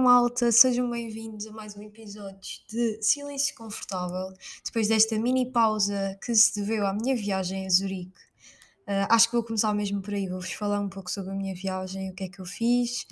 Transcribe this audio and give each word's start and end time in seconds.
Malta, 0.00 0.50
sejam 0.50 0.88
bem-vindos 0.88 1.46
a 1.46 1.52
mais 1.52 1.76
um 1.76 1.82
episódio 1.82 2.62
de 2.70 3.02
Silêncio 3.02 3.54
Confortável, 3.54 4.32
depois 4.64 4.88
desta 4.88 5.18
mini 5.18 5.52
pausa 5.52 6.18
que 6.24 6.34
se 6.34 6.58
deveu 6.58 6.86
à 6.86 6.94
minha 6.94 7.14
viagem 7.14 7.66
a 7.66 7.68
Zurique. 7.68 8.18
Ah, 8.86 9.14
acho 9.14 9.26
que 9.28 9.34
vou 9.34 9.44
começar 9.44 9.74
mesmo 9.74 10.00
por 10.00 10.14
aí, 10.14 10.26
vou-vos 10.26 10.52
falar 10.52 10.80
um 10.80 10.88
pouco 10.88 11.10
sobre 11.10 11.32
a 11.32 11.34
minha 11.34 11.54
viagem, 11.54 12.10
o 12.10 12.14
que 12.14 12.24
é 12.24 12.28
que 12.30 12.40
eu 12.40 12.46
fiz, 12.46 13.06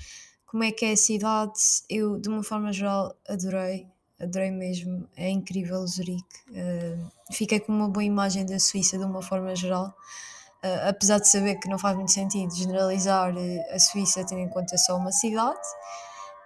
como 0.47 0.65
é 0.65 0.73
que 0.73 0.87
é 0.87 0.93
a 0.93 0.97
cidade. 0.97 1.53
Eu, 1.91 2.19
de 2.19 2.27
uma 2.31 2.43
forma 2.43 2.73
geral, 2.73 3.15
adorei, 3.29 3.87
adorei 4.19 4.51
mesmo, 4.51 5.07
é 5.15 5.29
incrível 5.29 5.87
Zurique. 5.87 6.25
Ah, 6.57 7.11
fiquei 7.35 7.61
com 7.61 7.71
uma 7.71 7.91
boa 7.91 8.03
imagem 8.03 8.47
da 8.47 8.59
Suíça 8.59 8.97
de 8.97 9.05
uma 9.05 9.21
forma 9.21 9.55
geral. 9.55 9.95
Ah, 10.63 10.89
apesar 10.89 11.19
de 11.19 11.29
saber 11.29 11.57
que 11.57 11.69
não 11.69 11.79
faz 11.79 11.95
muito 11.95 12.13
sentido 12.13 12.55
generalizar 12.57 13.31
a 13.71 13.79
Suíça 13.79 14.25
tendo 14.25 14.41
em 14.41 14.49
conta 14.49 14.79
só 14.79 14.97
uma 14.97 15.13
cidade, 15.13 15.61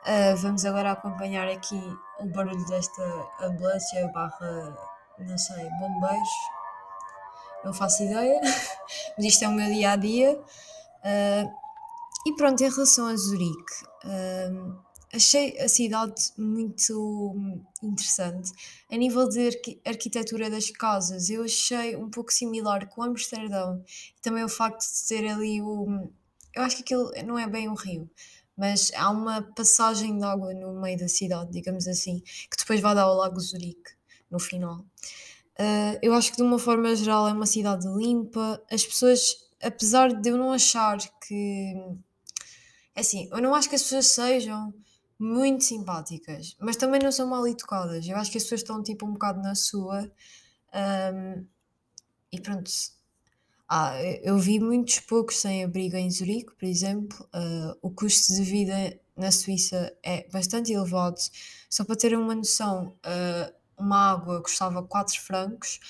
Uh, 0.05 0.37
vamos 0.37 0.65
agora 0.65 0.91
acompanhar 0.91 1.49
aqui 1.49 1.81
o 2.19 2.27
barulho 2.27 2.65
desta 2.67 3.03
ambulância 3.41 4.09
barra, 4.09 4.77
não 5.19 5.39
sei, 5.39 5.69
bombeiros. 5.79 6.29
Não 7.65 7.73
faço 7.73 8.03
ideia, 8.03 8.41
mas 9.17 9.27
isto 9.27 9.45
é 9.45 9.49
o 9.49 9.53
meu 9.53 9.73
dia 9.73 9.93
a 9.93 9.97
dia. 9.97 10.33
Uh, 11.05 11.53
e 12.27 12.35
pronto, 12.35 12.61
em 12.63 12.69
relação 12.69 13.07
a 13.07 13.17
Zurique, 13.17 13.85
uh, 14.05 14.83
achei 15.13 15.57
a 15.61 15.69
cidade 15.69 16.33
muito 16.37 17.37
interessante. 17.81 18.51
A 18.91 18.97
nível 18.97 19.29
de 19.29 19.47
arqui 19.47 19.81
arquitetura 19.85 20.51
das 20.51 20.71
casas, 20.71 21.31
eu 21.31 21.45
achei 21.45 21.95
um 21.95 22.11
pouco 22.11 22.33
similar 22.33 22.89
com 22.89 23.03
Amsterdão. 23.05 23.85
Também 24.21 24.43
o 24.43 24.49
facto 24.49 24.81
de 24.81 25.09
ter 25.09 25.29
ali 25.29 25.63
o. 25.63 26.11
Eu 26.55 26.63
acho 26.63 26.77
que 26.77 26.83
aquilo 26.83 27.11
não 27.25 27.39
é 27.39 27.47
bem 27.47 27.69
um 27.69 27.75
rio, 27.75 28.11
mas 28.63 28.93
há 28.95 29.11
uma 29.11 29.43
passagem 29.43 30.17
de 30.17 30.25
água 30.25 30.55
no 30.55 30.81
meio 30.81 30.97
da 30.97 31.09
cidade, 31.09 31.51
digamos 31.51 31.89
assim, 31.89 32.21
que 32.21 32.57
depois 32.57 32.79
vai 32.81 32.95
dar 32.95 33.03
ao 33.03 33.17
Lago 33.17 33.41
Zurique 33.41 33.91
no 34.31 34.39
final. 34.39 34.87
Uh, 35.59 35.99
eu 36.01 36.15
acho 36.15 36.31
que 36.31 36.37
de 36.37 36.45
uma 36.45 36.61
forma 36.61 36.95
geral 36.95 37.27
é 37.27 37.33
uma 37.33 37.45
cidade 37.45 37.89
limpa. 37.89 38.63
As 38.71 38.87
pessoas, 38.87 39.35
apesar 39.61 40.13
de 40.13 40.29
eu 40.29 40.39
não 40.39 40.53
achar 40.53 40.97
que. 41.27 41.75
É 42.95 43.01
assim, 43.01 43.29
eu 43.33 43.43
não 43.43 43.53
acho 43.53 43.69
que 43.69 43.75
as 43.75 43.83
pessoas 43.83 44.07
sejam 44.07 44.73
muito 45.19 45.65
simpáticas, 45.65 46.57
mas 46.61 46.77
também 46.77 47.01
não 47.03 47.11
são 47.11 47.27
mal 47.27 47.45
educadas. 47.49 48.07
Eu 48.07 48.17
acho 48.17 48.31
que 48.31 48.39
as 48.39 48.45
pessoas 48.45 48.61
estão 48.61 48.81
tipo 48.81 49.05
um 49.05 49.15
bocado 49.15 49.43
na 49.43 49.57
sua. 49.57 50.09
Um, 51.13 51.45
e 52.31 52.41
pronto, 52.41 52.71
ah, 53.75 53.95
eu 54.23 54.37
vi 54.37 54.61
muitos 54.61 55.01
poucos 55.01 55.39
sem 55.39 55.65
abrigo 55.65 55.97
em 55.97 56.11
Zurique, 56.11 56.55
por 56.55 56.67
exemplo. 56.67 57.27
Uh, 57.35 57.75
o 57.81 57.91
custo 57.91 58.35
de 58.35 58.43
vida 58.43 59.01
na 59.17 59.33
Suíça 59.33 59.97
é 60.03 60.29
bastante 60.29 60.71
elevado. 60.71 61.17
Só 61.71 61.83
para 61.83 61.97
terem 61.97 62.19
uma 62.19 62.35
noção, 62.35 62.95
uh, 62.99 63.55
uma 63.79 64.11
água 64.13 64.43
custava 64.43 64.83
4 64.83 65.19
francos. 65.23 65.81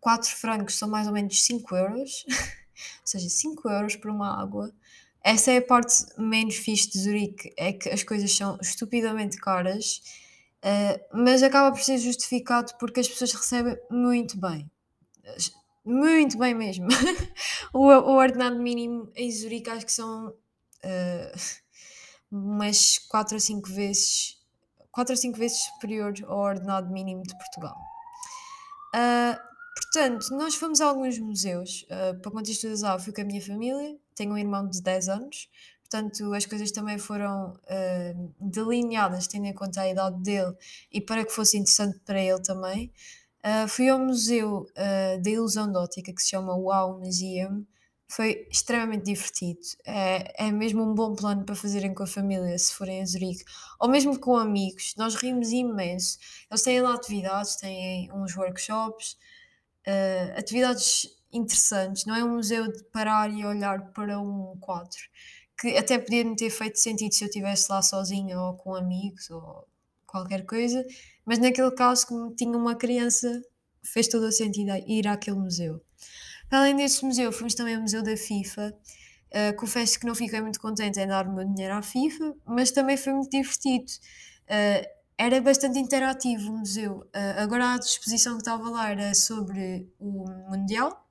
4 0.00 0.28
francos 0.28 0.74
são 0.74 0.88
mais 0.90 1.06
ou 1.06 1.12
menos 1.12 1.40
5 1.44 1.76
euros. 1.76 2.24
ou 2.98 3.06
seja, 3.06 3.28
5 3.28 3.70
euros 3.70 3.94
por 3.94 4.10
uma 4.10 4.42
água. 4.42 4.74
Essa 5.22 5.52
é 5.52 5.58
a 5.58 5.62
parte 5.62 5.94
menos 6.18 6.56
fixe 6.56 6.90
de 6.90 6.98
Zurique, 6.98 7.54
é 7.56 7.72
que 7.72 7.90
as 7.90 8.02
coisas 8.02 8.34
são 8.34 8.58
estupidamente 8.60 9.36
caras, 9.36 10.02
uh, 10.64 11.22
mas 11.22 11.44
acaba 11.44 11.70
por 11.70 11.80
ser 11.80 11.98
justificado 11.98 12.72
porque 12.80 12.98
as 12.98 13.06
pessoas 13.06 13.32
recebem 13.34 13.78
muito 13.88 14.36
bem 14.36 14.68
muito 15.84 16.38
bem 16.38 16.54
mesmo. 16.54 16.88
o, 17.72 17.86
o 17.86 18.16
ordenado 18.16 18.58
mínimo 18.58 19.10
em 19.14 19.30
Zurique 19.30 19.70
acho 19.70 19.86
que 19.86 19.92
são 19.92 20.28
uh, 20.28 21.40
umas 22.30 22.98
4 23.08 23.34
ou 23.34 23.40
5 23.40 23.68
vezes 23.68 24.40
4 24.92 25.12
ou 25.12 25.16
5 25.16 25.38
vezes 25.38 25.58
superior 25.58 26.12
ao 26.26 26.38
ordenado 26.38 26.92
mínimo 26.92 27.22
de 27.22 27.36
Portugal. 27.36 27.76
Uh, 28.94 29.38
portanto, 29.74 30.26
nós 30.36 30.54
fomos 30.54 30.80
a 30.80 30.86
alguns 30.86 31.18
museus. 31.18 31.82
Uh, 31.84 32.20
para 32.20 32.30
contextualizar, 32.30 32.98
fui 33.00 33.12
com 33.12 33.20
a 33.20 33.24
minha 33.24 33.40
família, 33.40 33.96
tenho 34.14 34.32
um 34.32 34.38
irmão 34.38 34.68
de 34.68 34.82
10 34.82 35.08
anos, 35.08 35.48
portanto 35.82 36.32
as 36.34 36.46
coisas 36.46 36.70
também 36.72 36.98
foram 36.98 37.52
uh, 37.52 38.34
delineadas 38.40 39.26
tendo 39.26 39.46
em 39.46 39.54
conta 39.54 39.82
a 39.82 39.88
idade 39.88 40.20
dele 40.22 40.54
e 40.92 41.00
para 41.00 41.24
que 41.24 41.32
fosse 41.32 41.56
interessante 41.56 41.98
para 42.00 42.20
ele 42.20 42.40
também. 42.42 42.92
Uh, 43.44 43.66
fui 43.66 43.88
ao 43.88 43.98
museu 43.98 44.66
uh, 44.76 45.22
da 45.22 45.30
ilusão 45.30 45.70
de 45.70 45.78
ótica 45.78 46.12
que 46.12 46.20
se 46.20 46.30
chama 46.30 46.54
Wow 46.54 46.98
Museum. 46.98 47.66
Foi 48.06 48.46
extremamente 48.50 49.04
divertido. 49.04 49.60
É, 49.86 50.46
é 50.46 50.52
mesmo 50.52 50.82
um 50.82 50.94
bom 50.94 51.14
plano 51.14 51.44
para 51.44 51.54
fazerem 51.54 51.94
com 51.94 52.02
a 52.02 52.06
família, 52.06 52.58
se 52.58 52.74
forem 52.74 53.00
a 53.00 53.06
Zurique, 53.06 53.44
ou 53.78 53.88
mesmo 53.88 54.18
com 54.18 54.36
amigos. 54.36 54.94
Nós 54.96 55.14
rimos 55.14 55.52
imenso. 55.52 56.18
Eles 56.50 56.62
têm 56.62 56.82
lá 56.82 56.94
atividades, 56.94 57.56
têm 57.56 58.12
uns 58.12 58.36
workshops, 58.36 59.16
uh, 59.86 60.38
atividades 60.38 61.08
interessantes. 61.32 62.04
Não 62.04 62.14
é 62.14 62.24
um 62.24 62.34
museu 62.36 62.70
de 62.70 62.82
parar 62.92 63.30
e 63.32 63.44
olhar 63.44 63.92
para 63.92 64.20
um 64.20 64.56
quadro, 64.60 64.98
que 65.58 65.76
até 65.76 65.98
podia 65.98 66.24
me 66.24 66.36
ter 66.36 66.50
feito 66.50 66.78
sentido 66.78 67.14
se 67.14 67.24
eu 67.24 67.28
estivesse 67.28 67.70
lá 67.70 67.80
sozinha 67.80 68.38
ou 68.40 68.54
com 68.56 68.74
amigos 68.74 69.30
ou 69.30 69.69
qualquer 70.10 70.44
coisa, 70.44 70.84
mas 71.24 71.38
naquele 71.38 71.70
caso, 71.70 72.06
como 72.06 72.34
tinha 72.34 72.56
uma 72.56 72.74
criança, 72.74 73.42
fez 73.82 74.08
todo 74.08 74.24
o 74.24 74.32
sentido 74.32 74.72
ir 74.86 75.06
àquele 75.06 75.38
museu. 75.38 75.80
Além 76.50 76.76
desse 76.76 77.04
museu, 77.04 77.30
fomos 77.30 77.54
também 77.54 77.76
ao 77.76 77.82
Museu 77.82 78.02
da 78.02 78.16
FIFA. 78.16 78.74
Uh, 79.30 79.56
confesso 79.56 79.98
que 80.00 80.06
não 80.06 80.14
fiquei 80.14 80.40
muito 80.40 80.60
contente 80.60 80.98
em 80.98 81.06
dar 81.06 81.28
o 81.28 81.32
meu 81.32 81.44
dinheiro 81.44 81.74
à 81.74 81.82
FIFA, 81.82 82.34
mas 82.44 82.72
também 82.72 82.96
foi 82.96 83.12
muito 83.12 83.30
divertido. 83.30 83.86
Uh, 84.46 84.84
era 85.16 85.40
bastante 85.40 85.78
interativo 85.78 86.50
o 86.50 86.58
museu. 86.58 87.08
Uh, 87.14 87.38
agora 87.38 87.74
a 87.74 87.76
exposição 87.76 88.32
que 88.32 88.40
estava 88.40 88.68
lá 88.68 88.90
era 88.90 89.14
sobre 89.14 89.88
o 90.00 90.24
Mundial, 90.48 91.06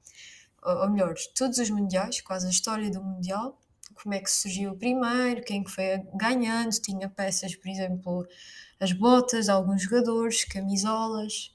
ou, 0.61 0.81
ou 0.81 0.89
melhor, 0.89 1.13
todos 1.33 1.57
os 1.57 1.69
Mundiais, 1.69 2.19
quase 2.19 2.47
a 2.47 2.49
história 2.49 2.91
do 2.91 3.01
Mundial, 3.01 3.57
como 4.01 4.15
é 4.15 4.19
que 4.19 4.29
surgiu 4.29 4.71
o 4.71 4.77
primeiro, 4.77 5.41
quem 5.43 5.63
que 5.63 5.71
foi 5.71 5.99
ganhando, 6.15 6.71
tinha 6.71 7.07
peças, 7.07 7.55
por 7.55 7.69
exemplo, 7.69 8.27
as 8.79 8.91
botas 8.91 9.49
alguns 9.49 9.83
jogadores, 9.83 10.43
camisolas. 10.45 11.51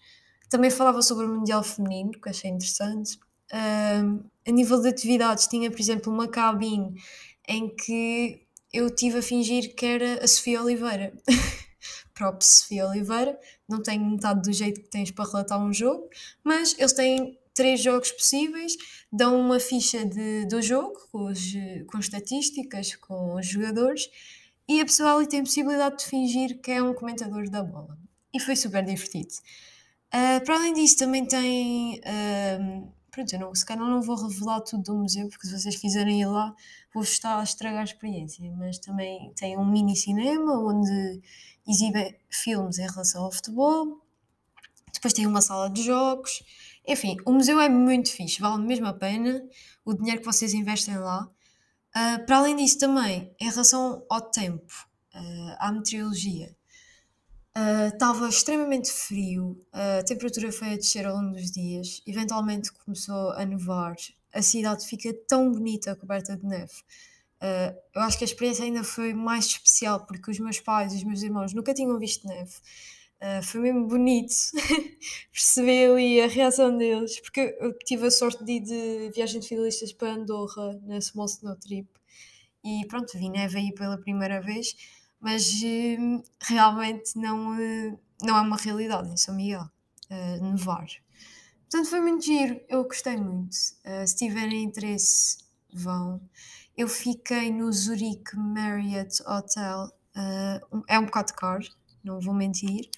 Também 0.48 0.70
falava 0.70 1.02
sobre 1.02 1.26
o 1.26 1.28
Mundial 1.28 1.62
Feminino, 1.62 2.12
que 2.12 2.28
achei 2.28 2.50
interessante. 2.50 3.18
Uh, 3.52 4.24
a 4.46 4.50
nível 4.50 4.80
de 4.80 4.88
atividades, 4.88 5.46
tinha, 5.46 5.70
por 5.70 5.80
exemplo, 5.80 6.12
uma 6.12 6.28
cabine 6.28 6.94
em 7.48 7.74
que 7.74 8.46
eu 8.72 8.90
tive 8.90 9.18
a 9.18 9.22
fingir 9.22 9.74
que 9.74 9.86
era 9.86 10.24
a 10.24 10.26
Sofia 10.26 10.62
Oliveira. 10.62 11.12
Próprio 12.12 12.46
Sofia 12.46 12.86
Oliveira, 12.86 13.38
não 13.68 13.82
tenho 13.82 14.04
metade 14.04 14.42
do 14.42 14.52
jeito 14.52 14.80
que 14.80 14.88
tens 14.88 15.10
para 15.10 15.24
relatar 15.24 15.60
um 15.60 15.72
jogo, 15.72 16.08
mas 16.44 16.76
eles 16.78 16.92
têm 16.92 17.36
três 17.52 17.80
jogos 17.80 18.12
possíveis, 18.12 18.76
dão 19.12 19.40
uma 19.40 19.58
ficha 19.58 20.04
de, 20.04 20.46
do 20.46 20.60
jogo 20.62 20.94
com, 21.10 21.26
os, 21.26 21.52
com 21.88 21.98
estatísticas, 21.98 22.94
com 22.96 23.34
os 23.34 23.46
jogadores 23.46 24.08
e 24.68 24.80
a 24.80 24.84
pessoa 24.84 25.14
ali 25.14 25.26
tem 25.26 25.40
a 25.40 25.42
possibilidade 25.42 25.98
de 25.98 26.04
fingir 26.06 26.60
que 26.60 26.70
é 26.70 26.82
um 26.82 26.94
comentador 26.94 27.48
da 27.50 27.62
bola. 27.62 27.98
E 28.32 28.40
foi 28.40 28.56
super 28.56 28.84
divertido. 28.84 29.28
Uh, 30.14 30.44
para 30.44 30.56
além 30.56 30.72
disso, 30.72 30.98
também 30.98 31.26
tem. 31.26 32.00
Uh, 32.00 32.92
pronto, 33.10 33.32
eu 33.32 33.40
não, 33.40 33.54
se 33.54 33.64
calhar 33.64 33.84
não 33.84 34.00
vou 34.00 34.16
revelar 34.16 34.60
tudo 34.60 34.82
do 34.82 34.94
museu, 34.94 35.28
porque 35.28 35.46
se 35.46 35.58
vocês 35.58 35.76
quiserem 35.76 36.20
ir 36.22 36.26
lá, 36.26 36.54
vou 36.92 37.02
estar 37.02 37.40
a 37.40 37.42
estragar 37.42 37.80
a 37.80 37.84
experiência. 37.84 38.50
Mas 38.56 38.78
também 38.78 39.32
tem 39.36 39.58
um 39.58 39.64
mini 39.64 39.96
cinema 39.96 40.58
onde 40.58 41.20
exibe 41.66 42.16
filmes 42.30 42.78
em 42.78 42.86
relação 42.86 43.24
ao 43.24 43.32
futebol. 43.32 44.00
Depois 44.92 45.12
tem 45.12 45.26
uma 45.26 45.40
sala 45.40 45.68
de 45.68 45.82
jogos. 45.82 46.42
Enfim, 46.86 47.16
o 47.24 47.32
museu 47.32 47.60
é 47.60 47.68
muito 47.68 48.10
fixe, 48.12 48.40
vale 48.40 48.62
mesmo 48.64 48.86
a 48.86 48.92
pena 48.92 49.42
o 49.84 49.94
dinheiro 49.94 50.20
que 50.20 50.26
vocês 50.26 50.54
investem 50.54 50.96
lá. 50.96 51.28
Uh, 51.96 52.26
para 52.26 52.38
além 52.38 52.56
disso, 52.56 52.78
também, 52.78 53.32
em 53.40 53.48
relação 53.48 54.04
ao 54.10 54.20
tempo, 54.20 54.72
uh, 55.14 55.56
à 55.58 55.70
meteorologia, 55.70 56.56
estava 57.92 58.24
uh, 58.24 58.28
extremamente 58.28 58.90
frio, 58.90 59.64
a 59.72 60.02
temperatura 60.02 60.50
foi 60.50 60.72
a 60.72 60.76
descer 60.76 61.06
ao 61.06 61.14
longo 61.14 61.36
dos 61.36 61.52
dias, 61.52 62.02
eventualmente 62.04 62.72
começou 62.72 63.30
a 63.30 63.44
nevar, 63.44 63.94
a 64.32 64.42
cidade 64.42 64.84
fica 64.84 65.14
tão 65.28 65.52
bonita 65.52 65.94
coberta 65.94 66.36
de 66.36 66.44
neve. 66.44 66.82
eu 67.94 68.02
acho 68.02 68.18
que 68.18 68.24
a 68.24 68.26
experiência 68.26 68.64
ainda 68.64 68.82
foi 68.82 69.14
mais 69.14 69.46
especial 69.46 70.04
porque 70.04 70.32
os 70.32 70.40
meus 70.40 70.58
pais 70.58 70.92
e 70.92 70.96
os 70.96 71.04
meus 71.04 71.22
irmãos 71.22 71.54
nunca 71.54 71.72
tinham 71.72 71.96
visto 71.96 72.26
neve. 72.26 72.54
Uh, 73.22 73.42
foi 73.42 73.60
mesmo 73.60 73.86
bonito 73.86 74.34
perceber 75.32 75.90
ali 75.90 76.20
a 76.20 76.26
reação 76.26 76.76
deles, 76.76 77.20
porque 77.20 77.56
eu 77.58 77.76
tive 77.78 78.06
a 78.06 78.10
sorte 78.10 78.44
de 78.44 78.52
ir 78.52 78.60
de 78.60 79.10
viagem 79.14 79.40
de 79.40 79.48
finalistas 79.48 79.92
para 79.92 80.12
Andorra 80.12 80.78
na 80.82 81.00
Small 81.00 81.26
Snow 81.26 81.56
Trip 81.56 81.88
e 82.62 82.86
pronto, 82.86 83.16
vi 83.16 83.30
neve 83.30 83.58
aí 83.58 83.72
pela 83.72 83.96
primeira 83.96 84.40
vez, 84.42 84.76
mas 85.20 85.50
uh, 85.62 86.22
realmente 86.42 87.16
não, 87.16 87.54
uh, 87.54 88.00
não 88.22 88.36
é 88.36 88.40
uma 88.40 88.56
realidade 88.56 89.08
em 89.08 89.16
São 89.16 89.34
Miguel 89.34 89.64
nevar. 90.40 90.86
Portanto, 91.62 91.90
foi 91.90 92.00
muito 92.00 92.24
giro, 92.24 92.60
eu 92.68 92.84
gostei 92.84 93.16
muito. 93.16 93.56
se 93.56 94.16
tiverem 94.16 94.62
interesse, 94.62 95.38
vão. 95.72 96.20
Eu 96.76 96.86
fiquei 96.86 97.50
no 97.50 97.72
Zurich 97.72 98.36
Marriott 98.36 99.20
Hotel 99.26 99.90
é 100.88 100.98
um 100.98 101.06
bocado 101.06 101.32
caro, 101.34 101.64
não 102.04 102.20
vou 102.20 102.34
mentir, 102.34 102.88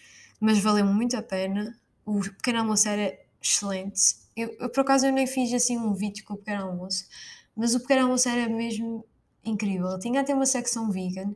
mas 0.41 0.58
valeu 0.58 0.85
muito 0.85 1.17
a 1.17 1.23
pena. 1.23 1.79
O 2.05 2.20
pequeno 2.20 2.61
almoço 2.61 2.88
era 2.88 3.19
excelente. 3.43 4.17
Eu, 4.37 4.55
eu, 4.61 4.69
por 4.69 4.81
acaso 4.81 5.06
eu 5.06 5.12
nem 5.12 5.26
fiz 5.26 5.53
assim 5.55 5.79
um 5.79 5.94
vídeo 5.94 6.25
com 6.25 6.35
o 6.35 6.37
pequeno 6.37 6.64
almoço, 6.64 7.06
mas 7.56 7.75
o 7.75 7.81
pequeno 7.81 8.03
almoço 8.03 8.29
era 8.29 8.49
mesmo 8.49 9.05
incrível. 9.44 9.99
Tinha 9.99 10.20
até 10.20 10.35
uma 10.35 10.47
secção 10.47 10.91
vegan. 10.91 11.35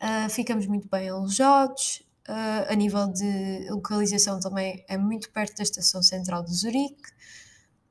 Uh, 0.00 0.30
ficamos 0.30 0.66
muito 0.66 0.88
bem 0.88 1.08
alojados. 1.08 2.02
Uh, 2.28 2.70
a 2.70 2.74
nível 2.74 3.08
de 3.08 3.68
localização 3.68 4.38
também 4.38 4.84
é 4.88 4.96
muito 4.96 5.30
perto 5.30 5.56
da 5.56 5.62
estação 5.62 6.02
central 6.02 6.44
de 6.44 6.54
Zurique. 6.54 7.10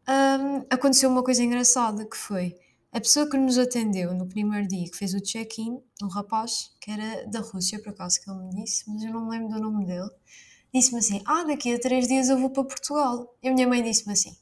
Um, 0.07 0.65
aconteceu 0.69 1.09
uma 1.09 1.23
coisa 1.23 1.43
engraçada 1.43 2.05
que 2.05 2.17
foi 2.17 2.57
a 2.91 2.99
pessoa 2.99 3.29
que 3.29 3.38
nos 3.38 3.57
atendeu 3.57 4.13
no 4.13 4.27
primeiro 4.27 4.67
dia, 4.67 4.89
que 4.89 4.97
fez 4.97 5.13
o 5.13 5.21
check-in, 5.21 5.81
um 6.03 6.07
rapaz 6.07 6.71
que 6.79 6.91
era 6.91 7.25
da 7.27 7.39
Rússia, 7.39 7.79
por 7.79 7.89
acaso 7.89 8.21
que 8.21 8.29
ele 8.29 8.39
me 8.39 8.63
disse, 8.63 8.83
mas 8.89 9.01
eu 9.03 9.11
não 9.11 9.25
me 9.25 9.31
lembro 9.31 9.49
do 9.49 9.59
nome 9.59 9.85
dele, 9.85 10.09
disse-me 10.73 10.99
assim: 10.99 11.21
Ah, 11.25 11.43
daqui 11.43 11.73
a 11.73 11.79
três 11.79 12.07
dias 12.07 12.29
eu 12.29 12.38
vou 12.38 12.49
para 12.49 12.63
Portugal. 12.63 13.35
E 13.41 13.49
a 13.49 13.53
minha 13.53 13.67
mãe 13.67 13.83
disse-me 13.83 14.13
assim: 14.13 14.35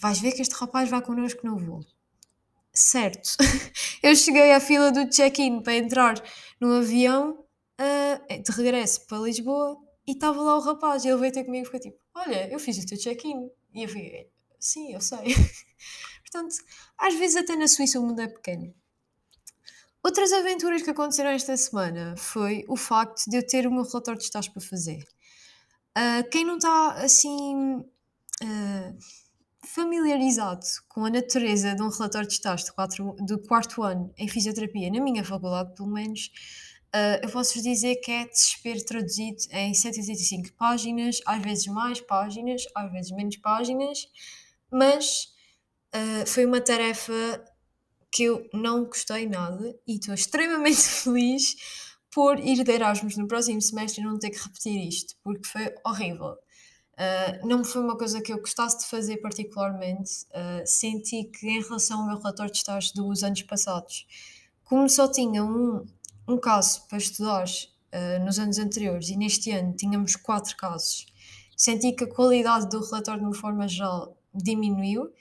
Vais 0.00 0.18
ver 0.18 0.32
que 0.32 0.42
este 0.42 0.54
rapaz 0.54 0.88
vai 0.88 1.02
connosco 1.02 1.46
no 1.46 1.58
voo. 1.58 1.84
Certo. 2.72 3.36
eu 4.02 4.14
cheguei 4.14 4.52
à 4.52 4.60
fila 4.60 4.90
do 4.92 5.08
check-in 5.08 5.60
para 5.62 5.76
entrar 5.76 6.22
no 6.60 6.74
avião 6.74 7.44
uh, 7.80 8.42
de 8.42 8.52
regresso 8.52 9.06
para 9.06 9.18
Lisboa 9.18 9.78
e 10.06 10.12
estava 10.12 10.40
lá 10.42 10.56
o 10.56 10.60
rapaz 10.60 11.04
e 11.04 11.08
ele 11.08 11.18
veio 11.18 11.32
ter 11.32 11.44
comigo 11.44 11.62
e 11.62 11.66
ficou 11.66 11.80
tipo: 11.80 11.98
Olha, 12.14 12.48
eu 12.50 12.58
fiz 12.58 12.78
o 12.78 12.86
teu 12.86 12.98
check-in. 12.98 13.48
E 13.74 13.82
eu 13.82 13.88
fiquei: 13.88 14.30
Sim, 14.58 14.92
eu 14.92 15.00
sei. 15.00 15.34
Portanto, 16.30 16.56
às 16.98 17.14
vezes 17.14 17.36
até 17.36 17.56
na 17.56 17.68
Suíça 17.68 18.00
o 18.00 18.02
mundo 18.06 18.20
é 18.20 18.28
pequeno. 18.28 18.74
Outras 20.02 20.32
aventuras 20.32 20.82
que 20.82 20.90
aconteceram 20.90 21.30
esta 21.30 21.56
semana 21.56 22.14
foi 22.16 22.64
o 22.68 22.76
facto 22.76 23.28
de 23.28 23.38
eu 23.38 23.46
ter 23.46 23.66
o 23.66 23.72
meu 23.72 23.82
relatório 23.82 24.18
de 24.18 24.24
estágio 24.24 24.52
para 24.52 24.62
fazer. 24.62 25.04
Uh, 25.96 26.28
quem 26.30 26.44
não 26.44 26.58
está 26.58 26.92
assim 26.92 27.78
uh, 27.78 28.98
familiarizado 29.64 30.64
com 30.88 31.04
a 31.04 31.10
natureza 31.10 31.74
de 31.74 31.82
um 31.82 31.88
relatório 31.88 32.28
de 32.28 32.34
estágio 32.34 32.66
do 33.20 33.38
quarto 33.38 33.82
ano 33.82 34.12
em 34.16 34.28
fisioterapia, 34.28 34.90
na 34.90 35.00
minha 35.00 35.24
faculdade 35.24 35.74
pelo 35.74 35.88
menos, 35.88 36.30
uh, 36.94 37.24
eu 37.24 37.30
posso 37.30 37.60
dizer 37.60 37.96
que 37.96 38.12
é 38.12 38.28
desespero 38.28 38.84
traduzido 38.84 39.38
em 39.50 39.74
185 39.74 40.52
páginas, 40.52 41.20
às 41.26 41.42
vezes 41.42 41.66
mais 41.66 42.00
páginas, 42.00 42.62
às 42.74 42.92
vezes 42.92 43.10
menos 43.10 43.36
páginas, 43.38 44.08
mas 44.70 45.34
uh, 45.96 46.26
foi 46.26 46.44
uma 46.44 46.60
tarefa 46.60 47.12
que 48.12 48.24
eu 48.24 48.48
não 48.52 48.84
gostei 48.84 49.26
nada 49.26 49.74
e 49.86 49.96
estou 49.96 50.14
extremamente 50.14 50.80
feliz 51.02 51.56
por 52.10 52.38
ir 52.38 52.64
de 52.64 52.72
Erasmus 52.72 53.16
no 53.16 53.28
próximo 53.28 53.60
semestre 53.60 54.00
e 54.00 54.04
não 54.04 54.18
ter 54.18 54.30
que 54.30 54.38
repetir 54.38 54.88
isto, 54.88 55.14
porque 55.22 55.46
foi 55.46 55.74
horrível. 55.84 56.36
Uh, 56.94 57.46
não 57.46 57.62
foi 57.62 57.82
uma 57.82 57.94
coisa 57.94 58.22
que 58.22 58.32
eu 58.32 58.38
gostasse 58.38 58.78
de 58.78 58.86
fazer 58.86 59.18
particularmente. 59.18 60.10
Uh, 60.30 60.64
senti 60.64 61.24
que, 61.24 61.46
em 61.46 61.60
relação 61.60 62.00
ao 62.00 62.06
meu 62.06 62.16
relatório 62.16 62.50
de 62.50 62.56
estágio 62.56 62.94
dos 62.94 63.22
anos 63.22 63.42
passados, 63.42 64.06
como 64.64 64.88
só 64.88 65.06
tinha 65.06 65.44
um, 65.44 65.84
um 66.26 66.38
caso 66.38 66.86
para 66.88 66.96
estudar 66.96 67.44
uh, 67.44 68.24
nos 68.24 68.38
anos 68.38 68.58
anteriores 68.58 69.10
e 69.10 69.16
neste 69.16 69.50
ano 69.50 69.76
tínhamos 69.76 70.16
quatro 70.16 70.56
casos, 70.56 71.04
senti 71.54 71.92
que 71.92 72.04
a 72.04 72.08
qualidade 72.08 72.70
do 72.70 72.82
relatório, 72.82 73.20
de 73.20 73.26
uma 73.26 73.34
forma 73.34 73.68
geral, 73.68 74.16
diminuiu. 74.34 75.12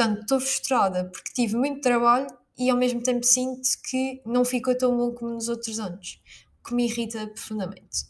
Portanto, 0.00 0.22
estou 0.22 0.40
frustrada 0.40 1.04
porque 1.12 1.30
tive 1.34 1.56
muito 1.56 1.82
trabalho 1.82 2.26
e 2.56 2.70
ao 2.70 2.76
mesmo 2.78 3.02
tempo 3.02 3.22
sinto 3.22 3.68
que 3.84 4.22
não 4.24 4.46
ficou 4.46 4.74
tão 4.74 4.96
bom 4.96 5.12
como 5.12 5.32
nos 5.32 5.46
outros 5.50 5.78
anos, 5.78 6.22
o 6.58 6.68
que 6.68 6.74
me 6.74 6.86
irrita 6.86 7.26
profundamente. 7.26 8.04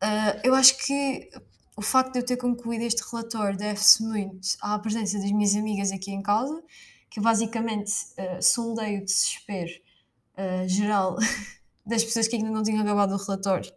Uh, 0.00 0.38
eu 0.44 0.54
acho 0.54 0.78
que 0.78 1.28
o 1.76 1.82
facto 1.82 2.12
de 2.12 2.20
eu 2.20 2.24
ter 2.24 2.36
concluído 2.36 2.82
este 2.82 3.02
relatório 3.10 3.58
deve-se 3.58 4.00
muito 4.00 4.46
à 4.60 4.78
presença 4.78 5.18
das 5.18 5.32
minhas 5.32 5.56
amigas 5.56 5.90
aqui 5.90 6.12
em 6.12 6.22
casa, 6.22 6.62
que 7.10 7.20
basicamente 7.20 7.90
uh, 7.90 8.40
sondei 8.40 8.98
o 8.98 9.04
desespero 9.04 9.72
uh, 10.36 10.68
geral 10.68 11.16
das 11.84 12.04
pessoas 12.04 12.28
que 12.28 12.36
ainda 12.36 12.48
não 12.48 12.62
tinham 12.62 12.82
acabado 12.82 13.12
o 13.12 13.16
relatório, 13.16 13.72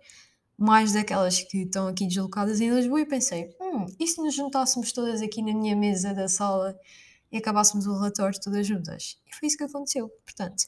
mais 0.56 0.94
daquelas 0.94 1.42
que 1.42 1.64
estão 1.64 1.88
aqui 1.88 2.06
deslocadas 2.06 2.62
em 2.62 2.70
Lisboa, 2.70 3.02
e 3.02 3.06
pensei: 3.08 3.50
hum, 3.60 3.88
e 4.00 4.06
se 4.06 4.22
nos 4.22 4.36
juntássemos 4.36 4.92
todas 4.92 5.24
aqui 5.24 5.42
na 5.42 5.56
minha 5.56 5.76
mesa 5.76 6.14
da 6.14 6.28
sala 6.28 6.78
e 7.32 7.38
acabássemos 7.38 7.88
o 7.88 7.94
relatório 7.94 8.40
todas 8.40 8.68
juntas? 8.68 9.18
E 9.26 9.36
foi 9.36 9.48
isso 9.48 9.58
que 9.58 9.64
aconteceu. 9.64 10.10
Portanto, 10.26 10.66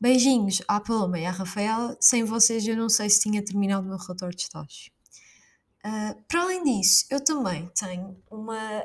beijinhos 0.00 0.60
à 0.66 0.80
Paloma 0.80 1.18
e 1.18 1.24
à 1.24 1.30
Rafaela. 1.30 1.96
Sem 2.00 2.24
vocês, 2.24 2.66
eu 2.66 2.76
não 2.76 2.88
sei 2.88 3.08
se 3.08 3.20
tinha 3.20 3.44
terminado 3.44 3.86
o 3.86 3.88
meu 3.88 3.98
relatório 3.98 4.36
de 4.36 4.42
estágio. 4.42 4.92
Uh, 5.84 6.20
para 6.28 6.42
além 6.42 6.62
disso, 6.64 7.06
eu 7.10 7.22
também 7.22 7.70
tenho 7.74 8.16
uma. 8.30 8.84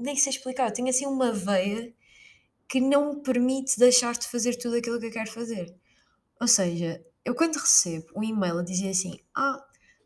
Nem 0.00 0.16
sei 0.16 0.30
explicar, 0.30 0.68
eu 0.68 0.72
tenho 0.72 0.88
assim 0.88 1.06
uma 1.06 1.32
veia 1.32 1.94
que 2.68 2.80
não 2.80 3.14
me 3.14 3.22
permite 3.22 3.78
deixar 3.78 4.14
de 4.14 4.26
fazer 4.26 4.56
tudo 4.56 4.76
aquilo 4.76 4.98
que 4.98 5.06
eu 5.06 5.12
quero 5.12 5.30
fazer. 5.30 5.74
Ou 6.40 6.48
seja, 6.48 7.04
eu 7.24 7.34
quando 7.34 7.56
recebo 7.56 8.06
um 8.16 8.22
e-mail 8.22 8.58
a 8.58 8.62
dizer 8.64 8.90
assim: 8.90 9.18
Ah, 9.34 9.64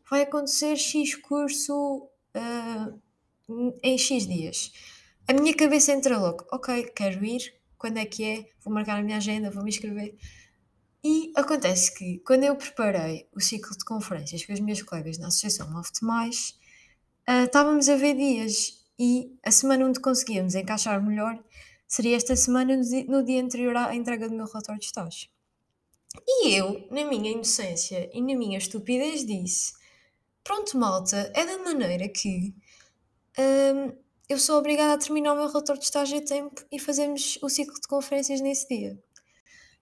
vai 0.09 0.21
acontecer 0.21 0.75
X 0.75 1.15
curso 1.15 2.09
uh, 2.35 3.01
em 3.81 3.97
X 3.97 4.27
dias. 4.27 4.71
A 5.29 5.33
minha 5.33 5.53
cabeça 5.53 5.91
entra 5.91 6.17
logo, 6.17 6.45
ok, 6.53 6.85
quero 6.95 7.25
ir, 7.25 7.53
quando 7.77 7.97
é 7.97 8.05
que 8.05 8.23
é? 8.23 8.45
Vou 8.63 8.73
marcar 8.73 8.97
a 8.97 9.03
minha 9.03 9.17
agenda, 9.17 9.51
vou 9.51 9.61
me 9.61 9.69
inscrever. 9.69 10.15
E 11.03 11.33
acontece 11.35 11.93
que 11.93 12.19
quando 12.19 12.45
eu 12.45 12.55
preparei 12.55 13.27
o 13.35 13.41
ciclo 13.41 13.77
de 13.77 13.83
conferências 13.83 14.45
com 14.45 14.53
as 14.53 14.59
minhas 14.61 14.81
colegas 14.81 15.17
na 15.17 15.27
Associação 15.27 15.69
Move 15.69 15.89
Mais, 16.01 16.57
uh, 17.27 17.43
estávamos 17.43 17.89
a 17.89 17.97
ver 17.97 18.15
dias 18.15 18.85
e 18.97 19.37
a 19.43 19.51
semana 19.51 19.85
onde 19.85 19.99
conseguíamos 19.99 20.55
encaixar 20.55 21.03
melhor 21.03 21.37
seria 21.85 22.15
esta 22.15 22.35
semana 22.35 22.77
no 23.07 23.23
dia, 23.23 23.43
anterior 23.43 23.75
à 23.75 23.93
entrega 23.93 24.29
do 24.29 24.35
meu 24.35 24.45
relatório 24.45 24.79
de 24.79 24.87
estágio. 24.87 25.29
E 26.25 26.53
eu, 26.53 26.87
na 26.89 27.03
minha 27.03 27.31
inocência 27.31 28.09
e 28.13 28.21
na 28.21 28.33
minha 28.33 28.57
estupidez, 28.57 29.25
disse: 29.25 29.73
Pronto, 30.41 30.77
malta, 30.77 31.31
é 31.35 31.45
da 31.45 31.57
maneira 31.59 32.07
que 32.07 32.55
hum, 33.37 33.93
eu 34.29 34.37
sou 34.37 34.57
obrigada 34.57 34.93
a 34.93 34.97
terminar 34.97 35.33
o 35.33 35.35
meu 35.35 35.47
relatório 35.47 35.79
de 35.79 35.85
estágio 35.85 36.17
a 36.17 36.21
tempo 36.21 36.65
e 36.71 36.79
fazemos 36.79 37.39
o 37.41 37.49
ciclo 37.49 37.75
de 37.75 37.87
conferências 37.87 38.41
nesse 38.41 38.67
dia. 38.67 38.99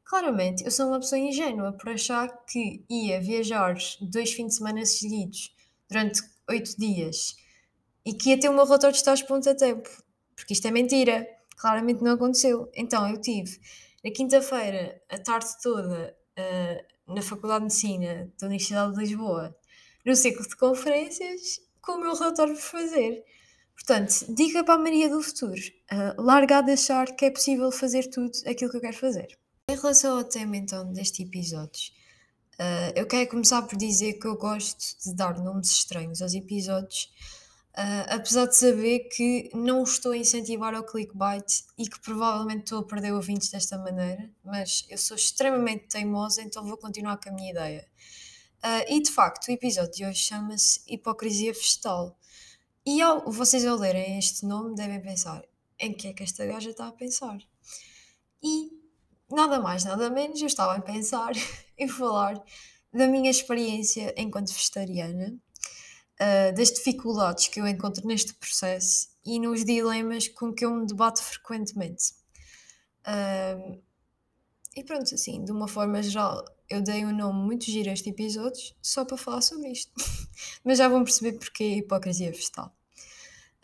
Claramente, 0.03 0.63
eu 0.63 0.69
sou 0.69 0.87
uma 0.87 0.99
pessoa 0.99 1.17
ingênua 1.17 1.73
por 1.73 1.89
achar 1.89 2.27
que 2.45 2.85
ia 2.87 3.19
viajar 3.19 3.75
dois 4.01 4.31
fins 4.31 4.49
de 4.49 4.55
semana 4.55 4.85
seguidos 4.85 5.55
durante 5.89 6.21
oito 6.47 6.77
dias 6.77 7.35
e 8.05 8.13
que 8.13 8.29
ia 8.29 8.39
ter 8.39 8.49
o 8.49 8.53
meu 8.53 8.65
relatório 8.65 8.93
de 8.93 8.99
estágio 8.99 9.25
pronto 9.25 9.49
a 9.49 9.55
tempo. 9.55 9.89
Porque 10.35 10.53
isto 10.53 10.67
é 10.67 10.71
mentira. 10.71 11.27
Claramente 11.57 12.03
não 12.03 12.11
aconteceu. 12.11 12.69
Então 12.75 13.09
eu 13.09 13.19
tive 13.19 13.59
na 14.03 14.11
quinta-feira 14.11 15.01
a 15.09 15.17
tarde 15.17 15.47
toda 15.63 16.15
uh, 16.37 17.13
na 17.15 17.23
Faculdade 17.23 17.61
de 17.61 17.65
Medicina 17.65 18.31
da 18.39 18.45
Universidade 18.45 18.93
de 18.93 18.99
Lisboa 18.99 19.55
no 20.05 20.15
ciclo 20.15 20.47
de 20.47 20.55
conferências 20.55 21.59
com 21.81 21.93
o 21.93 22.01
meu 22.01 22.13
relatório 22.13 22.53
por 22.53 22.61
fazer. 22.61 23.23
Portanto, 23.75 24.25
dica 24.33 24.63
para 24.63 24.75
a 24.75 24.79
Maria 24.79 25.09
do 25.09 25.21
futuro: 25.21 25.61
uh, 25.91 26.21
larga 26.21 26.61
de 26.61 26.71
achar 26.71 27.05
que 27.15 27.25
é 27.25 27.29
possível 27.29 27.71
fazer 27.71 28.09
tudo 28.09 28.31
aquilo 28.47 28.71
que 28.71 28.77
eu 28.77 28.81
quero 28.81 28.97
fazer. 28.97 29.27
Em 29.69 29.75
relação 29.75 30.17
ao 30.17 30.23
tema 30.23 30.57
então 30.57 30.91
deste 30.91 31.23
episódio, 31.23 31.91
uh, 32.59 32.91
eu 32.95 33.05
quero 33.05 33.29
começar 33.29 33.61
por 33.63 33.77
dizer 33.77 34.13
que 34.13 34.25
eu 34.25 34.37
gosto 34.37 34.97
de 35.03 35.13
dar 35.13 35.37
nomes 35.39 35.69
estranhos 35.71 36.21
aos 36.21 36.33
episódios, 36.33 37.11
uh, 37.77 38.15
apesar 38.15 38.47
de 38.47 38.55
saber 38.55 38.99
que 39.09 39.49
não 39.53 39.83
estou 39.83 40.13
a 40.13 40.17
incentivar 40.17 40.73
ao 40.73 40.83
clickbait 40.83 41.63
e 41.77 41.87
que 41.87 41.99
provavelmente 41.99 42.63
estou 42.63 42.79
a 42.79 42.83
perder 42.83 43.11
ouvintes 43.11 43.49
desta 43.49 43.77
maneira, 43.77 44.31
mas 44.43 44.85
eu 44.89 44.97
sou 44.97 45.17
extremamente 45.17 45.87
teimosa, 45.89 46.41
então 46.41 46.63
vou 46.65 46.77
continuar 46.77 47.17
com 47.17 47.29
a 47.29 47.33
minha 47.33 47.51
ideia. 47.51 47.87
E 48.87 48.99
de 48.99 49.11
facto, 49.11 49.47
o 49.47 49.51
episódio 49.51 49.91
de 49.91 50.05
hoje 50.05 50.21
chama-se 50.21 50.81
Hipocrisia 50.87 51.53
Vegetal. 51.53 52.17
E 52.85 53.01
ao, 53.01 53.31
vocês 53.31 53.65
ao 53.65 53.77
lerem 53.77 54.19
este 54.19 54.45
nome 54.45 54.75
devem 54.75 55.01
pensar 55.01 55.43
em 55.79 55.93
que 55.93 56.07
é 56.07 56.13
que 56.13 56.23
esta 56.23 56.45
gaja 56.45 56.69
está 56.69 56.87
a 56.87 56.91
pensar. 56.91 57.37
E 58.43 58.69
nada 59.29 59.59
mais, 59.59 59.83
nada 59.83 60.09
menos, 60.09 60.39
eu 60.39 60.47
estava 60.47 60.75
a 60.75 60.81
pensar 60.81 61.31
em 61.77 61.87
falar 61.87 62.41
da 62.93 63.07
minha 63.07 63.29
experiência 63.29 64.13
enquanto 64.15 64.53
vegetariana, 64.53 65.35
uh, 66.21 66.55
das 66.55 66.71
dificuldades 66.71 67.47
que 67.47 67.59
eu 67.59 67.67
encontro 67.67 68.07
neste 68.07 68.33
processo 68.35 69.09
e 69.25 69.39
nos 69.39 69.65
dilemas 69.65 70.27
com 70.27 70.53
que 70.53 70.63
eu 70.63 70.71
me 70.71 70.85
debato 70.85 71.23
frequentemente. 71.23 72.13
Uh, 73.01 73.81
e 74.75 74.83
pronto, 74.83 75.13
assim, 75.13 75.43
de 75.43 75.51
uma 75.51 75.67
forma 75.67 76.01
geral, 76.03 76.45
eu 76.69 76.81
dei 76.81 77.05
um 77.05 77.15
nome 77.15 77.39
muito 77.39 77.65
giro 77.65 77.89
a 77.89 77.93
este 77.93 78.09
episódio 78.09 78.75
só 78.81 79.05
para 79.05 79.17
falar 79.17 79.41
sobre 79.41 79.71
isto. 79.71 79.91
Mas 80.63 80.77
já 80.77 80.87
vão 80.87 81.03
perceber 81.03 81.37
porque 81.37 81.63
a 81.63 81.77
hipocrisia 81.77 82.31
vegetal. 82.31 82.75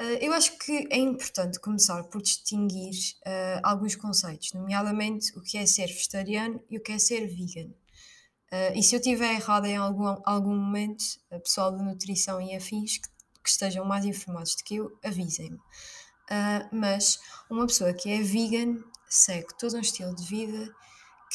Uh, 0.02 0.18
eu 0.20 0.34
acho 0.34 0.58
que 0.58 0.88
é 0.90 0.98
importante 0.98 1.60
começar 1.60 2.04
por 2.06 2.24
distinguir 2.24 2.96
uh, 3.20 3.62
alguns 3.62 3.96
conceitos, 3.96 4.52
nomeadamente 4.54 5.38
o 5.38 5.42
que 5.44 5.60
é 5.60 5.66
ser 5.68 5.88
vegetariano 5.88 6.60
e 6.72 6.78
o 6.78 6.82
que 6.82 6.92
é 6.92 6.98
ser 6.98 7.28
vegan. 7.28 7.70
Uh, 8.52 8.74
e 8.76 8.82
se 8.82 8.96
eu 8.96 9.00
estiver 9.00 9.36
errada 9.36 9.68
em 9.68 9.78
algum, 9.78 10.18
algum 10.26 10.56
momento, 10.56 11.04
a 11.32 11.40
pessoal 11.40 11.76
de 11.78 11.84
nutrição 11.84 12.42
e 12.42 12.56
afins 12.56 12.98
que, 12.98 13.08
que 13.44 13.50
estejam 13.50 13.86
mais 13.86 14.04
informados 14.04 14.56
do 14.56 14.64
que 14.64 14.78
eu, 14.78 14.92
avisem-me. 15.04 15.60
Mas 16.72 17.20
uma 17.50 17.68
pessoa 17.68 17.94
que 17.94 18.10
é 18.10 18.22
vegan 18.22 18.82
segue 19.10 19.48
todo 19.60 19.76
um 19.76 19.82
estilo 19.82 20.16
de 20.16 20.26
vida 20.26 20.74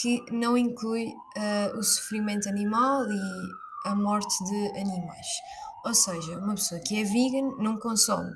que 0.00 0.22
não 0.30 0.56
inclui 0.56 1.06
uh, 1.06 1.78
o 1.78 1.82
sofrimento 1.82 2.48
animal 2.48 3.04
e 3.10 3.88
a 3.88 3.94
morte 3.94 4.44
de 4.44 4.80
animais. 4.80 5.26
Ou 5.84 5.94
seja, 5.94 6.38
uma 6.38 6.54
pessoa 6.54 6.80
que 6.80 7.00
é 7.00 7.04
vegan 7.04 7.56
não 7.58 7.78
consome 7.78 8.32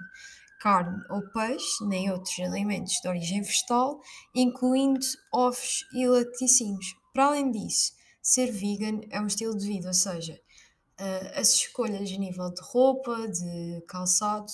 carne 0.60 1.02
ou 1.08 1.22
peixe, 1.32 1.84
nem 1.86 2.10
outros 2.10 2.38
alimentos 2.40 2.92
de 3.02 3.08
origem 3.08 3.42
vegetal, 3.42 3.98
incluindo 4.34 5.00
ovos 5.32 5.84
e 5.94 6.06
laticínios. 6.06 6.94
Para 7.12 7.26
além 7.26 7.50
disso, 7.50 7.92
ser 8.22 8.52
vegan 8.52 9.00
é 9.10 9.20
um 9.20 9.26
estilo 9.26 9.56
de 9.56 9.66
vida, 9.66 9.88
ou 9.88 9.94
seja, 9.94 10.34
uh, 11.00 11.38
as 11.40 11.54
escolhas 11.54 12.10
a 12.12 12.18
nível 12.18 12.50
de 12.52 12.60
roupa, 12.62 13.26
de 13.28 13.82
calçado, 13.88 14.52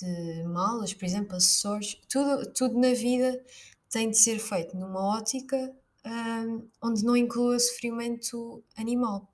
de 0.00 0.44
malas, 0.44 0.94
por 0.94 1.04
exemplo, 1.04 1.36
acessórios, 1.36 2.00
tudo, 2.08 2.52
tudo 2.52 2.80
na 2.80 2.94
vida 2.94 3.40
tem 3.90 4.10
de 4.10 4.18
ser 4.18 4.38
feito 4.38 4.76
numa 4.76 5.16
ótica 5.18 5.72
um, 6.06 6.68
onde 6.82 7.04
não 7.04 7.16
inclua 7.16 7.58
sofrimento 7.58 8.62
animal. 8.76 9.30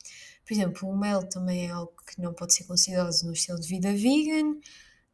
Por 0.46 0.54
exemplo, 0.54 0.88
o 0.88 0.96
mel 0.96 1.28
também 1.28 1.66
é 1.66 1.70
algo 1.70 1.94
que 2.06 2.20
não 2.20 2.32
pode 2.32 2.54
ser 2.54 2.64
considerado 2.64 3.12
no 3.24 3.32
estilo 3.32 3.60
de 3.60 3.68
vida 3.68 3.92
vegan. 3.92 4.56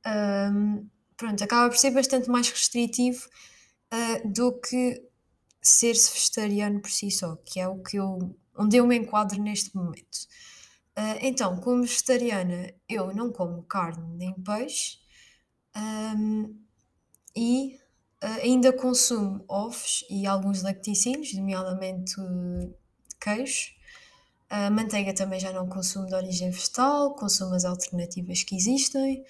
Um, 0.06 0.88
pronto, 1.16 1.42
acaba 1.42 1.68
por 1.68 1.76
ser 1.76 1.90
bastante 1.90 2.28
mais 2.28 2.48
restritivo 2.48 3.26
uh, 3.92 4.32
do 4.32 4.52
que 4.60 5.02
ser-se 5.60 6.12
vegetariano 6.12 6.80
por 6.80 6.90
si 6.90 7.10
só, 7.10 7.36
que 7.36 7.58
é 7.58 7.68
o 7.68 7.82
que 7.82 7.96
eu, 7.96 8.36
onde 8.56 8.76
eu 8.76 8.86
me 8.86 8.96
enquadro 8.96 9.42
neste 9.42 9.74
momento. 9.74 10.26
Uh, 10.96 11.18
então, 11.20 11.60
como 11.60 11.82
vegetariana, 11.82 12.72
eu 12.88 13.14
não 13.14 13.30
como 13.30 13.62
carne 13.64 14.16
nem 14.16 14.32
peixe 14.34 14.98
um, 15.76 16.58
e 17.36 17.78
ainda 18.20 18.72
consumo 18.72 19.44
ovos 19.48 20.04
e 20.10 20.26
alguns 20.26 20.62
lacticínios, 20.62 21.34
nomeadamente 21.34 22.14
queijo. 23.20 23.74
A 24.48 24.70
manteiga 24.70 25.12
também 25.12 25.40
já 25.40 25.52
não 25.52 25.68
consumo 25.68 26.06
de 26.06 26.14
origem 26.14 26.50
vegetal, 26.50 27.14
consumo 27.16 27.54
as 27.54 27.64
alternativas 27.64 28.42
que 28.44 28.54
existem. 28.54 29.24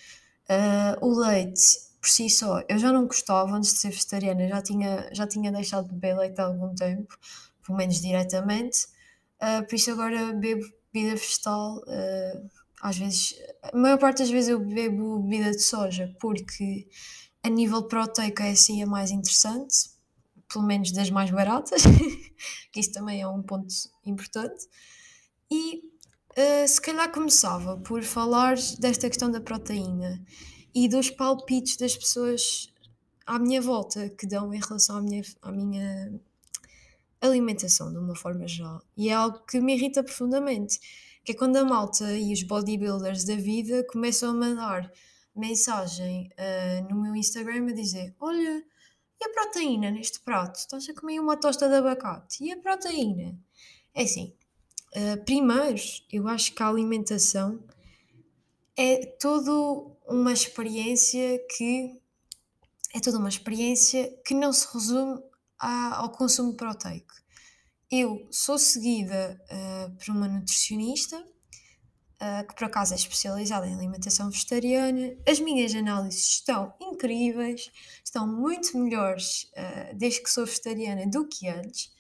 O 1.01 1.19
leite, 1.19 1.63
por 2.01 2.09
si 2.09 2.29
só, 2.29 2.63
eu 2.69 2.79
já 2.79 2.93
não 2.93 3.07
gostava 3.07 3.57
antes 3.57 3.73
de 3.73 3.79
ser 3.79 3.91
vegetariana, 3.91 4.47
já 4.47 4.63
tinha, 4.63 5.09
já 5.13 5.27
tinha 5.27 5.51
deixado 5.51 5.89
de 5.89 5.95
beber 5.95 6.19
leite 6.19 6.41
há 6.41 6.45
algum 6.45 6.75
tempo, 6.75 7.19
pelo 7.65 7.79
menos 7.79 8.01
diretamente. 8.01 8.87
Por 9.69 9.75
isso 9.75 9.91
agora 9.91 10.33
bebo 10.35 10.65
bebida 10.93 11.17
vegetal. 11.17 11.83
Às 12.83 12.99
vezes, 12.99 13.35
a 13.63 13.77
maior 13.77 13.99
parte 13.99 14.19
das 14.19 14.31
vezes 14.31 14.51
eu 14.51 14.61
bebo 14.61 15.21
bebida 15.21 15.51
de 15.51 15.63
soja, 15.63 16.15
porque 16.21 16.87
a 17.47 17.49
nível 17.49 17.85
proteico 17.85 18.43
é 18.43 18.51
assim 18.51 18.83
a 18.83 18.87
mais 18.87 19.13
interessante, 19.13 19.89
pelo 20.53 20.67
menos 20.67 20.91
das 20.91 21.11
mais 21.11 21.31
baratas, 21.31 21.83
que 22.73 22.81
isso 22.81 22.91
também 22.91 23.23
é 23.23 23.29
um 23.29 23.41
ponto 23.41 23.73
importante. 24.05 24.67
E 25.49 25.77
uh, 25.77 26.67
se 26.67 26.81
calhar 26.81 27.09
começava 27.13 27.77
por 27.77 28.03
falar 28.03 28.57
desta 28.81 29.09
questão 29.09 29.31
da 29.31 29.41
proteína 29.41 30.21
e 30.75 30.89
dos 30.89 31.09
palpites 31.09 31.77
das 31.77 31.97
pessoas 31.97 32.69
à 33.25 33.39
minha 33.39 33.61
volta 33.61 34.09
que 34.09 34.27
dão 34.27 34.53
em 34.53 34.59
relação 34.59 34.97
à 34.97 35.01
minha, 35.01 35.23
à 35.41 35.53
minha 35.53 36.21
alimentação, 37.21 37.93
de 37.93 37.99
uma 37.99 38.17
forma 38.17 38.49
geral. 38.49 38.83
E 38.97 39.09
é 39.09 39.13
algo 39.13 39.39
que 39.47 39.61
me 39.61 39.77
irrita 39.77 40.03
profundamente, 40.03 40.81
que 41.25 41.31
é 41.31 41.35
quando 41.35 41.55
a 41.59 41.65
malta 41.65 42.13
e 42.13 42.33
os 42.33 42.43
bodybuilders 42.43 43.23
da 43.23 43.37
vida 43.37 43.87
começam 43.89 44.31
a 44.31 44.35
mandar 44.35 44.93
mensagem 45.37 46.31
uh, 46.33 46.89
no 46.89 47.03
meu 47.03 47.15
Instagram 47.15 47.69
a 47.69 47.73
dizer: 47.73 48.15
Olha, 48.21 48.65
e 49.21 49.25
a 49.25 49.33
proteína 49.33 49.91
neste 49.91 50.21
prato? 50.21 50.57
Estás 50.57 50.89
a 50.89 50.95
comer 50.95 51.21
uma 51.21 51.37
tosta 51.37 51.69
de 51.69 51.75
abacate? 51.75 52.45
E 52.45 52.53
a 52.53 52.57
proteína? 52.57 53.39
É 53.95 54.03
assim, 54.03 54.35
uh, 54.95 55.25
primeiro, 55.25 55.81
eu 56.13 56.29
acho 56.29 56.53
que 56.55 56.63
a 56.63 56.69
alimentação 56.69 57.63
é 58.77 59.07
toda 59.07 59.51
uma 60.07 60.33
experiência 60.33 61.41
que 61.57 62.01
é 62.95 63.01
toda 63.01 63.19
uma 63.19 63.29
experiência 63.29 64.17
que 64.25 64.35
não 64.35 64.53
se 64.53 64.67
resume 64.73 65.23
a, 65.59 65.97
ao 65.97 66.11
consumo 66.11 66.55
proteico. 66.55 67.15
Eu 67.91 68.27
sou 68.31 68.59
seguida 68.59 69.41
uh, 69.51 69.97
por 69.97 70.11
uma 70.11 70.29
nutricionista 70.29 71.23
uh, 72.21 72.47
que 72.47 72.55
por 72.55 72.65
acaso 72.65 72.95
é 72.95 72.97
especializada 72.97 73.67
em 73.67 73.75
alimentação 73.75 74.31
vegetariana. 74.31 75.17
As 75.29 75.41
minhas 75.41 75.75
análises 75.75 76.27
estão 76.27 76.75
incríveis, 76.81 77.71
estão 78.05 78.27
muito 78.27 78.77
melhores 78.79 79.51
uh, 79.57 79.97
desde 79.97 80.23
que 80.23 80.31
sou 80.31 80.47
vegetariana 80.47 81.07
do 81.07 81.27
que 81.27 81.49
antes. 81.49 81.93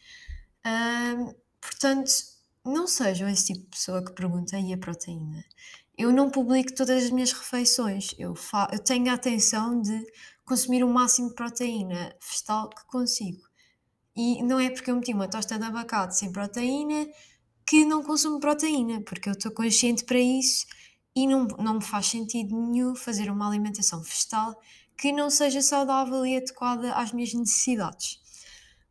Uh, 0.66 1.34
portanto, 1.60 2.10
não 2.64 2.86
sejam 2.86 3.28
esse 3.28 3.52
tipo 3.52 3.60
de 3.60 3.70
pessoa 3.70 4.04
que 4.04 4.12
pergunta 4.12 4.56
aí 4.56 4.72
a 4.72 4.78
proteína. 4.78 5.44
Eu 5.96 6.12
não 6.12 6.30
publico 6.30 6.74
todas 6.74 7.04
as 7.04 7.10
minhas 7.10 7.32
refeições, 7.32 8.14
eu, 8.18 8.34
eu 8.72 8.78
tenho 8.78 9.10
a 9.10 9.14
atenção 9.14 9.80
de 9.80 10.04
consumir 10.44 10.84
o 10.84 10.88
máximo 10.88 11.28
de 11.28 11.34
proteína 11.34 12.14
vegetal 12.20 12.68
que 12.68 12.84
consigo. 12.86 13.42
E 14.14 14.42
não 14.42 14.58
é 14.58 14.70
porque 14.70 14.90
eu 14.90 14.96
meti 14.96 15.12
uma 15.12 15.28
tosta 15.28 15.58
de 15.58 15.64
abacate 15.64 16.16
sem 16.16 16.32
proteína 16.32 17.06
que 17.66 17.84
não 17.84 18.02
consumo 18.02 18.38
proteína, 18.38 19.02
porque 19.02 19.28
eu 19.28 19.32
estou 19.32 19.50
consciente 19.50 20.04
para 20.04 20.20
isso 20.20 20.66
e 21.14 21.26
não, 21.26 21.46
não 21.58 21.74
me 21.74 21.84
faz 21.84 22.06
sentido 22.06 22.54
nenhum 22.54 22.94
fazer 22.94 23.30
uma 23.30 23.48
alimentação 23.48 24.00
vegetal 24.02 24.54
que 24.96 25.12
não 25.12 25.28
seja 25.28 25.60
saudável 25.60 26.24
e 26.24 26.36
adequada 26.36 26.92
às 26.94 27.12
minhas 27.12 27.34
necessidades. 27.34 28.20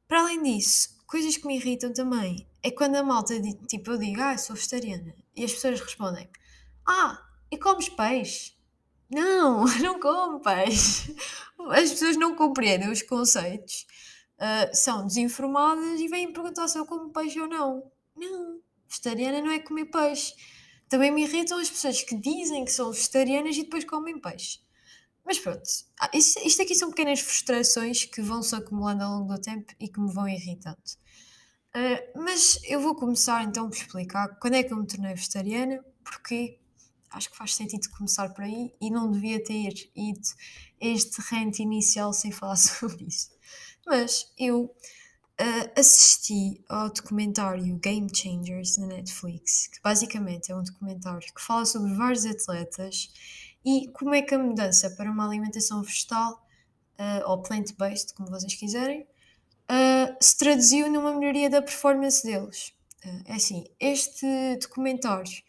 Para 0.08 0.22
além 0.22 0.44
disso, 0.44 0.90
coisas 1.08 1.38
que 1.38 1.48
me 1.48 1.56
irritam 1.56 1.94
também 1.94 2.48
é 2.62 2.70
quando 2.70 2.96
a 2.96 3.04
malta, 3.04 3.40
tipo, 3.68 3.92
eu 3.92 3.98
digo, 3.98 4.22
ah, 4.22 4.38
sou 4.38 4.56
vegetariana, 4.56 5.16
e 5.36 5.44
as 5.44 5.54
pessoas 5.54 5.80
respondem, 5.80 6.30
ah, 6.86 7.24
e 7.50 7.58
comes 7.58 7.90
peixe? 7.90 8.54
Não, 9.10 9.66
não 9.82 10.00
como 10.00 10.40
peixe. 10.40 11.16
As 11.72 11.92
pessoas 11.92 12.18
não 12.18 12.36
compreendem 12.36 12.92
os 12.92 13.02
conceitos, 13.02 13.86
uh, 14.40 14.76
são 14.76 15.06
desinformadas 15.06 16.00
e 16.00 16.08
vêm 16.08 16.34
perguntar 16.34 16.68
se 16.68 16.78
eu 16.78 16.86
como 16.86 17.12
peixe 17.12 17.40
ou 17.40 17.48
não. 17.48 17.92
Não, 18.16 18.60
vegetariana 18.88 19.42
não 19.42 19.52
é 19.52 19.60
comer 19.60 19.86
peixe. 19.86 20.34
Também 20.88 21.12
me 21.12 21.24
irritam 21.24 21.60
as 21.60 21.70
pessoas 21.70 22.02
que 22.04 22.16
dizem 22.16 22.64
que 22.64 22.72
são 22.72 22.92
vegetarianas 22.92 23.56
e 23.58 23.64
depois 23.64 23.84
comem 23.84 24.20
peixe. 24.20 24.60
Mas 25.26 25.40
pronto, 25.40 25.64
ah, 26.00 26.10
isto, 26.14 26.40
isto 26.46 26.62
aqui 26.62 26.76
são 26.76 26.90
pequenas 26.92 27.20
frustrações 27.20 28.06
que 28.06 28.22
vão 28.22 28.44
se 28.44 28.56
acumulando 28.56 29.04
ao 29.04 29.20
longo 29.20 29.34
do 29.34 29.42
tempo 29.42 29.74
e 29.80 29.88
que 29.88 30.00
me 30.00 30.14
vão 30.14 30.28
irritando. 30.28 30.78
Uh, 31.76 32.22
mas 32.24 32.60
eu 32.64 32.80
vou 32.80 32.96
começar 32.96 33.44
então 33.44 33.68
por 33.68 33.76
explicar 33.76 34.40
quando 34.40 34.54
é 34.54 34.64
que 34.64 34.72
eu 34.72 34.78
me 34.78 34.88
tornei 34.88 35.14
vegetariana, 35.16 35.84
porque 36.04 36.60
acho 37.10 37.32
que 37.32 37.38
faz 37.38 37.56
sentido 37.56 37.90
começar 37.90 38.30
por 38.34 38.44
aí 38.44 38.74
e 38.80 38.92
não 38.92 39.10
devia 39.10 39.44
ter 39.44 39.74
ido 39.96 40.22
este 40.80 41.22
rente 41.30 41.62
inicial 41.62 42.14
sem 42.14 42.32
falar 42.32 42.56
sobre 42.58 43.06
isso. 43.06 43.32
Mas 43.86 44.32
eu 44.38 44.74
uh, 45.40 45.80
assisti 45.80 46.64
ao 46.70 46.90
documentário 46.90 47.78
Game 47.78 48.08
Changers 48.14 48.78
na 48.78 48.88
Netflix, 48.88 49.68
que 49.68 49.82
basicamente 49.82 50.52
é 50.52 50.56
um 50.56 50.64
documentário 50.64 51.34
que 51.34 51.42
fala 51.42 51.66
sobre 51.66 51.94
vários 51.94 52.26
atletas 52.26 53.10
e 53.64 53.90
como 53.94 54.14
é 54.14 54.22
que 54.22 54.36
a 54.36 54.40
mudança 54.40 54.90
para 54.92 55.10
uma 55.12 55.26
alimentação 55.26 55.82
vegetal 55.82 56.46
uh, 57.00 57.30
ou 57.30 57.42
plant-based, 57.42 58.14
como 58.14 58.30
vocês 58.30 58.54
quiserem, 58.54 59.02
uh, 59.02 60.16
se 60.22 60.38
traduziu 60.38 60.90
numa 60.90 61.14
melhoria 61.14 61.50
da 61.50 61.62
performance 61.62 62.24
deles. 62.24 62.74
é 63.26 63.34
assim, 63.34 63.66
este 63.80 64.26
documentário 64.62 65.44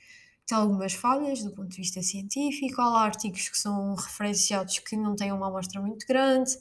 tem 0.46 0.56
algumas 0.56 0.92
falhas 0.92 1.42
do 1.42 1.50
ponto 1.50 1.68
de 1.68 1.76
vista 1.76 2.00
científico, 2.02 2.80
há 2.80 3.02
artigos 3.02 3.48
que 3.48 3.58
são 3.58 3.94
referenciados 3.94 4.78
que 4.78 4.96
não 4.96 5.16
têm 5.16 5.32
uma 5.32 5.48
amostra 5.48 5.80
muito 5.80 6.06
grande. 6.06 6.56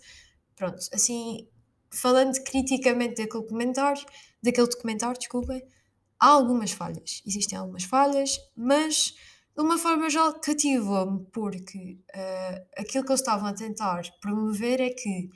Pronto, 0.55 0.79
assim, 0.91 1.47
falando 1.89 2.41
criticamente 2.43 3.15
daquele 3.15 3.43
documentário, 3.43 4.05
daquele 4.41 4.67
documentário, 4.67 5.17
desculpem, 5.17 5.63
há 6.19 6.27
algumas 6.27 6.71
falhas. 6.71 7.21
Existem 7.25 7.57
algumas 7.57 7.83
falhas, 7.83 8.39
mas 8.55 9.15
de 9.55 9.61
uma 9.61 9.77
forma 9.77 10.09
geral 10.09 10.33
cativou-me, 10.39 11.25
porque 11.31 11.99
uh, 12.13 12.65
aquilo 12.77 13.05
que 13.05 13.11
eles 13.11 13.21
estavam 13.21 13.47
a 13.47 13.53
tentar 13.53 14.01
promover 14.21 14.81
é 14.81 14.89
que 14.89 15.29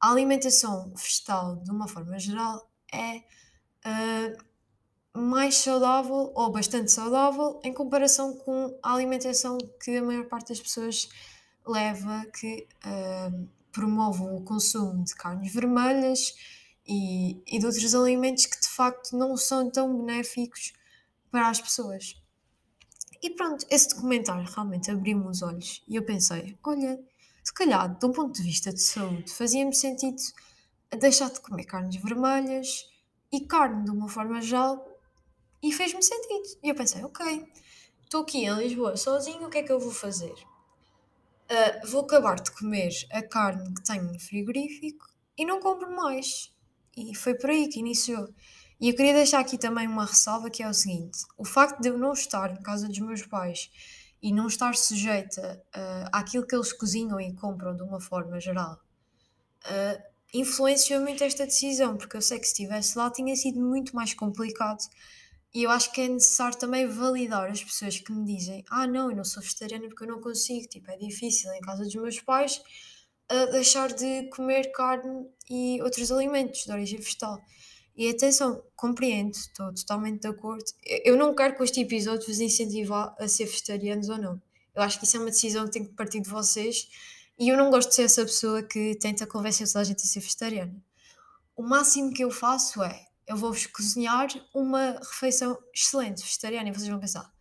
a 0.00 0.10
alimentação 0.10 0.92
vegetal, 0.94 1.56
de 1.56 1.70
uma 1.70 1.88
forma 1.88 2.18
geral, 2.18 2.70
é 2.92 3.18
uh, 3.86 5.18
mais 5.18 5.56
saudável 5.56 6.32
ou 6.34 6.50
bastante 6.50 6.90
saudável 6.92 7.60
em 7.64 7.72
comparação 7.72 8.36
com 8.36 8.78
a 8.82 8.94
alimentação 8.94 9.58
que 9.82 9.96
a 9.96 10.02
maior 10.02 10.26
parte 10.26 10.48
das 10.48 10.60
pessoas 10.60 11.08
leva, 11.66 12.26
que 12.38 12.68
uh, 12.84 13.48
promove 13.74 14.22
o 14.22 14.40
consumo 14.40 15.04
de 15.04 15.14
carnes 15.14 15.52
vermelhas 15.52 16.34
e, 16.86 17.42
e 17.46 17.58
de 17.58 17.66
outros 17.66 17.94
alimentos 17.94 18.46
que 18.46 18.60
de 18.60 18.68
facto 18.68 19.16
não 19.16 19.36
são 19.36 19.70
tão 19.70 19.94
benéficos 19.98 20.72
para 21.30 21.48
as 21.48 21.60
pessoas. 21.60 22.14
E 23.22 23.30
pronto, 23.30 23.66
esse 23.70 23.88
documentário 23.88 24.48
realmente 24.48 24.90
abriu-me 24.90 25.26
os 25.28 25.42
olhos 25.42 25.82
e 25.88 25.96
eu 25.96 26.04
pensei: 26.04 26.56
olha, 26.62 27.02
se 27.42 27.52
calhar, 27.52 27.98
de 27.98 28.06
um 28.06 28.12
ponto 28.12 28.34
de 28.34 28.42
vista 28.42 28.72
de 28.72 28.80
saúde, 28.80 29.32
fazia-me 29.32 29.74
sentido 29.74 30.22
deixar 30.98 31.30
de 31.30 31.40
comer 31.40 31.64
carnes 31.64 31.96
vermelhas 31.96 32.86
e 33.32 33.40
carne 33.40 33.84
de 33.84 33.90
uma 33.90 34.08
forma 34.08 34.40
geral 34.40 34.86
e 35.62 35.72
fez-me 35.72 36.02
sentido. 36.02 36.58
E 36.62 36.68
eu 36.68 36.74
pensei: 36.74 37.02
ok, 37.02 37.44
estou 38.02 38.22
aqui 38.22 38.44
em 38.44 38.54
Lisboa 38.56 38.96
sozinho, 38.96 39.46
o 39.46 39.50
que 39.50 39.58
é 39.58 39.62
que 39.62 39.72
eu 39.72 39.80
vou 39.80 39.90
fazer? 39.90 40.34
Uh, 41.44 41.86
vou 41.86 42.02
acabar 42.02 42.40
de 42.40 42.50
comer 42.50 42.90
a 43.10 43.22
carne 43.22 43.74
que 43.74 43.84
tenho 43.84 44.04
no 44.04 44.18
frigorífico 44.18 45.06
e 45.36 45.44
não 45.44 45.60
compro 45.60 45.94
mais. 45.94 46.52
E 46.96 47.14
foi 47.14 47.34
por 47.34 47.50
aí 47.50 47.68
que 47.68 47.80
iniciou. 47.80 48.28
E 48.80 48.88
eu 48.88 48.94
queria 48.96 49.12
deixar 49.12 49.40
aqui 49.40 49.58
também 49.58 49.86
uma 49.86 50.04
ressalva 50.04 50.50
que 50.50 50.62
é 50.62 50.68
o 50.68 50.74
seguinte: 50.74 51.18
o 51.36 51.44
facto 51.44 51.80
de 51.80 51.88
eu 51.88 51.98
não 51.98 52.12
estar 52.12 52.50
em 52.52 52.62
casa 52.62 52.88
dos 52.88 52.98
meus 52.98 53.22
pais 53.26 53.70
e 54.22 54.32
não 54.32 54.46
estar 54.46 54.74
sujeita 54.74 55.62
uh, 55.76 56.08
àquilo 56.12 56.46
que 56.46 56.54
eles 56.54 56.72
cozinham 56.72 57.20
e 57.20 57.34
compram 57.34 57.76
de 57.76 57.82
uma 57.82 58.00
forma 58.00 58.40
geral, 58.40 58.80
uh, 59.66 60.02
influenciou 60.32 61.00
muito 61.02 61.22
esta 61.22 61.44
decisão, 61.44 61.96
porque 61.96 62.16
eu 62.16 62.22
sei 62.22 62.38
que 62.38 62.46
se 62.46 62.52
estivesse 62.52 62.96
lá 62.96 63.10
tinha 63.10 63.36
sido 63.36 63.60
muito 63.60 63.94
mais 63.94 64.14
complicado. 64.14 64.82
E 65.54 65.62
eu 65.62 65.70
acho 65.70 65.92
que 65.92 66.00
é 66.00 66.08
necessário 66.08 66.58
também 66.58 66.86
validar 66.88 67.48
as 67.48 67.62
pessoas 67.62 67.98
que 67.98 68.12
me 68.12 68.24
dizem: 68.24 68.64
Ah, 68.68 68.86
não, 68.86 69.10
eu 69.10 69.16
não 69.16 69.24
sou 69.24 69.42
vegetariana 69.42 69.86
porque 69.86 70.02
eu 70.02 70.08
não 70.08 70.20
consigo, 70.20 70.66
tipo, 70.68 70.90
é 70.90 70.96
difícil 70.96 71.52
em 71.52 71.60
casa 71.60 71.84
dos 71.84 71.94
meus 71.94 72.20
pais 72.20 72.60
uh, 73.30 73.52
deixar 73.52 73.92
de 73.92 74.28
comer 74.30 74.72
carne 74.72 75.26
e 75.48 75.80
outros 75.82 76.10
alimentos 76.10 76.64
de 76.64 76.72
origem 76.72 76.98
vegetal. 76.98 77.40
E 77.96 78.10
atenção, 78.10 78.64
compreendo, 78.74 79.32
estou 79.34 79.72
totalmente 79.72 80.22
de 80.22 80.26
acordo. 80.26 80.64
Eu 81.04 81.16
não 81.16 81.32
quero 81.32 81.56
com 81.56 81.62
este 81.62 81.80
episódio 81.80 82.26
vos 82.26 82.40
incentivar 82.40 83.14
a 83.20 83.28
ser 83.28 83.44
vegetarianos 83.46 84.08
ou 84.08 84.18
não. 84.18 84.42
Eu 84.74 84.82
acho 84.82 84.98
que 84.98 85.04
isso 85.06 85.16
é 85.16 85.20
uma 85.20 85.30
decisão 85.30 85.64
que 85.66 85.70
tem 85.70 85.84
que 85.84 85.94
partir 85.94 86.20
de 86.20 86.28
vocês 86.28 86.88
e 87.38 87.48
eu 87.48 87.56
não 87.56 87.70
gosto 87.70 87.90
de 87.90 87.94
ser 87.94 88.02
essa 88.02 88.24
pessoa 88.24 88.62
que 88.64 88.96
tenta 88.96 89.24
convencer 89.26 89.68
toda 89.68 89.80
a 89.80 89.84
gente 89.84 90.02
a 90.02 90.06
ser 90.06 90.18
vegetariana. 90.18 90.74
O 91.56 91.62
máximo 91.62 92.12
que 92.12 92.24
eu 92.24 92.32
faço 92.32 92.82
é, 92.82 93.06
eu 93.26 93.36
vou-vos 93.36 93.66
cozinhar 93.66 94.28
uma 94.54 94.98
refeição 95.00 95.58
excelente 95.74 96.22
vegetariana 96.22 96.68
e 96.68 96.72
vocês 96.72 96.88
vão 96.88 97.00
pensar, 97.00 97.32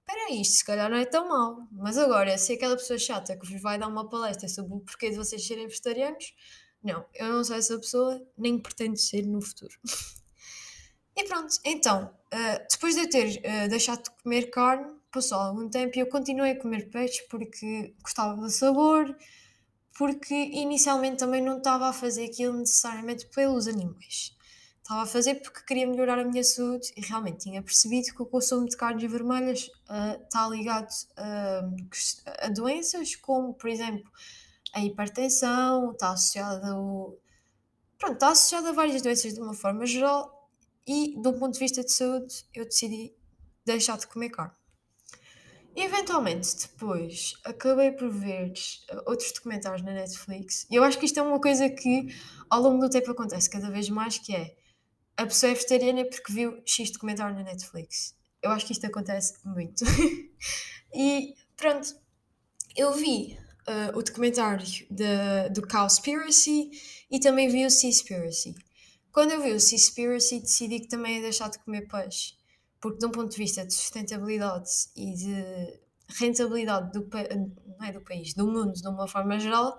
espera 0.00 0.32
isto 0.32 0.56
se 0.56 0.64
calhar 0.64 0.90
não 0.90 0.96
é 0.96 1.04
tão 1.04 1.28
mau, 1.28 1.68
mas 1.72 1.98
agora, 1.98 2.36
se 2.38 2.54
aquela 2.54 2.76
pessoa 2.76 2.98
chata 2.98 3.36
que 3.36 3.50
vos 3.50 3.60
vai 3.60 3.78
dar 3.78 3.88
uma 3.88 4.08
palestra 4.08 4.48
sobre 4.48 4.74
o 4.74 4.80
porquê 4.80 5.10
de 5.10 5.16
vocês 5.16 5.46
serem 5.46 5.66
vegetarianos, 5.66 6.34
não, 6.82 7.04
eu 7.14 7.32
não 7.32 7.44
sou 7.44 7.56
essa 7.56 7.78
pessoa, 7.78 8.20
nem 8.36 8.58
pretendo 8.58 8.96
ser 8.96 9.26
no 9.26 9.40
futuro. 9.42 9.74
e 11.16 11.24
pronto, 11.24 11.56
então, 11.64 12.14
uh, 12.32 12.66
depois 12.70 12.94
de 12.94 13.02
eu 13.02 13.10
ter 13.10 13.38
uh, 13.38 13.68
deixado 13.68 14.04
de 14.04 14.10
comer 14.22 14.50
carne, 14.50 14.98
passou 15.10 15.38
algum 15.38 15.68
tempo 15.68 15.96
e 15.96 16.00
eu 16.00 16.08
continuei 16.08 16.52
a 16.52 16.60
comer 16.60 16.90
peixe 16.90 17.26
porque 17.28 17.94
gostava 18.02 18.36
do 18.36 18.50
sabor, 18.50 19.16
porque 19.96 20.34
inicialmente 20.34 21.16
também 21.16 21.42
não 21.42 21.58
estava 21.58 21.88
a 21.88 21.92
fazer 21.92 22.26
aquilo 22.26 22.56
necessariamente 22.56 23.26
pelos 23.26 23.66
animais. 23.66 24.37
Estava 24.88 25.02
a 25.02 25.06
fazer 25.06 25.34
porque 25.34 25.60
queria 25.66 25.86
melhorar 25.86 26.18
a 26.18 26.24
minha 26.24 26.42
saúde 26.42 26.94
e 26.96 27.02
realmente 27.02 27.40
tinha 27.40 27.62
percebido 27.62 28.06
que 28.06 28.22
o 28.22 28.24
consumo 28.24 28.66
de 28.66 28.74
carnes 28.74 29.10
vermelhas 29.10 29.66
uh, 29.66 30.18
está 30.24 30.48
ligado 30.48 30.88
a 32.40 32.48
doenças 32.48 33.14
como, 33.14 33.52
por 33.52 33.68
exemplo, 33.68 34.10
a 34.72 34.82
hipertensão, 34.82 35.92
está 35.92 36.12
associada 36.12 36.70
ao, 36.70 37.14
pronto, 37.98 38.14
está 38.14 38.30
associada 38.30 38.70
a 38.70 38.72
várias 38.72 39.02
doenças 39.02 39.34
de 39.34 39.40
uma 39.42 39.52
forma 39.52 39.84
geral 39.84 40.50
e, 40.86 41.14
um 41.18 41.38
ponto 41.38 41.52
de 41.52 41.58
vista 41.58 41.84
de 41.84 41.92
saúde, 41.92 42.46
eu 42.54 42.64
decidi 42.64 43.14
deixar 43.66 43.98
de 43.98 44.06
comer 44.06 44.30
carne. 44.30 44.54
Eventualmente, 45.76 46.66
depois, 46.66 47.34
acabei 47.44 47.92
por 47.92 48.08
ver 48.08 48.54
eh, 48.88 49.02
outros 49.06 49.32
documentários 49.32 49.82
na 49.82 49.92
Netflix. 49.92 50.66
E 50.70 50.76
eu 50.76 50.82
acho 50.82 50.98
que 50.98 51.04
isto 51.04 51.20
é 51.20 51.22
uma 51.22 51.38
coisa 51.38 51.68
que, 51.68 52.08
ao 52.48 52.62
longo 52.62 52.80
do 52.80 52.88
tempo, 52.88 53.10
acontece 53.10 53.50
cada 53.50 53.70
vez 53.70 53.90
mais, 53.90 54.16
que 54.16 54.34
é 54.34 54.56
a 55.18 55.26
pessoa 55.26 55.50
é 55.50 55.54
vegetariana 55.54 56.04
porque 56.04 56.32
viu 56.32 56.62
X 56.64 56.92
documentário 56.92 57.34
na 57.34 57.42
Netflix. 57.42 58.14
Eu 58.40 58.52
acho 58.52 58.64
que 58.64 58.72
isto 58.72 58.86
acontece 58.86 59.34
muito. 59.44 59.84
e, 60.94 61.34
pronto, 61.56 61.92
eu 62.76 62.92
vi 62.92 63.36
uh, 63.68 63.98
o 63.98 64.02
documentário 64.02 64.64
de, 64.64 65.48
do 65.52 65.66
Cowspiracy 65.66 66.70
e 67.10 67.18
também 67.18 67.48
vi 67.48 67.66
o 67.66 67.70
Seaspiracy. 67.70 68.54
Quando 69.10 69.32
eu 69.32 69.42
vi 69.42 69.50
o 69.50 69.60
Seaspiracy, 69.60 70.38
decidi 70.38 70.78
que 70.78 70.88
também 70.88 71.16
ia 71.16 71.22
deixar 71.22 71.50
de 71.50 71.58
comer 71.58 71.88
peixe, 71.88 72.34
porque 72.80 72.98
de 72.98 73.06
um 73.06 73.10
ponto 73.10 73.32
de 73.32 73.36
vista 73.36 73.66
de 73.66 73.74
sustentabilidade 73.74 74.70
e 74.94 75.12
de 75.14 75.80
rentabilidade 76.20 76.92
do, 76.92 77.08
não 77.76 77.84
é 77.84 77.90
do 77.90 78.00
país, 78.02 78.34
do 78.34 78.46
mundo 78.46 78.72
de 78.72 78.86
uma 78.86 79.08
forma 79.08 79.36
geral, 79.40 79.76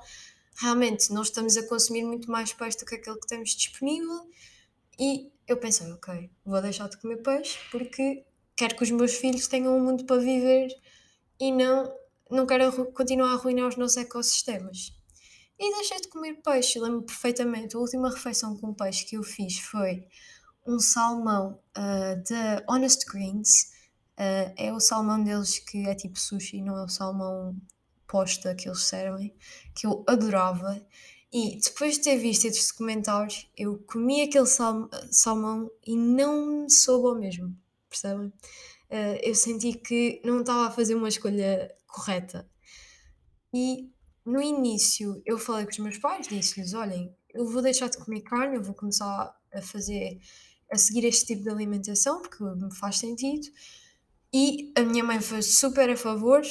realmente 0.58 1.13
nós 1.13 1.28
estamos 1.28 1.56
a 1.56 1.65
consumir 1.65 2.04
muito 2.04 2.30
mais 2.30 2.52
peixe 2.52 2.78
do 2.78 2.86
que 2.86 2.95
aquele 2.95 3.17
que 3.17 3.28
temos 3.28 3.52
disponível 3.52 4.28
e 5.00 5.32
eu 5.48 5.58
pensei, 5.58 5.92
ok, 5.92 6.30
vou 6.46 6.62
deixar 6.62 6.90
de 6.90 6.98
comer 6.98 7.18
peixe 7.18 7.58
porque 7.72 8.26
quero 8.56 8.76
que 8.76 8.84
os 8.84 8.92
meus 8.92 9.14
filhos 9.14 9.48
tenham 9.48 9.76
um 9.78 9.84
mundo 9.84 10.06
para 10.06 10.22
viver 10.22 10.68
e 11.40 11.52
não 11.52 11.92
não 12.30 12.46
quero 12.46 12.92
continuar 12.92 13.32
a 13.32 13.34
arruinar 13.34 13.68
os 13.68 13.76
nossos 13.76 13.98
ecossistemas. 13.98 14.94
E 15.58 15.76
deixei 15.76 16.00
de 16.00 16.08
comer 16.10 16.36
peixe. 16.44 16.80
Lembro 16.80 17.02
perfeitamente, 17.02 17.76
a 17.76 17.80
última 17.80 18.10
refeição 18.10 18.56
com 18.56 18.74
peixe 18.74 19.06
que 19.06 19.18
eu 19.18 19.24
fiz 19.24 19.60
foi 19.60 20.08
um 20.66 20.80
salmão 20.80 21.60
uh, 21.76 22.24
da 22.30 22.64
Honest 22.70 23.06
Greens. 23.12 23.72
Uh, 24.18 24.54
é 24.56 24.72
o 24.72 24.80
salmão 24.80 25.24
deles 25.24 25.60
que 25.60 25.88
é 25.88 25.96
tipo 25.96 26.20
sushi, 26.20 26.62
não 26.62 26.78
é 26.78 26.84
o 26.84 26.90
salmão 26.90 27.56
posta 28.08 28.54
que 28.54 28.68
eles 28.68 28.84
servem, 28.84 29.34
que 29.76 29.88
eu 29.88 30.04
adorava. 30.08 30.82
E 31.32 31.60
depois 31.60 31.96
de 31.96 32.04
ter 32.04 32.18
visto 32.18 32.46
estes 32.46 32.70
documentários, 32.70 33.48
eu 33.56 33.78
comi 33.86 34.24
aquele 34.24 34.48
sal 34.48 34.89
salmão 35.12 35.70
e 35.86 35.96
não 35.96 36.63
me 36.63 36.72
soube 36.72 37.08
ao 37.08 37.15
mesmo, 37.15 37.56
percebem? 37.88 38.28
Uh, 38.89 39.20
eu 39.22 39.36
senti 39.36 39.74
que 39.74 40.20
não 40.26 40.39
estava 40.39 40.68
a 40.68 40.72
fazer 40.72 40.96
uma 40.96 41.08
escolha 41.08 41.72
correta. 41.86 42.50
E 43.54 43.92
no 44.26 44.42
início 44.42 45.22
eu 45.26 45.38
falei 45.38 45.65
com 45.65 45.72
os 45.72 45.80
meus 45.80 45.98
pais, 46.00 46.28
disse-lhes: 46.28 46.74
olhem, 46.74 47.15
eu 47.32 47.46
vou 47.48 47.62
deixar 47.62 47.89
de 47.89 47.98
comer 47.98 48.22
carne, 48.22 48.56
eu 48.56 48.63
vou 48.63 48.74
começar 48.74 49.36
a 49.54 49.62
fazer, 49.62 50.20
a 50.72 50.78
seguir 50.78 51.06
este 51.06 51.28
tipo 51.28 51.44
de 51.44 51.50
alimentação, 51.50 52.22
porque 52.22 52.44
me 52.44 52.74
faz 52.76 52.98
sentido. 52.98 53.48
E 54.34 54.72
a 54.76 54.82
minha 54.82 55.04
mãe 55.04 55.22
foi 55.22 55.42
super 55.44 55.89
a 55.92 55.98
favor. 55.98 56.42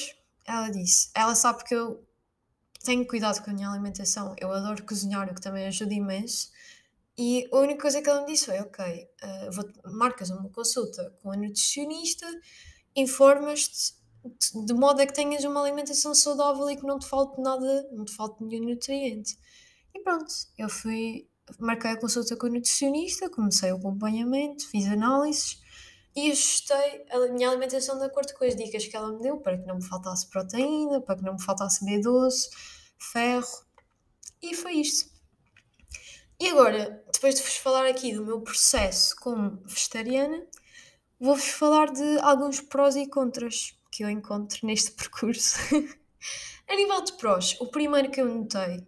Ela 0.46 0.70
disse: 0.70 1.10
ela 1.14 1.34
sabe 1.34 1.64
que 1.64 1.74
eu 1.74 2.07
tenho 2.88 3.06
cuidado 3.06 3.44
com 3.44 3.50
a 3.50 3.52
minha 3.52 3.68
alimentação, 3.68 4.34
eu 4.40 4.50
adoro 4.50 4.82
cozinhar, 4.82 5.30
o 5.30 5.34
que 5.34 5.42
também 5.42 5.66
ajuda 5.66 5.92
imenso. 5.92 6.50
E 7.18 7.46
a 7.52 7.58
única 7.58 7.82
coisa 7.82 8.00
que 8.00 8.08
ela 8.08 8.22
me 8.22 8.32
disse 8.32 8.46
foi: 8.46 8.58
ok, 8.60 9.08
uh, 9.22 9.52
vou, 9.52 9.64
marcas 9.92 10.30
uma 10.30 10.48
consulta 10.48 11.14
com 11.22 11.30
a 11.30 11.36
nutricionista, 11.36 12.26
informas-te 12.96 13.98
de 14.66 14.72
modo 14.72 15.02
a 15.02 15.06
que 15.06 15.12
tenhas 15.12 15.44
uma 15.44 15.60
alimentação 15.62 16.14
saudável 16.14 16.70
e 16.70 16.76
que 16.76 16.86
não 16.86 16.98
te 16.98 17.06
falte 17.06 17.38
nada, 17.42 17.88
não 17.92 18.06
te 18.06 18.12
falte 18.12 18.42
nenhum 18.42 18.64
nutriente. 18.64 19.38
E 19.94 20.00
pronto, 20.00 20.32
eu 20.56 20.70
fui, 20.70 21.28
marquei 21.58 21.90
a 21.90 22.00
consulta 22.00 22.36
com 22.36 22.46
o 22.46 22.50
nutricionista, 22.50 23.28
comecei 23.28 23.70
o 23.70 23.76
acompanhamento, 23.76 24.66
fiz 24.66 24.86
análises 24.86 25.60
e 26.16 26.30
ajustei 26.30 27.04
a 27.10 27.32
minha 27.32 27.50
alimentação 27.50 27.98
de 27.98 28.04
acordo 28.04 28.32
com 28.34 28.44
as 28.44 28.56
dicas 28.56 28.86
que 28.86 28.96
ela 28.96 29.12
me 29.12 29.22
deu 29.22 29.36
para 29.38 29.58
que 29.58 29.66
não 29.66 29.76
me 29.76 29.84
faltasse 29.84 30.28
proteína, 30.28 31.00
para 31.00 31.16
que 31.16 31.22
não 31.22 31.34
me 31.34 31.42
faltasse 31.42 31.84
B12, 31.84 32.48
ferro 32.98 33.66
e 34.42 34.54
foi 34.54 34.74
isto. 34.74 35.10
E 36.40 36.48
agora, 36.48 37.02
depois 37.12 37.34
de 37.34 37.42
vos 37.42 37.56
falar 37.56 37.86
aqui 37.86 38.12
do 38.12 38.24
meu 38.24 38.40
processo 38.40 39.16
como 39.16 39.60
vegetariana, 39.64 40.46
vou-vos 41.18 41.48
falar 41.48 41.90
de 41.90 42.18
alguns 42.20 42.60
prós 42.60 42.94
e 42.94 43.08
contras 43.08 43.76
que 43.90 44.04
eu 44.04 44.10
encontro 44.10 44.66
neste 44.66 44.92
percurso. 44.94 45.58
a 46.68 46.76
nível 46.76 47.02
de 47.02 47.12
prós, 47.14 47.56
o 47.60 47.66
primeiro 47.66 48.10
que 48.10 48.20
eu 48.20 48.26
notei, 48.32 48.86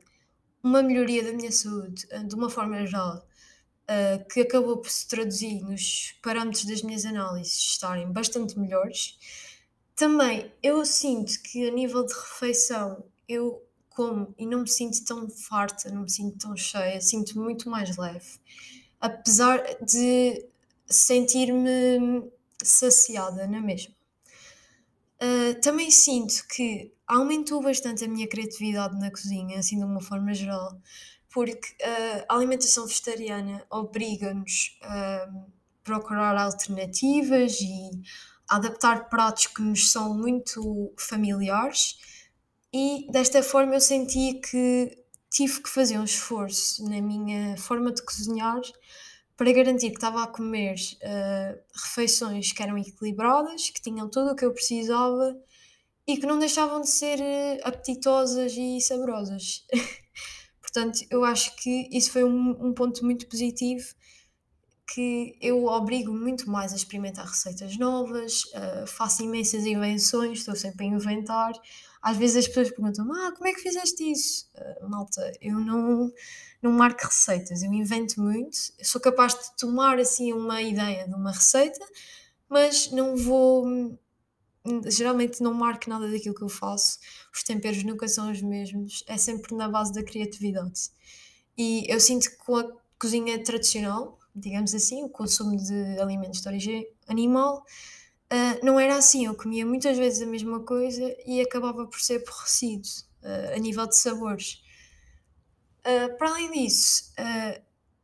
uma 0.62 0.82
melhoria 0.82 1.24
da 1.24 1.32
minha 1.32 1.50
saúde, 1.50 2.06
eh, 2.10 2.22
de 2.22 2.34
uma 2.34 2.50
forma 2.50 2.86
geral, 2.86 3.26
uh, 3.90 4.28
que 4.28 4.40
acabou 4.40 4.76
por 4.76 4.90
se 4.90 5.08
traduzir 5.08 5.60
nos 5.62 6.14
parâmetros 6.22 6.64
das 6.64 6.82
minhas 6.82 7.04
análises 7.04 7.56
estarem 7.56 8.12
bastante 8.12 8.58
melhores. 8.58 9.18
Também 9.96 10.52
eu 10.62 10.84
sinto 10.84 11.32
que 11.42 11.66
a 11.68 11.72
nível 11.72 12.04
de 12.04 12.14
refeição 12.14 13.04
eu 13.28 13.66
como 14.00 14.34
e 14.38 14.46
não 14.46 14.62
me 14.62 14.68
sinto 14.68 15.04
tão 15.04 15.28
farta, 15.28 15.90
não 15.90 16.02
me 16.04 16.10
sinto 16.10 16.38
tão 16.38 16.56
cheia, 16.56 16.98
sinto 17.02 17.38
muito 17.38 17.68
mais 17.68 17.98
leve. 17.98 18.40
Apesar 18.98 19.62
de 19.84 20.46
sentir-me 20.86 22.30
saciada 22.62 23.46
na 23.46 23.60
mesma. 23.60 23.94
Uh, 25.22 25.60
também 25.60 25.90
sinto 25.90 26.46
que 26.48 26.90
aumentou 27.06 27.62
bastante 27.62 28.02
a 28.04 28.08
minha 28.08 28.26
criatividade 28.26 28.98
na 28.98 29.10
cozinha, 29.10 29.58
assim 29.58 29.76
de 29.76 29.84
uma 29.84 30.00
forma 30.00 30.32
geral, 30.32 30.80
porque 31.28 31.68
uh, 31.82 32.24
a 32.26 32.34
alimentação 32.36 32.86
vegetariana 32.86 33.62
obriga-nos 33.68 34.78
uh, 34.82 35.44
procurar 35.84 36.38
alternativas 36.38 37.60
e 37.60 38.00
adaptar 38.48 39.10
pratos 39.10 39.46
que 39.46 39.60
nos 39.60 39.92
são 39.92 40.14
muito 40.16 40.90
familiares. 40.98 41.98
E 42.72 43.06
desta 43.10 43.42
forma 43.42 43.74
eu 43.74 43.80
senti 43.80 44.34
que 44.34 44.96
tive 45.30 45.62
que 45.62 45.68
fazer 45.68 45.98
um 45.98 46.04
esforço 46.04 46.88
na 46.88 47.00
minha 47.00 47.56
forma 47.56 47.92
de 47.92 48.02
cozinhar 48.02 48.60
para 49.36 49.52
garantir 49.52 49.90
que 49.90 49.96
estava 49.96 50.22
a 50.22 50.26
comer 50.26 50.74
uh, 50.74 51.58
refeições 51.74 52.52
que 52.52 52.62
eram 52.62 52.76
equilibradas, 52.76 53.70
que 53.70 53.80
tinham 53.80 54.08
tudo 54.08 54.32
o 54.32 54.36
que 54.36 54.44
eu 54.44 54.52
precisava 54.52 55.34
e 56.06 56.18
que 56.18 56.26
não 56.26 56.38
deixavam 56.38 56.80
de 56.80 56.90
ser 56.90 57.18
uh, 57.18 57.60
apetitosas 57.62 58.52
e 58.56 58.80
saborosas. 58.80 59.64
Portanto, 60.60 61.00
eu 61.10 61.24
acho 61.24 61.56
que 61.56 61.88
isso 61.90 62.12
foi 62.12 62.22
um, 62.22 62.50
um 62.66 62.74
ponto 62.74 63.04
muito 63.04 63.26
positivo 63.26 63.94
que 64.92 65.36
eu 65.40 65.64
obrigo 65.66 66.12
muito 66.12 66.50
mais 66.50 66.72
a 66.72 66.76
experimentar 66.76 67.24
receitas 67.24 67.78
novas, 67.78 68.44
uh, 68.44 68.86
faço 68.86 69.22
imensas 69.22 69.64
invenções, 69.64 70.40
estou 70.40 70.54
sempre 70.54 70.84
a 70.84 70.88
inventar. 70.88 71.52
Às 72.02 72.16
vezes 72.16 72.36
as 72.36 72.48
pessoas 72.48 72.70
perguntam 72.70 73.12
ah, 73.12 73.32
como 73.32 73.46
é 73.46 73.52
que 73.52 73.60
fizeste 73.60 74.10
isso? 74.10 74.48
Uh, 74.54 74.88
malta, 74.88 75.32
eu 75.40 75.58
não, 75.58 76.12
não 76.62 76.72
marco 76.72 77.04
receitas, 77.04 77.62
eu 77.62 77.72
invento 77.72 78.20
muito, 78.20 78.56
eu 78.78 78.84
sou 78.84 79.00
capaz 79.00 79.34
de 79.34 79.56
tomar 79.58 79.98
assim 79.98 80.32
uma 80.32 80.62
ideia 80.62 81.06
de 81.06 81.14
uma 81.14 81.30
receita, 81.30 81.84
mas 82.48 82.90
não 82.90 83.16
vou 83.16 83.98
geralmente 84.86 85.42
não 85.42 85.54
marco 85.54 85.88
nada 85.88 86.10
daquilo 86.10 86.34
que 86.34 86.42
eu 86.42 86.48
faço, 86.48 86.98
os 87.32 87.42
temperos 87.42 87.82
nunca 87.82 88.06
são 88.08 88.30
os 88.30 88.42
mesmos, 88.42 89.02
é 89.06 89.16
sempre 89.16 89.54
na 89.54 89.68
base 89.68 89.92
da 89.92 90.02
criatividade. 90.02 90.90
E 91.56 91.84
eu 91.88 91.98
sinto 91.98 92.30
que 92.30 92.36
com 92.36 92.56
a 92.56 92.70
cozinha 92.98 93.42
tradicional, 93.42 94.18
digamos 94.34 94.74
assim, 94.74 95.02
o 95.02 95.08
consumo 95.08 95.56
de 95.56 95.98
alimentos 95.98 96.40
de 96.40 96.48
origem 96.48 96.88
animal, 97.08 97.64
uh, 98.32 98.64
não 98.64 98.78
era 98.78 98.96
assim. 98.96 99.26
Eu 99.26 99.34
comia 99.34 99.66
muitas 99.66 99.96
vezes 99.98 100.22
a 100.22 100.26
mesma 100.26 100.60
coisa 100.60 101.16
e 101.26 101.40
acabava 101.40 101.86
por 101.86 102.00
ser 102.00 102.22
aborrecido 102.22 102.88
uh, 103.22 103.54
a 103.54 103.58
nível 103.58 103.86
de 103.86 103.96
sabores. 103.96 104.62
Uh, 105.80 106.16
para 106.18 106.30
além 106.30 106.50
disso, 106.52 107.12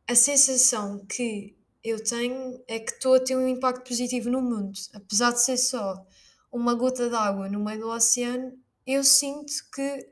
a 0.07 0.15
sensação 0.15 1.05
que 1.05 1.55
eu 1.83 2.03
tenho 2.03 2.61
é 2.67 2.79
que 2.79 2.91
estou 2.91 3.15
a 3.15 3.19
ter 3.19 3.35
um 3.35 3.47
impacto 3.47 3.87
positivo 3.87 4.29
no 4.29 4.41
mundo, 4.41 4.73
apesar 4.93 5.31
de 5.31 5.41
ser 5.41 5.57
só 5.57 6.05
uma 6.51 6.73
gota 6.73 7.09
d'água 7.09 7.49
no 7.49 7.63
meio 7.63 7.81
do 7.81 7.89
oceano, 7.89 8.57
eu 8.85 9.03
sinto 9.03 9.53
que 9.73 10.09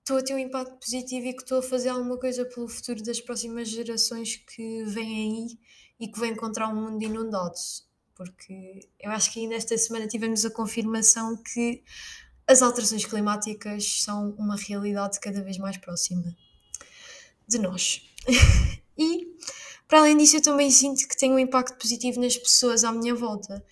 estou 0.00 0.18
a 0.18 0.22
ter 0.22 0.34
um 0.34 0.38
impacto 0.38 0.76
positivo 0.78 1.26
e 1.26 1.32
que 1.32 1.42
estou 1.42 1.58
a 1.58 1.62
fazer 1.62 1.90
alguma 1.90 2.18
coisa 2.18 2.44
pelo 2.44 2.68
futuro 2.68 3.02
das 3.02 3.20
próximas 3.20 3.68
gerações 3.68 4.36
que 4.36 4.84
vêm 4.84 5.48
aí 5.48 5.58
e 6.00 6.08
que 6.08 6.18
vão 6.18 6.28
encontrar 6.28 6.68
um 6.68 6.74
mundo 6.74 7.02
inundado. 7.02 7.54
Porque 8.14 8.88
eu 9.00 9.10
acho 9.10 9.32
que 9.32 9.40
ainda 9.40 9.54
esta 9.54 9.76
semana 9.76 10.06
tivemos 10.06 10.44
a 10.44 10.50
confirmação 10.50 11.36
que 11.36 11.82
as 12.46 12.62
alterações 12.62 13.04
climáticas 13.04 14.02
são 14.02 14.30
uma 14.38 14.56
realidade 14.56 15.18
cada 15.20 15.42
vez 15.42 15.58
mais 15.58 15.76
próxima 15.76 16.36
de 17.48 17.58
nós. 17.58 18.02
e, 18.96 19.26
para 19.88 20.00
além 20.00 20.16
disso, 20.16 20.36
eu 20.36 20.42
também 20.42 20.70
sinto 20.70 21.08
que 21.08 21.16
tenho 21.16 21.34
um 21.34 21.38
impacto 21.38 21.76
positivo 21.78 22.20
nas 22.20 22.36
pessoas 22.36 22.84
à 22.84 22.92
minha 22.92 23.14
volta. 23.14 23.64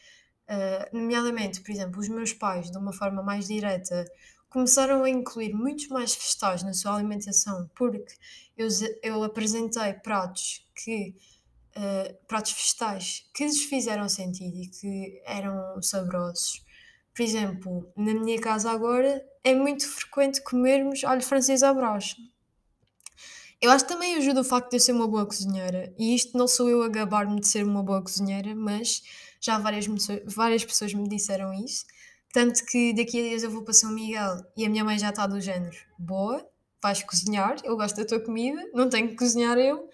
Uh, 0.49 0.97
nomeadamente, 0.97 1.61
por 1.61 1.71
exemplo, 1.71 2.01
os 2.01 2.09
meus 2.09 2.33
pais, 2.33 2.71
de 2.71 2.77
uma 2.77 2.93
forma 2.93 3.23
mais 3.23 3.47
direta, 3.47 4.05
começaram 4.49 5.03
a 5.05 5.09
incluir 5.09 5.55
muitos 5.55 5.89
mais 5.89 6.15
vegetais 6.15 6.63
na 6.63 6.75
sua 6.75 6.97
alimentação, 6.97 7.71
porque 7.75 8.15
eu, 8.57 8.69
eu 9.03 9.23
apresentei 9.23 9.95
pratos 9.95 10.67
que 10.75 11.15
uh, 11.77 12.27
pratos 12.27 12.53
vegetais 12.53 13.25
que 13.35 13.45
lhes 13.45 13.65
fizeram 13.65 14.09
sentido 14.09 14.57
e 14.57 14.69
que 14.69 15.23
eram 15.25 15.81
saborosos. 15.83 16.65
Por 17.15 17.23
exemplo, 17.23 17.93
na 17.97 18.15
minha 18.15 18.41
casa 18.41 18.71
agora 18.71 19.23
é 19.45 19.55
muito 19.55 19.87
frequente 19.89 20.41
comermos 20.43 21.05
alho 21.05 21.23
francês 21.23 21.63
à 21.63 21.73
brás. 21.73 22.17
Eu 23.61 23.71
acho 23.71 23.85
que 23.85 23.93
também 23.93 24.17
ajuda 24.17 24.41
o 24.41 24.45
facto 24.45 24.71
de 24.71 24.77
eu 24.77 24.81
ser 24.81 24.93
uma 24.93 25.07
boa 25.07 25.25
cozinheira. 25.25 25.95
E 25.97 26.15
isto 26.15 26.37
não 26.37 26.49
sou 26.49 26.69
eu 26.69 26.83
a 26.83 26.89
gabar-me 26.89 27.39
de 27.39 27.47
ser 27.47 27.65
uma 27.65 27.83
boa 27.83 28.03
cozinheira, 28.03 28.55
mas 28.57 29.03
já 29.41 29.57
várias, 29.59 29.87
várias 30.27 30.65
pessoas 30.65 30.93
me 30.95 31.09
disseram 31.09 31.53
isso. 31.55 31.85
Tanto 32.33 32.65
que 32.65 32.93
daqui 32.95 33.21
a 33.21 33.23
dias 33.23 33.43
eu 33.43 33.51
vou 33.51 33.63
para 33.63 33.75
São 33.75 33.93
Miguel 33.93 34.39
e 34.57 34.65
a 34.65 34.69
minha 34.69 34.85
mãe 34.85 34.99
já 34.99 35.11
está 35.11 35.27
do 35.27 35.41
género: 35.41 35.77
boa, 35.99 36.45
vais 36.83 37.03
cozinhar, 37.03 37.57
eu 37.63 37.77
gosto 37.77 37.97
da 37.97 38.05
tua 38.05 38.19
comida, 38.21 38.61
não 38.75 38.89
tenho 38.89 39.09
que 39.09 39.17
cozinhar 39.17 39.59
eu. 39.59 39.89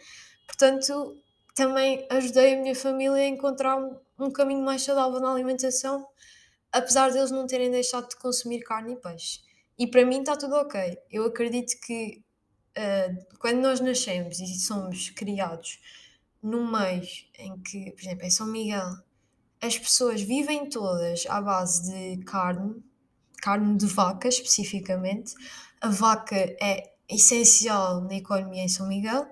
Portanto, 0.47 1.21
também 1.59 2.07
ajudei 2.09 2.55
a 2.55 2.63
minha 2.63 2.75
família 2.75 3.25
a 3.25 3.27
encontrar 3.27 3.77
um, 3.77 3.99
um 4.17 4.31
caminho 4.31 4.65
mais 4.65 4.83
saudável 4.83 5.19
na 5.19 5.33
alimentação, 5.33 6.07
apesar 6.71 7.11
deles 7.11 7.33
não 7.33 7.49
terem 7.49 7.69
deixado 7.69 8.09
de 8.09 8.17
consumir 8.17 8.61
carne 8.61 8.93
e 8.93 8.97
peixe. 8.97 9.41
E 9.77 9.85
para 9.85 10.07
mim 10.07 10.21
está 10.21 10.37
tudo 10.37 10.55
ok. 10.55 10.97
Eu 11.11 11.25
acredito 11.25 11.81
que 11.81 12.23
uh, 12.79 13.39
quando 13.41 13.59
nós 13.59 13.81
nascemos 13.81 14.39
e 14.39 14.47
somos 14.55 15.11
criados 15.11 15.81
num 16.41 16.71
meio 16.71 17.03
em 17.41 17.59
que, 17.61 17.91
por 17.91 18.03
exemplo, 18.03 18.25
em 18.25 18.31
São 18.31 18.47
Miguel, 18.47 18.97
as 19.61 19.77
pessoas 19.77 20.23
vivem 20.23 20.69
todas 20.69 21.27
à 21.29 21.41
base 21.41 21.91
de 21.91 22.25
carne, 22.25 22.81
carne 23.43 23.77
de 23.77 23.87
vaca 23.87 24.29
especificamente. 24.29 25.35
A 25.81 25.89
vaca 25.89 26.37
é 26.37 26.93
essencial 27.09 28.01
na 28.03 28.15
economia 28.15 28.63
em 28.63 28.69
São 28.69 28.87
Miguel 28.87 29.27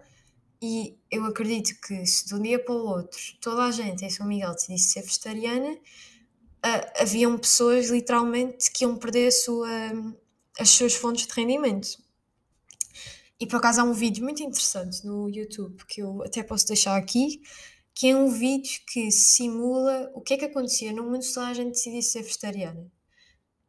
e 0.61 0.97
eu 1.11 1.25
acredito 1.25 1.79
que 1.81 2.07
se 2.07 2.27
de 2.27 2.35
um 2.35 2.41
dia 2.41 2.59
para 2.59 2.75
o 2.75 2.87
outro 2.87 3.21
toda 3.41 3.65
a 3.65 3.71
gente 3.71 4.05
em 4.05 4.11
São 4.11 4.27
Miguel 4.27 4.53
decidisse 4.53 4.93
ser 4.93 5.03
vegetariana, 5.03 5.73
uh, 5.73 7.03
haviam 7.03 7.37
pessoas 7.39 7.91
literalmente 7.91 8.71
que 8.71 8.85
iam 8.85 8.97
perder 8.97 9.31
sua, 9.31 9.69
as 10.59 10.71
suas 10.71 10.95
fontes 10.95 11.27
de 11.27 11.33
rendimento. 11.33 11.99
E 13.39 13.47
por 13.47 13.57
acaso 13.57 13.83
há 13.83 13.85
um 13.85 13.93
vídeo 13.93 14.25
muito 14.25 14.43
interessante 14.43 15.05
no 15.07 15.29
YouTube 15.29 15.85
que 15.87 16.01
eu 16.01 16.23
até 16.23 16.43
posso 16.43 16.67
deixar 16.67 16.97
aqui, 16.97 17.43
que 17.95 18.09
é 18.09 18.17
um 18.17 18.31
vídeo 18.31 18.81
que 18.87 19.11
simula 19.11 20.11
o 20.15 20.21
que 20.21 20.35
é 20.35 20.39
que 20.39 20.47
acontecia 20.47 20.93
no 20.93 21.05
mundo 21.05 21.23
se 21.23 21.35
toda 21.35 21.49
a 21.49 21.55
gente 21.55 21.73
decidisse 21.73 22.13
ser 22.13 22.23
vegetariana. 22.23 22.91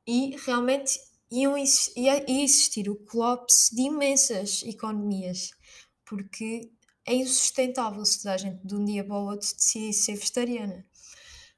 E 0.06 0.38
realmente 0.45 0.97
iam, 1.30 1.58
ia, 1.58 2.32
ia 2.32 2.43
existir 2.43 2.89
o 2.89 2.95
colapso 2.95 3.76
de 3.76 3.82
imensas 3.82 4.63
economias, 4.63 5.52
porque 6.06 6.71
é 7.08 7.15
insustentável 7.15 8.04
se 8.06 8.22
toda 8.22 8.36
a 8.36 8.38
gente 8.38 8.60
de 8.67 8.76
um 8.76 8.84
dia 8.84 9.04
para 9.04 9.15
o 9.15 9.26
outro 9.26 9.48
decidisse 9.56 10.04
ser 10.04 10.15
vegetariana. 10.15 10.86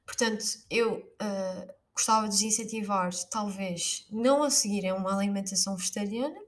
Portanto, 0.06 0.44
eu 0.70 0.98
uh, 0.98 1.72
gostava 1.92 2.28
de 2.28 2.46
incentivar, 2.46 3.12
talvez, 3.28 4.06
não 4.10 4.44
a 4.44 4.50
seguirem 4.50 4.92
uma 4.92 5.14
alimentação 5.14 5.76
vegetariana, 5.76 6.40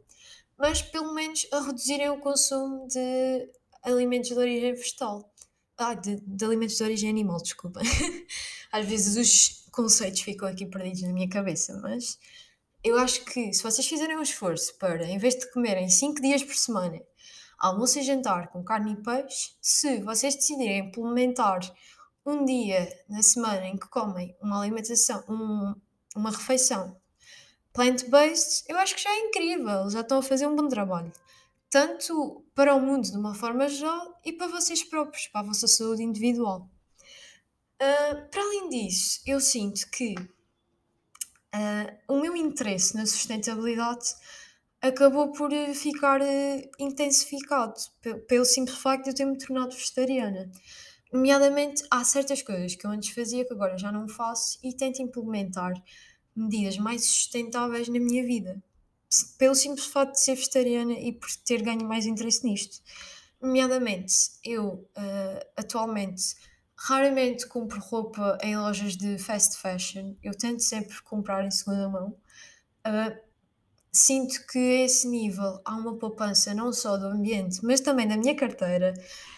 mas 0.57 0.81
pelo 0.81 1.13
menos 1.13 1.47
a 1.51 1.61
reduzirem 1.61 2.11
o 2.11 2.21
consumo 2.21 2.87
de 2.87 3.51
alimentos 3.83 4.31
de 4.31 4.39
origem 4.39 4.73
vegetal. 4.73 5.29
Ah, 5.77 5.95
de, 5.95 6.21
de 6.21 6.45
alimentos 6.45 6.77
de 6.77 6.85
origem 6.85 7.11
animal, 7.11 7.43
desculpa. 7.43 7.81
Às 8.71 8.87
vezes 8.87 9.17
os 9.17 9.67
conceitos 9.73 10.21
ficam 10.21 10.47
aqui 10.47 10.65
perdidos 10.65 11.03
na 11.03 11.13
minha 11.13 11.29
cabeça, 11.29 11.77
mas 11.81 12.19
eu 12.85 12.99
acho 12.99 13.25
que 13.25 13.53
se 13.53 13.63
vocês 13.63 13.87
fizerem 13.87 14.17
um 14.17 14.23
esforço 14.23 14.77
para, 14.79 15.05
em 15.05 15.19
vez 15.19 15.35
de 15.35 15.51
comerem 15.51 15.89
5 15.89 16.21
dias 16.21 16.43
por 16.45 16.55
semana, 16.55 17.01
almoço 17.63 17.99
e 17.99 18.03
jantar 18.03 18.49
com 18.49 18.63
carne 18.63 18.93
e 18.93 19.03
peixe, 19.03 19.53
se 19.61 20.01
vocês 20.01 20.35
decidirem 20.35 20.89
implementar 20.89 21.61
um 22.27 22.45
dia 22.45 22.89
na 23.09 23.23
semana 23.23 23.67
em 23.67 23.77
que 23.77 23.89
comem 23.89 24.37
uma 24.41 24.61
alimentação, 24.61 25.25
um, 25.29 25.75
uma 26.15 26.31
refeição 26.31 26.97
plant-based, 27.73 28.65
eu 28.69 28.77
acho 28.79 28.95
que 28.95 29.03
já 29.03 29.11
é 29.11 29.21
incrível, 29.21 29.89
já 29.89 30.01
estão 30.01 30.19
a 30.19 30.23
fazer 30.23 30.47
um 30.47 30.55
bom 30.55 30.69
trabalho 30.69 31.13
tanto 31.73 32.45
para 32.55 32.75
o 32.75 32.81
mundo 32.81 33.11
de 33.11 33.17
uma 33.17 33.35
forma 33.35 33.67
geral 33.67 34.21
e 34.23 34.31
para 34.31 34.47
vocês 34.47 34.85
próprios, 34.85 35.27
para 35.29 35.41
a 35.41 35.45
vossa 35.45 35.67
saúde 35.67 36.03
individual. 36.03 36.71
Uh, 37.81 38.29
para 38.31 38.43
além 38.43 38.69
disso, 38.69 39.23
eu 39.27 39.41
sinto 39.41 39.91
que 39.91 40.15
uh, 40.19 41.99
o 42.07 42.21
meu 42.21 42.37
interesse 42.37 42.95
na 42.95 43.07
sustentabilidade 43.07 44.05
acabou 44.83 45.31
por 45.33 45.51
ficar 45.75 46.21
uh, 46.21 46.71
intensificado 46.79 47.75
pelo 48.27 48.45
simples 48.45 48.77
facto 48.77 49.05
de 49.05 49.11
eu 49.11 49.15
ter 49.15 49.25
me 49.25 49.39
tornado 49.39 49.75
vegetariana. 49.75 50.51
Nomeadamente, 51.13 51.85
há 51.91 52.03
certas 52.05 52.43
coisas 52.43 52.75
que 52.75 52.87
eu 52.87 52.91
antes 52.91 53.15
fazia 53.15 53.45
que 53.45 53.53
agora 53.53 53.79
já 53.79 53.93
não 53.93 54.09
faço 54.09 54.59
e 54.63 54.75
tento 54.75 55.01
implementar 55.01 55.73
medidas 56.35 56.77
mais 56.79 57.05
sustentáveis 57.05 57.89
na 57.89 58.01
minha 58.01 58.25
vida 58.25 58.63
pelo 59.39 59.55
simples 59.55 59.87
fato 59.87 60.13
de 60.13 60.21
ser 60.21 60.35
vegetariana 60.35 60.95
e 60.95 61.13
por 61.13 61.29
ter 61.45 61.63
ganho 61.63 61.87
mais 61.87 62.07
interesse 62.07 62.45
nisto. 62.45 62.83
Nomeadamente, 63.41 64.15
eu 64.45 64.89
uh, 64.97 65.47
atualmente 65.57 66.35
raramente 66.75 67.47
compro 67.47 67.79
roupa 67.81 68.39
em 68.43 68.57
lojas 68.57 68.97
de 68.97 69.19
fast 69.19 69.59
fashion, 69.59 70.15
eu 70.23 70.37
tento 70.37 70.61
sempre 70.61 71.01
comprar 71.03 71.45
em 71.45 71.51
segunda 71.51 71.89
mão. 71.89 72.17
Uh, 72.87 73.32
sinto 73.93 74.47
que 74.47 74.59
a 74.59 74.85
esse 74.85 75.07
nível 75.07 75.61
há 75.65 75.77
uma 75.77 75.97
poupança 75.99 76.55
não 76.55 76.73
só 76.73 76.97
do 76.97 77.07
ambiente, 77.07 77.61
mas 77.63 77.81
também 77.81 78.09
da 78.09 78.17
minha 78.17 78.35
carteira, 78.35 78.95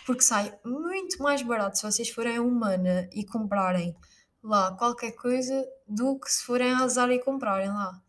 porque 0.07 0.23
sai 0.23 0.57
muito 0.65 1.21
mais 1.23 1.43
barato 1.43 1.79
se 1.79 1.83
vocês 1.83 2.09
forem 2.09 2.37
a 2.37 2.43
Humana 2.43 3.09
e 3.13 3.25
comprarem 3.25 3.97
lá 4.43 4.73
qualquer 4.77 5.13
coisa 5.13 5.67
do 5.89 6.19
que 6.21 6.31
se 6.31 6.45
forem 6.45 6.73
a 6.73 6.87
Zara 6.87 7.15
e 7.15 7.19
comprarem 7.19 7.69
lá. 7.69 8.01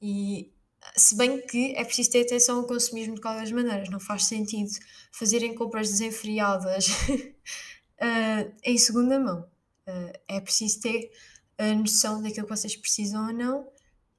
E 0.00 0.52
se 0.96 1.16
bem 1.16 1.40
que 1.46 1.74
é 1.74 1.84
preciso 1.84 2.10
ter 2.10 2.22
atenção 2.22 2.58
ao 2.58 2.66
consumismo 2.66 3.14
de 3.14 3.20
qualquer 3.20 3.52
maneira, 3.52 3.90
não 3.90 4.00
faz 4.00 4.24
sentido 4.24 4.70
fazerem 5.10 5.54
compras 5.54 5.88
desenfreadas 5.90 6.88
uh, 6.88 8.54
em 8.62 8.78
segunda 8.78 9.18
mão. 9.18 9.40
Uh, 9.88 10.12
é 10.28 10.40
preciso 10.40 10.80
ter 10.80 11.10
a 11.58 11.74
noção 11.74 12.22
daquilo 12.22 12.46
que 12.46 12.56
vocês 12.56 12.76
precisam 12.76 13.26
ou 13.26 13.32
não 13.32 13.72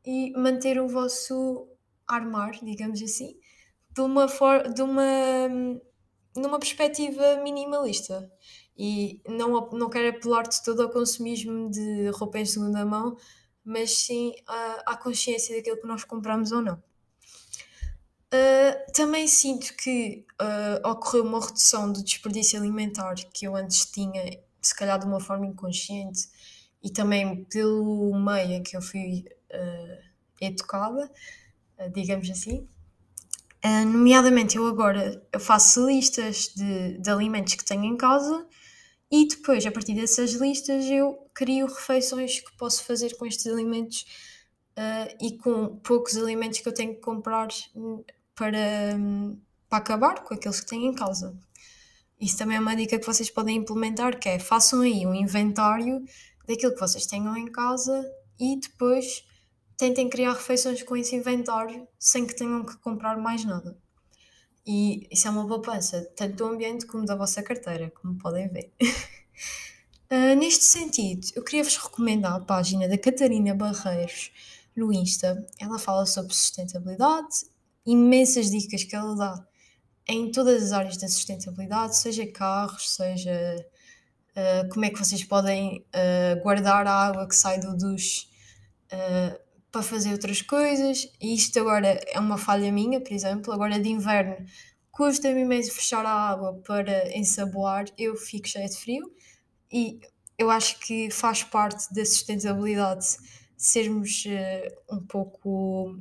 e 0.06 0.32
manter 0.38 0.80
o 0.80 0.88
vosso 0.88 1.68
armar, 2.08 2.52
digamos 2.64 3.02
assim, 3.02 3.38
de 3.92 4.02
uma, 4.02 4.28
for 4.28 4.72
de 4.74 4.82
uma 4.82 5.04
numa 6.36 6.60
perspectiva 6.60 7.38
minimalista. 7.44 8.32
E 8.78 9.22
não, 9.28 9.70
não 9.72 9.90
quero 9.90 10.18
apelar 10.18 10.44
de 10.48 10.64
todo 10.64 10.82
ao 10.82 10.90
consumismo 10.90 11.70
de 11.70 12.10
roupa 12.10 12.40
em 12.40 12.46
segunda 12.46 12.84
mão, 12.84 13.16
mas 13.64 13.92
sim 13.92 14.34
à, 14.48 14.94
à 14.94 14.98
consciência 14.98 15.56
daquilo 15.56 15.80
que 15.80 15.88
nós 15.88 16.04
compramos 16.04 16.52
ou 16.52 16.62
não. 16.62 16.82
Uh, 18.34 18.92
também 18.94 19.28
sinto 19.28 19.76
que 19.76 20.26
uh, 20.42 20.90
ocorreu 20.90 21.24
uma 21.24 21.40
redução 21.40 21.92
do 21.92 22.04
desperdício 22.04 22.60
alimentar 22.60 23.14
que 23.32 23.46
eu 23.46 23.56
antes 23.56 23.86
tinha, 23.86 24.40
se 24.60 24.76
calhar 24.76 24.98
de 24.98 25.06
uma 25.06 25.20
forma 25.20 25.46
inconsciente, 25.46 26.28
e 26.82 26.90
também 26.90 27.46
pelo 27.46 28.12
meio 28.20 28.64
que 28.64 28.76
eu 28.76 28.82
fui 28.82 29.24
educada, 30.42 31.10
digamos 31.94 32.30
assim. 32.30 32.68
nomeadamente, 33.64 34.58
eu 34.58 34.68
agora 34.68 35.26
eu 35.32 35.40
faço 35.40 35.86
listas 35.88 36.54
de, 36.56 36.98
de 36.98 37.10
alimentos 37.10 37.56
que 37.56 37.66
tenho 37.66 37.86
em 37.86 37.96
casa 37.96 38.48
e 39.16 39.28
depois, 39.28 39.64
a 39.64 39.72
partir 39.72 39.94
dessas 39.94 40.32
listas, 40.34 40.86
eu 40.86 41.30
crio 41.36 41.68
refeições 41.68 42.40
que 42.40 42.52
posso 42.58 42.84
fazer 42.84 43.16
com 43.16 43.28
estes 43.28 43.46
alimentos 43.46 44.08
uh, 44.72 45.16
e 45.22 45.38
com 45.38 45.78
poucos 45.84 46.18
alimentos 46.18 46.62
que 46.62 46.68
eu 46.68 46.74
tenho 46.74 46.96
que 46.96 47.00
comprar 47.00 47.48
para, 48.34 48.96
um, 48.98 49.40
para 49.70 49.78
acabar 49.78 50.24
com 50.24 50.34
aqueles 50.34 50.60
que 50.60 50.66
tenho 50.66 50.90
em 50.90 50.96
casa. 50.96 51.38
Isso 52.20 52.40
também 52.40 52.58
é 52.58 52.60
uma 52.60 52.76
dica 52.76 52.98
que 52.98 53.06
vocês 53.06 53.30
podem 53.30 53.58
implementar, 53.58 54.18
que 54.18 54.30
é 54.30 54.40
façam 54.40 54.82
aí 54.82 55.06
um 55.06 55.14
inventário 55.14 56.04
daquilo 56.48 56.74
que 56.74 56.80
vocês 56.80 57.06
tenham 57.06 57.38
em 57.38 57.52
casa 57.52 58.04
e 58.40 58.60
depois 58.60 59.24
tentem 59.84 60.10
criar 60.10 60.32
refeições 60.32 60.82
com 60.82 60.96
esse 60.96 61.14
inventário 61.14 61.86
sem 62.00 62.26
que 62.26 62.34
tenham 62.34 62.66
que 62.66 62.78
comprar 62.78 63.18
mais 63.18 63.44
nada. 63.44 63.78
E 64.66 65.06
isso 65.12 65.28
é 65.28 65.32
uma 65.32 65.46
poupança, 65.46 66.10
tanto 66.16 66.38
do 66.38 66.46
ambiente 66.46 66.86
como 66.86 67.06
da 67.06 67.18
vossa 67.18 67.44
carteira, 67.44 67.92
como 67.92 68.18
podem 68.18 68.48
ver. 68.48 68.72
uh, 70.10 70.36
neste 70.40 70.64
sentido, 70.64 71.28
eu 71.36 71.44
queria 71.44 71.66
vos 71.66 71.76
recomendar 71.76 72.34
a 72.34 72.40
página 72.40 72.88
da 72.88 72.98
Catarina 72.98 73.54
Barreiros 73.54 74.32
no 74.74 74.94
Insta. 74.94 75.46
Ela 75.60 75.78
fala 75.78 76.06
sobre 76.06 76.34
sustentabilidade, 76.34 77.46
imensas 77.86 78.50
dicas 78.50 78.86
que 78.86 78.96
ela 78.96 79.14
dá 79.18 79.46
em 80.08 80.32
todas 80.32 80.64
as 80.64 80.72
áreas 80.72 80.96
da 80.96 81.10
sustentabilidade, 81.10 81.98
seja 81.98 82.26
carros, 82.28 82.90
seja 82.90 83.66
uh, 84.32 84.70
como 84.70 84.86
é 84.86 84.90
que 84.90 85.00
vocês 85.00 85.26
podem 85.26 85.86
uh, 85.90 86.42
guardar 86.42 86.88
a 86.88 86.94
água 86.94 87.28
que 87.28 87.36
sai 87.36 87.60
do 87.60 87.76
duche 87.76 88.32
para 89.74 89.82
fazer 89.82 90.12
outras 90.12 90.42
coisas. 90.44 91.12
E 91.20 91.34
isto 91.34 91.60
agora 91.60 92.00
é 92.08 92.20
uma 92.20 92.38
falha 92.38 92.72
minha, 92.72 93.02
por 93.02 93.12
exemplo. 93.12 93.52
Agora 93.52 93.80
de 93.80 93.90
inverno 93.90 94.38
custa-me 94.92 95.42
imenso 95.42 95.72
fechar 95.72 96.06
a 96.06 96.12
água 96.12 96.62
para 96.66 97.18
ensaboar, 97.18 97.86
eu 97.98 98.16
fico 98.16 98.48
cheia 98.48 98.70
de 98.70 98.78
frio. 98.78 99.12
E 99.72 100.00
eu 100.38 100.52
acho 100.52 100.80
que 100.80 101.10
faz 101.10 101.42
parte 101.44 101.92
da 101.92 102.06
sustentabilidade 102.06 103.18
sermos 103.58 104.26
uh, 104.26 104.96
um 104.96 105.00
pouco 105.00 106.00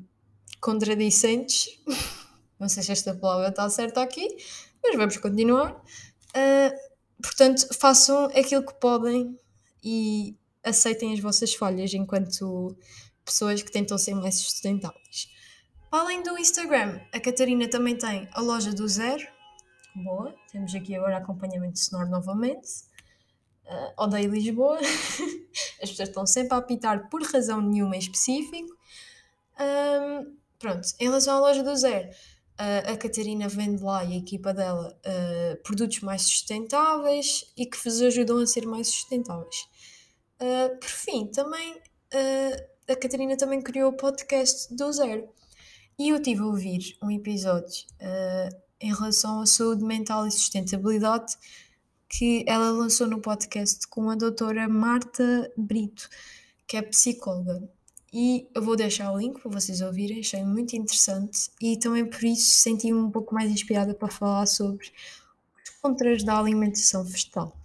contradicentes. 0.60 1.80
Não 2.60 2.68
sei 2.68 2.82
se 2.82 2.92
esta 2.92 3.14
palavra 3.14 3.48
está 3.48 3.68
certa 3.70 4.02
aqui, 4.02 4.28
mas 4.84 4.94
vamos 4.96 5.16
continuar. 5.16 5.82
Uh, 6.36 7.22
portanto, 7.22 7.66
façam 7.72 8.26
aquilo 8.26 8.66
que 8.66 8.74
podem 8.74 9.38
e 9.82 10.36
aceitem 10.62 11.14
as 11.14 11.20
vossas 11.20 11.54
falhas 11.54 11.94
enquanto 11.94 12.76
pessoas 13.24 13.62
que 13.62 13.70
tentam 13.70 13.96
ser 13.98 14.14
mais 14.14 14.36
sustentáveis. 14.36 15.28
Além 15.90 16.22
do 16.22 16.38
Instagram, 16.38 17.00
a 17.12 17.20
Catarina 17.20 17.68
também 17.68 17.96
tem 17.96 18.28
a 18.32 18.40
loja 18.40 18.72
do 18.72 18.88
Zero. 18.88 19.26
Boa, 19.94 20.34
temos 20.50 20.74
aqui 20.74 20.94
agora 20.94 21.18
acompanhamento 21.18 21.78
sonoro 21.78 22.08
novamente. 22.08 22.68
Uh, 23.66 24.02
odeio 24.02 24.30
Lisboa. 24.30 24.78
As 25.82 25.90
pessoas 25.90 26.08
estão 26.08 26.26
sempre 26.26 26.54
a 26.54 26.58
apitar 26.58 27.10
por 27.10 27.22
razão 27.22 27.60
nenhuma 27.60 27.94
em 27.94 27.98
específico. 27.98 28.74
Um, 29.60 30.36
pronto, 30.58 30.88
em 30.98 31.04
relação 31.04 31.36
à 31.36 31.40
loja 31.40 31.62
do 31.62 31.76
Zero, 31.76 32.08
uh, 32.08 32.92
a 32.92 32.96
Catarina 32.96 33.48
vende 33.48 33.82
lá 33.82 34.02
e 34.02 34.14
a 34.14 34.16
equipa 34.16 34.54
dela 34.54 34.98
uh, 35.04 35.62
produtos 35.62 36.00
mais 36.00 36.22
sustentáveis 36.22 37.52
e 37.54 37.66
que 37.66 37.76
vos 37.76 38.00
ajudam 38.00 38.38
a 38.38 38.46
ser 38.46 38.66
mais 38.66 38.88
sustentáveis. 38.88 39.68
Uh, 40.40 40.78
por 40.78 40.88
fim, 40.88 41.26
também 41.26 41.80
a 42.88 42.96
Catarina 42.96 43.36
também 43.36 43.60
criou 43.60 43.90
o 43.90 43.96
podcast 43.96 44.74
do 44.74 44.92
zero. 44.92 45.28
E 45.98 46.08
eu 46.08 46.20
tive 46.20 46.40
a 46.42 46.46
ouvir 46.46 46.96
um 47.02 47.10
episódio 47.10 47.84
uh, 48.00 48.56
em 48.80 48.92
relação 48.92 49.40
à 49.40 49.46
saúde 49.46 49.84
mental 49.84 50.26
e 50.26 50.30
sustentabilidade 50.30 51.36
que 52.08 52.44
ela 52.46 52.70
lançou 52.70 53.06
no 53.06 53.20
podcast 53.20 53.86
com 53.88 54.10
a 54.10 54.14
doutora 54.14 54.68
Marta 54.68 55.50
Brito, 55.56 56.08
que 56.66 56.76
é 56.76 56.82
psicóloga. 56.82 57.68
E 58.12 58.46
eu 58.54 58.62
vou 58.62 58.76
deixar 58.76 59.10
o 59.10 59.18
link 59.18 59.40
para 59.40 59.50
vocês 59.50 59.80
ouvirem, 59.80 60.20
achei 60.20 60.44
muito 60.44 60.76
interessante 60.76 61.50
e 61.60 61.78
também 61.78 62.04
por 62.04 62.22
isso 62.24 62.58
senti-me 62.58 62.98
um 62.98 63.10
pouco 63.10 63.34
mais 63.34 63.50
inspirada 63.50 63.94
para 63.94 64.08
falar 64.08 64.44
sobre 64.44 64.92
os 65.64 65.70
contras 65.80 66.22
da 66.22 66.38
alimentação 66.38 67.02
vegetal. 67.04 67.61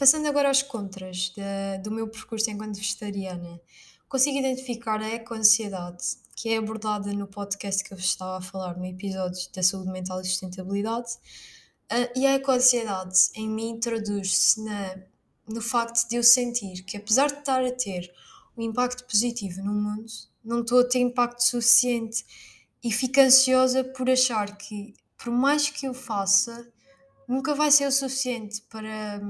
Passando 0.00 0.28
agora 0.28 0.48
aos 0.48 0.62
contras 0.62 1.28
de, 1.28 1.82
do 1.82 1.90
meu 1.90 2.08
percurso 2.08 2.50
enquanto 2.50 2.76
vegetariana, 2.76 3.60
consigo 4.08 4.38
identificar 4.38 4.98
a 4.98 5.06
eco-ansiedade, 5.06 6.02
que 6.34 6.48
é 6.48 6.56
abordada 6.56 7.12
no 7.12 7.26
podcast 7.26 7.84
que 7.84 7.92
eu 7.92 7.98
estava 7.98 8.38
a 8.38 8.40
falar 8.40 8.78
no 8.78 8.86
episódio 8.86 9.46
da 9.54 9.62
saúde 9.62 9.90
mental 9.90 10.22
e 10.22 10.24
sustentabilidade. 10.24 11.12
Uh, 11.92 12.18
e 12.18 12.26
a 12.26 12.30
eco-ansiedade 12.32 13.28
em 13.34 13.46
mim 13.46 13.78
traduz-se 13.78 14.64
no 15.46 15.60
facto 15.60 16.08
de 16.08 16.16
eu 16.16 16.22
sentir 16.22 16.82
que, 16.84 16.96
apesar 16.96 17.26
de 17.26 17.40
estar 17.40 17.62
a 17.62 17.70
ter 17.70 18.10
um 18.56 18.62
impacto 18.62 19.04
positivo 19.04 19.62
no 19.62 19.74
mundo, 19.74 20.10
não 20.42 20.62
estou 20.62 20.80
a 20.80 20.88
ter 20.88 21.00
impacto 21.00 21.44
suficiente 21.44 22.24
e 22.82 22.90
fico 22.90 23.20
ansiosa 23.20 23.84
por 23.84 24.08
achar 24.08 24.56
que, 24.56 24.94
por 25.18 25.30
mais 25.30 25.68
que 25.68 25.86
eu 25.86 25.92
faça, 25.92 26.66
nunca 27.28 27.54
vai 27.54 27.70
ser 27.70 27.86
o 27.86 27.92
suficiente 27.92 28.62
para 28.62 29.20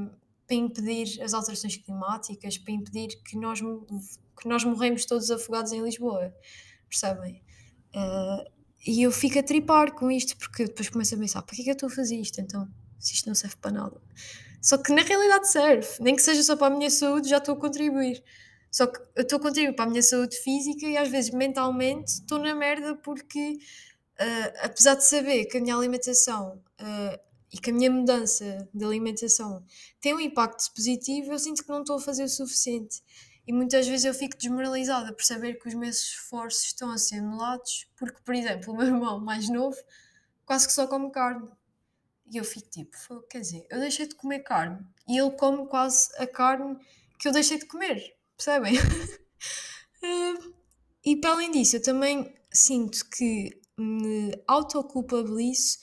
para 0.51 0.57
impedir 0.57 1.23
as 1.23 1.33
alterações 1.33 1.77
climáticas, 1.77 2.59
para 2.59 2.75
impedir 2.75 3.23
que 3.23 3.37
nós, 3.37 3.61
que 3.61 4.49
nós 4.49 4.65
morremos 4.65 5.05
todos 5.05 5.31
afogados 5.31 5.71
em 5.71 5.81
Lisboa, 5.81 6.35
percebem? 6.89 7.41
Uh, 7.95 8.51
e 8.85 9.03
eu 9.03 9.13
fico 9.13 9.39
a 9.39 9.45
tripar 9.45 9.93
com 9.93 10.11
isto, 10.11 10.37
porque 10.37 10.65
depois 10.65 10.89
começo 10.89 11.15
a 11.15 11.19
pensar, 11.19 11.43
para 11.43 11.55
que 11.55 11.63
é 11.63 11.65
que 11.65 11.71
eu 11.71 11.75
estou 11.75 11.89
a 11.89 11.93
fazer 11.93 12.17
isto 12.17 12.41
então? 12.41 12.69
Se 12.99 13.15
isto 13.15 13.29
não 13.29 13.35
serve 13.37 13.55
para 13.61 13.71
nada. 13.71 14.03
Só 14.61 14.77
que 14.77 14.93
na 14.93 15.03
realidade 15.03 15.49
serve, 15.49 15.87
nem 16.01 16.17
que 16.17 16.23
seja 16.23 16.43
só 16.43 16.57
para 16.57 16.75
a 16.75 16.77
minha 16.77 16.91
saúde, 16.91 17.29
já 17.29 17.39
estou 17.39 17.55
a 17.55 17.61
contribuir. 17.61 18.21
Só 18.73 18.89
que 18.89 18.99
eu 19.15 19.23
estou 19.23 19.39
a 19.39 19.43
contribuir 19.43 19.77
para 19.77 19.85
a 19.85 19.89
minha 19.89 20.03
saúde 20.03 20.37
física 20.37 20.85
e 20.85 20.97
às 20.97 21.09
vezes 21.09 21.31
mentalmente 21.31 22.09
estou 22.09 22.41
na 22.41 22.57
merda 22.57 22.97
porque, 22.97 23.53
uh, 24.21 24.65
apesar 24.65 24.97
de 24.97 25.07
saber 25.07 25.45
que 25.45 25.59
a 25.59 25.61
minha 25.61 25.77
alimentação 25.77 26.61
uh, 26.81 27.30
e 27.53 27.59
que 27.59 27.71
a 27.71 27.75
minha 27.75 27.91
mudança 27.91 28.69
de 28.73 28.85
alimentação 28.85 29.65
tem 30.01 30.15
um 30.15 30.21
impacto 30.21 30.73
positivo, 30.75 31.33
eu 31.33 31.39
sinto 31.39 31.65
que 31.65 31.69
não 31.69 31.81
estou 31.81 31.97
a 31.97 32.01
fazer 32.01 32.25
o 32.25 32.29
suficiente. 32.29 33.03
E 33.47 33.53
muitas 33.53 33.87
vezes 33.87 34.05
eu 34.05 34.15
fico 34.15 34.37
desmoralizada 34.37 35.13
por 35.13 35.25
saber 35.25 35.55
que 35.55 35.69
os 35.69 35.75
meus 35.75 35.97
esforços 35.97 36.67
estão 36.67 36.91
a 36.91 36.99
ser 36.99 37.17
anulados, 37.17 37.89
porque, 37.97 38.21
por 38.25 38.35
exemplo, 38.35 38.73
o 38.73 38.77
meu 38.77 38.87
irmão 38.87 39.19
mais 39.19 39.49
novo 39.49 39.77
quase 40.45 40.67
que 40.67 40.73
só 40.73 40.87
come 40.87 41.11
carne. 41.11 41.49
E 42.31 42.37
eu 42.37 42.45
fico 42.45 42.71
tipo, 42.71 42.97
quer 43.29 43.41
dizer, 43.41 43.67
eu 43.69 43.81
deixei 43.81 44.07
de 44.07 44.15
comer 44.15 44.41
carne 44.41 44.79
e 45.09 45.19
ele 45.19 45.33
come 45.33 45.67
quase 45.67 46.09
a 46.17 46.27
carne 46.27 46.77
que 47.19 47.27
eu 47.27 47.33
deixei 47.33 47.59
de 47.59 47.67
comer, 47.67 48.17
percebem? 48.37 48.75
e 51.05 51.17
para 51.17 51.33
além 51.33 51.51
disso, 51.51 51.77
eu 51.77 51.83
também 51.83 52.33
sinto 52.53 53.05
que 53.11 53.61
me 53.77 54.33
autoculpabilizo 54.47 55.79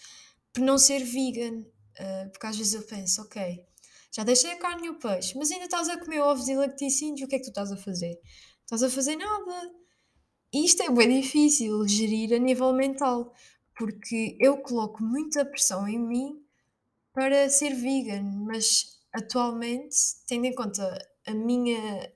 por 0.58 0.64
não 0.64 0.78
ser 0.80 1.04
vegan. 1.04 1.60
Uh, 1.60 2.30
porque 2.32 2.48
às 2.48 2.58
vezes 2.58 2.74
eu 2.74 2.82
penso, 2.82 3.22
ok, 3.22 3.64
já 4.12 4.24
deixei 4.24 4.52
a 4.52 4.58
carne 4.58 4.88
e 4.88 4.90
o 4.90 5.00
peixe, 5.00 5.38
mas 5.38 5.52
ainda 5.52 5.66
estás 5.66 5.88
a 5.88 6.00
comer 6.00 6.20
ovos 6.20 6.48
e 6.48 6.56
lacticínios, 6.56 7.22
o 7.22 7.28
que 7.28 7.36
é 7.36 7.40
que 7.40 7.46
tu 7.46 7.50
estás 7.50 7.72
a 7.72 7.78
fazer? 7.78 8.20
Estás 8.62 8.84
a 8.84 8.90
fazer 8.90 9.16
nada. 9.16 9.72
E 10.54 10.66
isto 10.66 10.82
é 10.82 10.90
bem 10.90 11.22
difícil 11.22 11.88
gerir 11.88 12.34
a 12.34 12.40
nível 12.40 12.74
mental, 12.74 13.34
porque 13.76 14.36
eu 14.40 14.58
coloco 14.58 15.04
muita 15.04 15.46
pressão 15.46 15.88
em 15.88 16.00
mim 16.00 16.44
para 17.14 17.50
ser 17.50 17.76
vegan, 17.76 18.24
mas 18.46 19.00
atualmente, 19.14 19.96
tendo 20.28 20.46
em 20.46 20.56
conta 20.56 20.98
a 21.26 21.34
minha, 21.34 22.12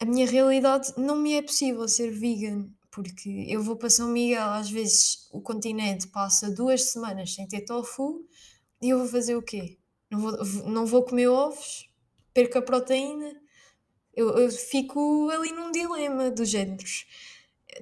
a 0.00 0.04
minha 0.04 0.26
realidade, 0.26 0.92
não 0.96 1.16
me 1.16 1.34
é 1.34 1.42
possível 1.42 1.86
ser 1.88 2.10
vegan, 2.10 2.68
porque 2.96 3.44
eu 3.46 3.62
vou 3.62 3.76
para 3.76 3.90
São 3.90 4.08
Miguel, 4.08 4.48
às 4.48 4.70
vezes 4.70 5.28
o 5.30 5.38
continente 5.38 6.06
passa 6.06 6.50
duas 6.50 6.92
semanas 6.92 7.34
sem 7.34 7.46
ter 7.46 7.60
tofu, 7.60 8.26
e 8.80 8.88
eu 8.88 8.98
vou 9.00 9.06
fazer 9.06 9.36
o 9.36 9.42
quê? 9.42 9.76
Não 10.10 10.18
vou, 10.18 10.44
não 10.64 10.86
vou 10.86 11.04
comer 11.04 11.28
ovos, 11.28 11.90
perco 12.32 12.56
a 12.56 12.62
proteína, 12.62 13.38
eu, 14.14 14.30
eu 14.30 14.50
fico 14.50 15.28
ali 15.28 15.52
num 15.52 15.70
dilema 15.70 16.30
dos 16.30 16.48
géneros. 16.48 17.04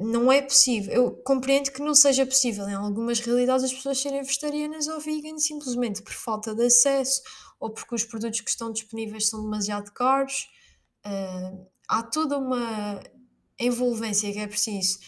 Não 0.00 0.32
é 0.32 0.42
possível. 0.42 0.92
Eu 0.92 1.12
compreendo 1.22 1.70
que 1.70 1.80
não 1.80 1.94
seja 1.94 2.26
possível 2.26 2.68
em 2.68 2.74
algumas 2.74 3.20
realidades 3.20 3.66
as 3.66 3.72
pessoas 3.72 4.00
serem 4.00 4.20
vegetarianas 4.20 4.88
ou 4.88 4.98
vegan 4.98 5.38
simplesmente 5.38 6.02
por 6.02 6.12
falta 6.12 6.52
de 6.52 6.64
acesso 6.66 7.22
ou 7.60 7.70
porque 7.70 7.94
os 7.94 8.02
produtos 8.02 8.40
que 8.40 8.50
estão 8.50 8.72
disponíveis 8.72 9.28
são 9.28 9.44
demasiado 9.44 9.92
caros. 9.92 10.48
Uh, 11.06 11.64
há 11.88 12.02
toda 12.02 12.36
uma 12.36 13.00
envolvência 13.58 14.32
que 14.32 14.38
é 14.38 14.46
preciso 14.46 14.98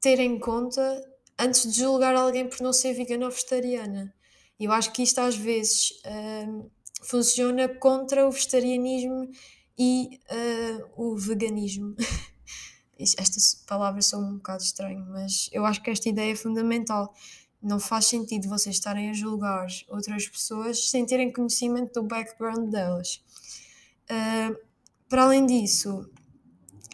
ter 0.00 0.20
em 0.20 0.38
conta 0.38 1.02
antes 1.38 1.70
de 1.70 1.80
julgar 1.80 2.14
alguém 2.14 2.48
por 2.48 2.60
não 2.60 2.72
ser 2.72 2.92
vegana 2.94 3.26
ou 3.26 3.30
vegetariana. 3.30 4.14
Eu 4.58 4.72
acho 4.72 4.92
que 4.92 5.02
isto 5.02 5.20
às 5.20 5.36
vezes 5.36 5.90
uh, 6.04 6.70
funciona 7.02 7.68
contra 7.68 8.26
o 8.26 8.30
vegetarianismo 8.30 9.30
e 9.78 10.20
uh, 10.30 10.90
o 10.96 11.16
veganismo. 11.16 11.94
Estas 12.98 13.54
palavras 13.66 14.06
são 14.06 14.20
um 14.20 14.36
bocado 14.38 14.62
estranhas, 14.62 15.06
mas 15.06 15.48
eu 15.52 15.64
acho 15.64 15.80
que 15.80 15.88
esta 15.88 16.08
ideia 16.08 16.32
é 16.32 16.34
fundamental. 16.34 17.14
Não 17.62 17.78
faz 17.78 18.06
sentido 18.06 18.48
vocês 18.48 18.74
estarem 18.74 19.10
a 19.10 19.12
julgar 19.12 19.68
outras 19.88 20.28
pessoas 20.28 20.90
sem 20.90 21.06
terem 21.06 21.32
conhecimento 21.32 22.00
do 22.00 22.08
background 22.08 22.72
delas. 22.72 23.22
Uh, 24.10 24.58
para 25.08 25.22
além 25.22 25.46
disso, 25.46 26.10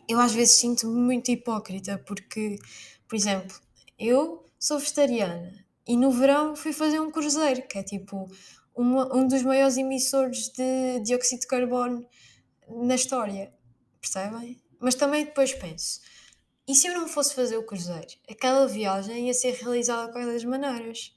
eu 0.08 0.20
às 0.20 0.32
vezes 0.32 0.54
sinto-me 0.54 0.98
muito 0.98 1.30
hipócrita, 1.30 1.98
porque, 2.06 2.58
por 3.08 3.16
exemplo, 3.16 3.56
eu 3.98 4.48
sou 4.58 4.78
vegetariana 4.78 5.64
e 5.86 5.96
no 5.96 6.10
verão 6.10 6.56
fui 6.56 6.72
fazer 6.72 7.00
um 7.00 7.10
cruzeiro, 7.10 7.66
que 7.68 7.78
é 7.78 7.82
tipo 7.82 8.30
uma, 8.74 9.14
um 9.14 9.26
dos 9.26 9.42
maiores 9.42 9.76
emissores 9.76 10.48
de 10.48 11.00
dióxido 11.00 11.40
de 11.40 11.46
carbono 11.46 12.06
na 12.68 12.94
história, 12.94 13.52
percebem? 14.00 14.60
Mas 14.80 14.94
também 14.94 15.24
depois 15.24 15.52
penso, 15.54 16.00
e 16.66 16.74
se 16.74 16.86
eu 16.86 16.94
não 16.94 17.06
fosse 17.06 17.34
fazer 17.34 17.58
o 17.58 17.62
cruzeiro? 17.62 18.08
Aquela 18.28 18.66
viagem 18.66 19.26
ia 19.26 19.34
ser 19.34 19.52
realizada 19.52 20.06
de 20.06 20.12
qualquer 20.12 20.46
maneiras. 20.46 21.14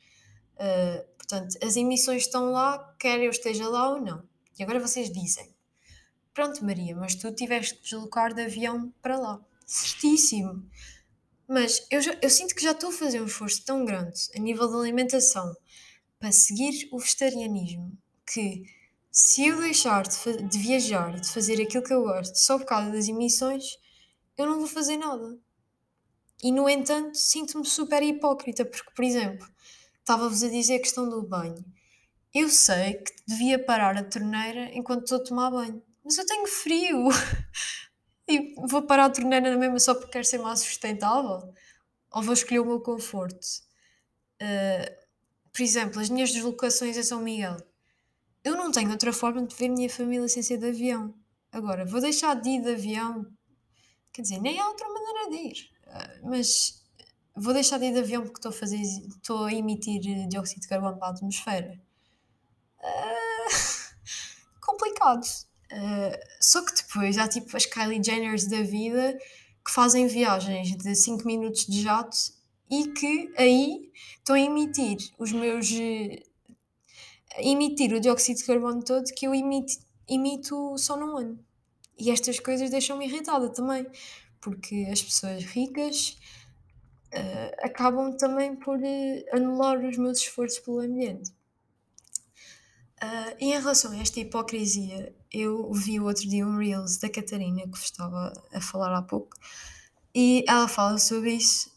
Uh, 0.56 1.08
portanto, 1.18 1.58
as 1.64 1.78
emissões 1.78 2.24
estão 2.24 2.52
lá, 2.52 2.96
quer 3.00 3.22
eu 3.22 3.30
esteja 3.30 3.68
lá 3.70 3.92
ou 3.92 4.02
não. 4.02 4.24
E 4.60 4.64
agora 4.64 4.80
vocês 4.80 5.10
dizem, 5.10 5.56
pronto 6.38 6.64
Maria, 6.64 6.96
mas 6.96 7.16
tu 7.16 7.34
tiveste 7.34 7.74
que 7.74 7.82
deslocar 7.82 8.32
de 8.32 8.44
avião 8.44 8.94
para 9.02 9.18
lá. 9.18 9.42
Certíssimo. 9.66 10.70
Mas 11.48 11.88
eu, 11.90 12.00
já, 12.00 12.16
eu 12.22 12.30
sinto 12.30 12.54
que 12.54 12.62
já 12.62 12.74
estou 12.74 12.92
a 12.92 12.94
fazer 12.94 13.20
um 13.20 13.26
esforço 13.26 13.66
tão 13.66 13.84
grande 13.84 14.20
a 14.36 14.40
nível 14.40 14.70
da 14.70 14.78
alimentação 14.78 15.52
para 16.20 16.32
seguir 16.32 16.90
o 16.92 17.00
vegetarianismo 17.00 17.98
que 18.24 18.62
se 19.10 19.48
eu 19.48 19.60
deixar 19.60 20.04
de, 20.08 20.44
de, 20.48 20.60
viajar 20.60 21.18
e 21.18 21.22
de 21.22 21.28
fazer 21.28 21.60
aquilo 21.60 21.84
que 21.84 21.92
eu 21.92 22.04
gosto 22.04 22.36
só 22.36 22.60
por 22.60 22.68
causa 22.68 22.92
das 22.92 23.08
emissões, 23.08 23.64
eu 24.38 24.46
não 24.46 24.60
vou 24.60 24.68
fazer 24.68 24.98
nada. 24.98 25.40
E 26.44 26.52
no 26.52 26.70
entanto, 26.70 27.18
sinto-me 27.18 27.66
super 27.66 28.04
hipócrita, 28.04 28.64
porque, 28.64 28.92
por 28.96 29.04
exemplo, 29.04 29.48
estava-vos 30.02 30.44
a 30.44 30.50
dizer 30.50 30.76
a 30.76 30.82
questão 30.82 31.10
do 31.10 31.28
banho. 31.28 31.66
Eu 32.32 32.48
sei 32.48 32.94
que 32.94 33.12
devia 33.28 33.58
parar 33.58 33.98
a 33.98 34.04
torneira 34.04 34.70
enquanto 34.72 35.02
estou 35.02 35.18
a 35.18 35.24
tomar 35.24 35.50
banho, 35.50 35.82
mas 36.08 36.18
eu 36.18 36.26
tenho 36.26 36.48
frio 36.48 37.10
e 38.28 38.56
vou 38.68 38.82
parar 38.84 39.06
a 39.06 39.10
torneira 39.10 39.52
na 39.52 39.58
mesma 39.58 39.80
só 39.80 39.94
porque 39.94 40.12
quero 40.12 40.26
ser 40.26 40.38
mais 40.38 40.60
sustentável? 40.62 41.54
Ou 42.12 42.24
vou 42.24 42.34
escolher 42.34 42.60
o 42.60 42.66
meu 42.66 42.80
conforto? 42.80 43.46
Uh, 44.42 45.08
por 45.52 45.62
exemplo, 45.62 46.00
as 46.00 46.10
minhas 46.10 46.32
deslocações 46.32 46.98
a 46.98 47.04
São 47.04 47.22
Miguel 47.22 47.58
eu 48.48 48.56
não 48.56 48.72
tenho 48.72 48.92
outra 48.92 49.12
forma 49.12 49.46
de 49.46 49.54
ver 49.54 49.66
a 49.66 49.74
minha 49.74 49.90
família 49.90 50.28
sem 50.30 50.42
ser 50.42 50.58
de 50.58 50.68
avião. 50.68 51.14
Agora, 51.52 51.86
vou 51.86 52.00
deixar 52.00 52.34
de 52.34 52.50
ir 52.50 52.62
de 52.62 52.72
avião. 52.72 53.26
Quer 54.14 54.22
dizer, 54.22 54.40
nem 54.40 54.58
há 54.58 54.70
outra 54.70 54.88
maneira 54.88 55.30
de 55.30 55.36
ir. 55.36 55.70
Uh, 55.86 56.30
mas 56.30 56.82
vou 57.36 57.54
deixar 57.54 57.78
de 57.78 57.88
ir 57.88 57.94
de 57.94 58.00
avião 58.00 58.24
porque 58.24 58.38
estou 58.38 58.50
a, 58.50 58.54
fazer, 58.54 58.80
estou 58.82 59.46
a 59.46 59.54
emitir 59.54 60.02
dióxido 60.30 60.62
de 60.62 60.68
carbono 60.70 60.98
para 60.98 61.10
a 61.10 61.12
atmosfera. 61.12 61.78
Uh, 62.80 64.62
complicado. 64.66 65.28
Uh, 65.72 66.18
só 66.40 66.64
que 66.64 66.74
depois 66.76 67.18
há 67.18 67.28
tipo 67.28 67.56
as 67.56 67.66
Kylie 67.66 68.04
Jenners 68.04 68.46
da 68.46 68.62
vida 68.62 69.18
que 69.66 69.72
fazem 69.72 70.08
viagens 70.08 70.78
de 70.78 70.96
5 70.96 71.28
minutos 71.28 71.66
de 71.66 71.82
jato 71.82 72.18
e 72.70 72.88
que 72.94 73.34
aí 73.38 73.92
estão 74.18 74.36
a 74.36 74.40
emitir 74.40 74.98
os 75.18 75.34
meus 75.34 75.70
emitir 77.38 77.94
o 77.94 78.00
dióxido 78.00 78.38
de 78.38 78.46
carbono 78.46 78.84
todo 78.84 79.06
que 79.14 79.28
eu 79.28 79.36
emito, 79.36 79.74
emito 80.08 80.78
só 80.78 80.96
num 80.98 81.18
ano. 81.18 81.40
E 81.98 82.12
estas 82.12 82.40
coisas 82.40 82.70
deixam-me 82.70 83.06
irritada 83.06 83.50
também, 83.50 83.86
porque 84.40 84.88
as 84.92 85.02
pessoas 85.02 85.44
ricas 85.44 86.18
uh, 87.14 87.66
acabam 87.66 88.16
também 88.16 88.56
por 88.56 88.78
uh, 88.78 89.26
anular 89.36 89.78
os 89.84 89.98
meus 89.98 90.20
esforços 90.20 90.60
pelo 90.60 90.80
ambiente. 90.80 91.32
Uh, 93.02 93.36
em 93.40 93.52
relação 93.52 93.92
a 93.92 93.98
esta 93.98 94.20
hipocrisia, 94.20 95.16
eu 95.32 95.72
vi 95.74 96.00
outro 96.00 96.28
dia 96.28 96.46
um 96.46 96.58
Reels 96.58 96.98
da 96.98 97.10
Catarina, 97.10 97.68
que 97.68 97.78
estava 97.78 98.34
a 98.54 98.62
falar 98.62 98.96
há 98.96 99.02
pouco, 99.02 99.36
e 100.14 100.44
ela 100.48 100.68
fala 100.68 100.98
sobre 100.98 101.34
isso, 101.34 101.72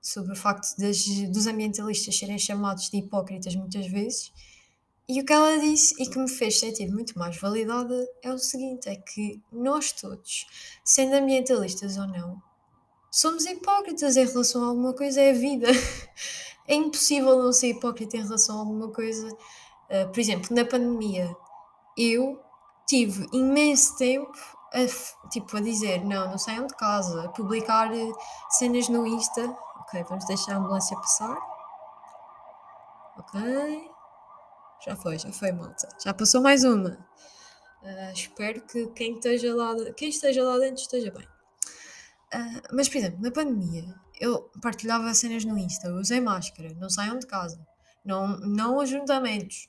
sobre 0.00 0.32
o 0.32 0.36
facto 0.36 0.76
das, 0.78 1.04
dos 1.30 1.46
ambientalistas 1.46 2.16
serem 2.16 2.38
chamados 2.38 2.90
de 2.90 2.98
hipócritas 2.98 3.54
muitas 3.54 3.86
vezes, 3.86 4.32
e 5.08 5.20
o 5.20 5.24
que 5.24 5.32
ela 5.32 5.58
disse 5.58 5.94
e 6.02 6.06
que 6.06 6.18
me 6.18 6.28
fez 6.28 6.58
sentir 6.58 6.90
muito 6.90 7.16
mais 7.16 7.36
validada 7.38 8.08
é 8.22 8.32
o 8.32 8.38
seguinte: 8.38 8.88
é 8.88 8.96
que 8.96 9.40
nós 9.52 9.92
todos, 9.92 10.46
sendo 10.84 11.14
ambientalistas 11.14 11.96
ou 11.96 12.08
não, 12.08 12.42
somos 13.10 13.46
hipócritas 13.46 14.16
em 14.16 14.26
relação 14.26 14.64
a 14.64 14.68
alguma 14.68 14.92
coisa, 14.92 15.20
é 15.20 15.30
a 15.30 15.34
vida. 15.34 15.68
É 16.68 16.74
impossível 16.74 17.40
não 17.40 17.52
ser 17.52 17.68
hipócrita 17.68 18.16
em 18.16 18.22
relação 18.24 18.56
a 18.56 18.58
alguma 18.58 18.90
coisa. 18.90 19.28
Uh, 19.28 20.08
por 20.12 20.18
exemplo, 20.18 20.52
na 20.52 20.64
pandemia, 20.64 21.32
eu 21.96 22.40
tive 22.86 23.28
imenso 23.32 23.96
tempo 23.96 24.32
a, 24.72 25.28
tipo, 25.28 25.56
a 25.56 25.60
dizer 25.60 26.04
não, 26.04 26.30
não 26.30 26.38
saiam 26.38 26.66
de 26.66 26.74
casa, 26.74 27.24
a 27.24 27.28
publicar 27.28 27.92
eh, 27.92 28.12
cenas 28.50 28.88
no 28.88 29.06
Insta. 29.06 29.56
Ok, 29.80 30.04
vamos 30.08 30.24
deixar 30.26 30.54
a 30.54 30.56
ambulância 30.58 30.96
passar. 30.96 31.36
Ok. 33.18 33.90
Já 34.84 34.94
foi, 34.96 35.18
já 35.18 35.32
foi, 35.32 35.52
malta. 35.52 35.88
Já 36.02 36.12
passou 36.12 36.40
mais 36.40 36.64
uma. 36.64 36.90
Uh, 37.82 38.12
espero 38.12 38.60
que 38.62 38.86
quem 38.88 39.14
esteja, 39.14 39.54
lá, 39.54 39.74
quem 39.96 40.08
esteja 40.08 40.42
lá 40.42 40.58
dentro 40.58 40.82
esteja 40.82 41.10
bem. 41.10 41.24
Uh, 42.34 42.62
mas, 42.72 42.88
por 42.88 42.98
exemplo, 42.98 43.22
na 43.22 43.30
pandemia, 43.30 43.94
eu 44.20 44.50
partilhava 44.60 45.14
cenas 45.14 45.44
no 45.44 45.56
Insta, 45.56 45.92
usei 45.92 46.20
máscara, 46.20 46.74
não 46.74 46.90
saiam 46.90 47.18
de 47.18 47.26
casa, 47.26 47.64
não, 48.04 48.36
não 48.38 48.80
ajuntamentos, 48.80 49.68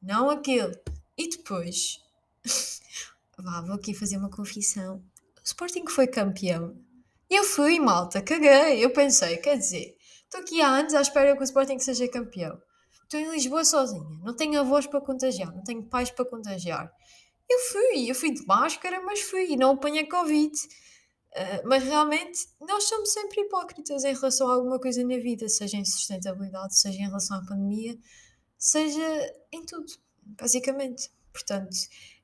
não 0.00 0.30
aquilo. 0.30 0.72
E 1.18 1.28
depois, 1.28 2.00
vá, 3.38 3.60
vou 3.62 3.74
aqui 3.74 3.94
fazer 3.94 4.16
uma 4.16 4.30
confissão. 4.30 5.02
O 5.38 5.44
Sporting 5.44 5.86
foi 5.88 6.06
campeão. 6.06 6.76
Eu 7.28 7.44
fui, 7.44 7.78
malta, 7.78 8.22
caguei. 8.22 8.84
Eu 8.84 8.90
pensei, 8.90 9.36
quer 9.38 9.58
dizer, 9.58 9.96
estou 10.24 10.40
aqui 10.40 10.60
há 10.60 10.68
anos 10.68 10.94
à 10.94 11.00
espera 11.00 11.34
que 11.34 11.42
o 11.42 11.44
Sporting 11.44 11.78
seja 11.78 12.08
campeão. 12.08 12.60
Estou 13.02 13.20
em 13.20 13.30
Lisboa 13.30 13.64
sozinha, 13.64 14.18
não 14.24 14.34
tenho 14.34 14.58
avós 14.58 14.86
para 14.86 15.00
contagiar, 15.00 15.54
não 15.54 15.62
tenho 15.62 15.82
pais 15.84 16.10
para 16.10 16.24
contagiar. 16.24 16.90
Eu 17.48 17.58
fui, 17.60 18.10
eu 18.10 18.14
fui 18.14 18.32
de 18.32 18.44
máscara, 18.44 19.00
mas 19.00 19.20
fui 19.20 19.56
não 19.56 19.72
apanhei 19.72 20.06
Covid. 20.06 20.52
Uh, 21.36 21.68
mas 21.68 21.84
realmente 21.84 22.48
nós 22.60 22.84
somos 22.84 23.12
sempre 23.12 23.42
hipócritas 23.42 24.04
em 24.04 24.14
relação 24.14 24.48
a 24.48 24.54
alguma 24.54 24.80
coisa 24.80 25.04
na 25.04 25.18
vida, 25.18 25.48
seja 25.48 25.76
em 25.76 25.84
sustentabilidade, 25.84 26.78
seja 26.78 26.98
em 26.98 27.06
relação 27.06 27.36
à 27.36 27.44
pandemia, 27.44 27.96
seja 28.58 29.34
em 29.52 29.64
tudo, 29.64 29.92
basicamente. 30.22 31.10
Portanto, 31.32 31.76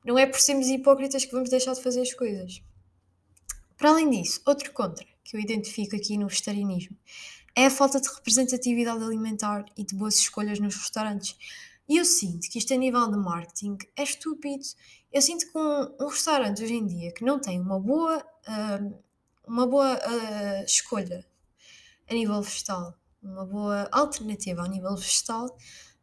não 0.05 0.19
é 0.19 0.27
por 0.27 0.41
sermos 0.41 0.69
hipócritas 0.69 1.25
que 1.25 1.33
vamos 1.33 1.51
deixar 1.51 1.75
de 1.75 1.83
fazer 1.83 2.03
as 2.03 2.13
coisas. 2.13 2.63
Para 3.77 3.91
além 3.91 4.11
disso, 4.11 4.41
outro 4.47 4.73
contra 4.73 5.05
que 5.25 5.37
eu 5.37 5.41
identifico 5.41 5.97
aqui 5.97 6.17
no 6.17 6.29
vegetarianismo 6.29 6.97
é 7.55 7.67
a 7.67 7.71
falta 7.71 8.01
de 8.01 8.09
representatividade 8.09 9.03
alimentar 9.03 9.65
e 9.77 9.85
de 9.85 9.95
boas 9.95 10.17
escolhas 10.17 10.59
nos 10.59 10.75
restaurantes. 10.75 11.37
E 11.89 11.99
eu 11.99 12.05
sinto 12.05 12.49
que 12.49 12.59
isto 12.59 12.73
a 12.73 12.77
nível 12.77 13.11
de 13.11 13.19
marketing 13.19 13.77
é 13.97 14.03
estúpido. 14.03 14.65
Eu 15.13 15.21
sinto 15.21 15.51
que 15.51 15.59
um, 15.59 15.95
um 16.01 16.09
restaurante 16.09 16.63
hoje 16.63 16.75
em 16.75 16.87
dia 16.87 17.13
que 17.13 17.25
não 17.25 17.39
tem 17.39 17.61
uma 17.61 17.79
boa 17.79 18.19
uh, 18.19 19.03
uma 19.47 19.67
boa 19.67 19.95
uh, 19.95 20.65
escolha 20.65 21.27
a 22.09 22.15
nível 22.15 22.41
vegetal, 22.43 22.95
uma 23.23 23.45
boa 23.45 23.89
alternativa 23.93 24.63
a 24.63 24.69
nível 24.69 24.97
vegetal, 24.97 25.57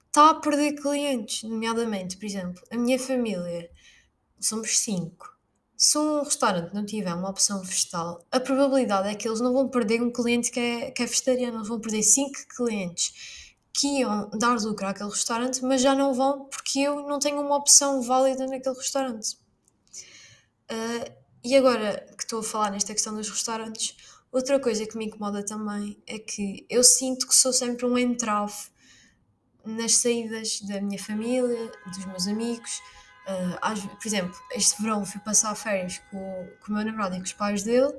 está 0.07 0.31
a 0.31 0.35
perder 0.35 0.73
clientes, 0.73 1.43
nomeadamente, 1.43 2.17
por 2.17 2.25
exemplo, 2.25 2.61
a 2.71 2.77
minha 2.77 2.99
família, 2.99 3.69
somos 4.39 4.77
cinco. 4.77 5.37
Se 5.77 5.97
um 5.97 6.23
restaurante 6.23 6.73
não 6.73 6.85
tiver 6.85 7.13
uma 7.13 7.29
opção 7.29 7.61
vegetal, 7.61 8.25
a 8.31 8.39
probabilidade 8.39 9.07
é 9.07 9.15
que 9.15 9.27
eles 9.27 9.39
não 9.39 9.53
vão 9.53 9.69
perder 9.69 10.01
um 10.01 10.11
cliente 10.11 10.51
que 10.51 10.59
é, 10.59 10.91
que 10.91 11.01
é 11.01 11.05
vegetariano, 11.05 11.63
vão 11.63 11.79
perder 11.79 12.03
cinco 12.03 12.37
clientes 12.55 13.13
que 13.73 13.99
iam 13.99 14.29
dar 14.31 14.59
lucro 14.59 14.87
àquele 14.87 15.09
restaurante, 15.09 15.63
mas 15.63 15.81
já 15.81 15.95
não 15.95 16.13
vão 16.13 16.45
porque 16.45 16.79
eu 16.79 17.07
não 17.07 17.17
tenho 17.17 17.39
uma 17.39 17.55
opção 17.55 18.01
válida 18.01 18.45
naquele 18.45 18.75
restaurante. 18.75 19.37
Uh, 20.69 21.11
e 21.43 21.55
agora 21.55 22.05
que 22.17 22.23
estou 22.23 22.41
a 22.41 22.43
falar 22.43 22.71
nesta 22.71 22.93
questão 22.93 23.15
dos 23.15 23.29
restaurantes, 23.29 23.95
outra 24.31 24.59
coisa 24.59 24.85
que 24.85 24.97
me 24.97 25.05
incomoda 25.05 25.45
também 25.45 25.97
é 26.05 26.19
que 26.19 26.65
eu 26.69 26.83
sinto 26.83 27.25
que 27.25 27.33
sou 27.33 27.53
sempre 27.53 27.85
um 27.85 27.97
entrave 27.97 28.53
nas 29.65 29.95
saídas 29.95 30.61
da 30.61 30.81
minha 30.81 31.01
família, 31.01 31.71
dos 31.85 32.05
meus 32.05 32.27
amigos. 32.27 32.81
Uh, 33.29 33.97
por 33.97 34.07
exemplo, 34.07 34.35
este 34.51 34.81
verão 34.81 35.05
fui 35.05 35.21
passar 35.21 35.53
férias 35.53 36.01
com, 36.09 36.47
com 36.65 36.71
o 36.71 36.75
meu 36.75 36.83
namorado 36.83 37.13
e 37.15 37.19
com 37.19 37.25
os 37.25 37.33
pais 37.33 37.61
dele 37.61 37.93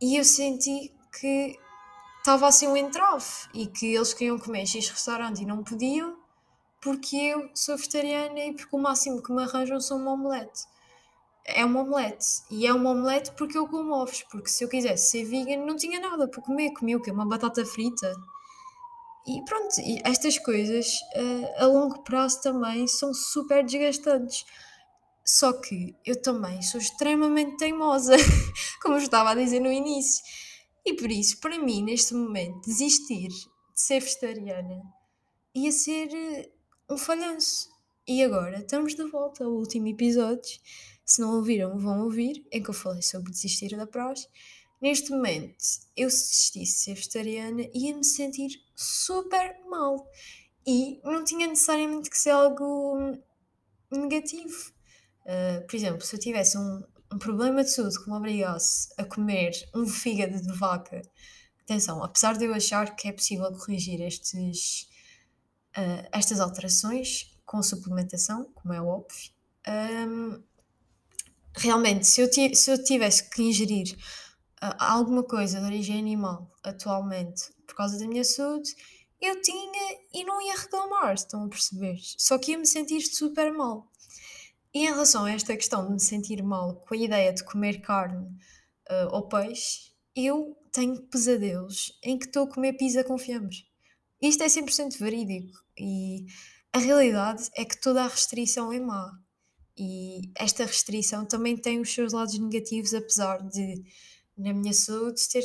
e 0.00 0.16
eu 0.16 0.24
senti 0.24 0.94
que 1.18 1.58
estava 2.18 2.46
assim 2.46 2.68
um 2.68 2.76
entrave 2.76 3.26
e 3.52 3.66
que 3.66 3.92
eles 3.94 4.14
queriam 4.14 4.38
comer 4.38 4.64
X 4.66 4.88
restaurante 4.88 5.42
e 5.42 5.46
não 5.46 5.64
podiam 5.64 6.16
porque 6.80 7.16
eu 7.16 7.48
sou 7.54 7.76
vegetariana 7.76 8.40
e 8.40 8.52
porque 8.52 8.74
o 8.74 8.78
máximo 8.78 9.22
que 9.22 9.32
me 9.32 9.42
arranjam 9.44 9.80
são 9.80 9.98
uma 9.98 10.12
omelete. 10.12 10.64
É 11.44 11.64
uma 11.64 11.82
omelete. 11.82 12.26
E 12.50 12.66
é 12.66 12.72
uma 12.72 12.90
omelete 12.90 13.30
porque 13.32 13.56
eu 13.56 13.68
como 13.68 13.94
ovos. 13.94 14.24
Porque 14.24 14.48
se 14.48 14.64
eu 14.64 14.68
quisesse 14.68 15.10
ser 15.10 15.24
vegan 15.24 15.64
não 15.64 15.76
tinha 15.76 16.00
nada 16.00 16.26
para 16.26 16.42
comer. 16.42 16.72
Comia 16.72 16.96
o 16.96 17.02
quê? 17.02 17.12
Uma 17.12 17.26
batata 17.26 17.64
frita. 17.64 18.12
E 19.26 19.44
pronto, 19.44 19.74
estas 20.04 20.38
coisas 20.38 20.94
uh, 21.16 21.62
a 21.62 21.66
longo 21.66 22.02
prazo 22.02 22.40
também 22.42 22.86
são 22.86 23.14
super 23.14 23.64
desgastantes. 23.64 24.44
Só 25.24 25.52
que 25.52 25.94
eu 26.04 26.20
também 26.20 26.60
sou 26.62 26.80
extremamente 26.80 27.56
teimosa, 27.56 28.16
como 28.82 28.96
eu 28.96 28.98
estava 28.98 29.30
a 29.30 29.34
dizer 29.34 29.60
no 29.60 29.70
início. 29.70 30.24
E 30.84 30.94
por 30.94 31.10
isso, 31.10 31.38
para 31.38 31.58
mim, 31.58 31.84
neste 31.84 32.14
momento, 32.14 32.66
desistir 32.66 33.28
de 33.28 33.80
ser 33.80 34.00
vegetariana 34.00 34.82
ia 35.54 35.70
ser 35.70 36.08
uh, 36.08 36.94
um 36.94 36.98
falhanço. 36.98 37.70
E 38.06 38.22
agora 38.24 38.58
estamos 38.58 38.94
de 38.96 39.04
volta 39.04 39.44
ao 39.44 39.52
último 39.52 39.86
episódio. 39.86 40.58
Se 41.04 41.20
não 41.20 41.36
ouviram, 41.36 41.78
vão 41.78 42.02
ouvir, 42.02 42.44
em 42.50 42.62
que 42.62 42.70
eu 42.70 42.74
falei 42.74 43.02
sobre 43.02 43.30
desistir 43.30 43.76
da 43.76 43.86
prós. 43.86 44.28
Neste 44.82 45.12
momento, 45.12 45.64
eu 45.96 46.10
se 46.10 46.26
desistisse 46.26 46.72
de 46.72 46.80
ser 46.80 46.94
vegetariana 46.94 47.62
ia 47.72 47.96
me 47.96 48.04
sentir 48.04 48.50
super 48.74 49.56
mal. 49.70 50.10
E 50.66 51.00
não 51.04 51.22
tinha 51.22 51.46
necessariamente 51.46 52.10
que 52.10 52.18
ser 52.18 52.30
algo 52.30 53.16
negativo. 53.92 54.72
Uh, 55.20 55.64
por 55.68 55.76
exemplo, 55.76 56.00
se 56.02 56.16
eu 56.16 56.18
tivesse 56.18 56.58
um, 56.58 56.82
um 57.12 57.18
problema 57.18 57.62
de 57.62 57.70
saúde 57.70 57.96
que 58.02 58.10
me 58.10 58.16
obrigasse 58.16 58.92
a 58.98 59.04
comer 59.04 59.52
um 59.72 59.86
fígado 59.86 60.42
de 60.42 60.52
vaca, 60.52 61.00
atenção, 61.62 62.02
apesar 62.02 62.36
de 62.36 62.44
eu 62.44 62.52
achar 62.52 62.96
que 62.96 63.06
é 63.06 63.12
possível 63.12 63.52
corrigir 63.52 64.00
estes, 64.00 64.88
uh, 65.76 66.08
estas 66.10 66.40
alterações 66.40 67.38
com 67.46 67.62
suplementação, 67.62 68.50
como 68.52 68.74
é 68.74 68.82
óbvio, 68.82 69.30
um, 70.08 70.42
realmente, 71.56 72.04
se 72.04 72.20
eu, 72.20 72.54
se 72.54 72.70
eu 72.70 72.82
tivesse 72.82 73.30
que 73.30 73.42
ingerir 73.42 73.96
alguma 74.78 75.22
coisa 75.24 75.58
de 75.58 75.66
origem 75.66 75.98
animal 75.98 76.50
atualmente 76.62 77.52
por 77.66 77.74
causa 77.74 77.98
da 77.98 78.06
minha 78.06 78.24
saúde, 78.24 78.74
eu 79.20 79.40
tinha 79.40 79.98
e 80.12 80.24
não 80.24 80.40
ia 80.40 80.56
reclamar, 80.56 81.14
estão 81.14 81.44
a 81.44 81.48
perceber? 81.48 81.96
Só 82.18 82.38
que 82.38 82.52
ia 82.52 82.58
me 82.58 82.66
sentir 82.66 83.00
super 83.02 83.52
mal. 83.52 83.90
E 84.74 84.80
em 84.80 84.86
relação 84.86 85.24
a 85.24 85.30
esta 85.30 85.56
questão 85.56 85.86
de 85.86 85.92
me 85.92 86.00
sentir 86.00 86.42
mal 86.42 86.76
com 86.76 86.94
a 86.94 86.96
ideia 86.96 87.32
de 87.32 87.44
comer 87.44 87.80
carne 87.80 88.26
uh, 88.90 89.08
ou 89.12 89.28
peixe, 89.28 89.92
eu 90.14 90.56
tenho 90.72 91.02
pesadelos 91.02 91.98
em 92.02 92.18
que 92.18 92.26
estou 92.26 92.44
a 92.44 92.50
comer 92.50 92.74
pizza 92.74 93.04
com. 93.04 93.16
Isto 94.20 94.42
é 94.42 94.46
100% 94.46 94.98
verídico 94.98 95.52
e 95.78 96.26
a 96.72 96.78
realidade 96.78 97.50
é 97.56 97.64
que 97.64 97.80
toda 97.80 98.02
a 98.02 98.08
restrição 98.08 98.72
é 98.72 98.80
má. 98.80 99.12
E 99.76 100.30
esta 100.36 100.64
restrição 100.64 101.24
também 101.24 101.56
tem 101.56 101.80
os 101.80 101.92
seus 101.92 102.12
lados 102.12 102.38
negativos, 102.38 102.94
apesar 102.94 103.42
de 103.42 103.82
na 104.36 104.52
minha 104.52 104.72
saúde 104.72 105.20
se 105.20 105.30
ter 105.30 105.44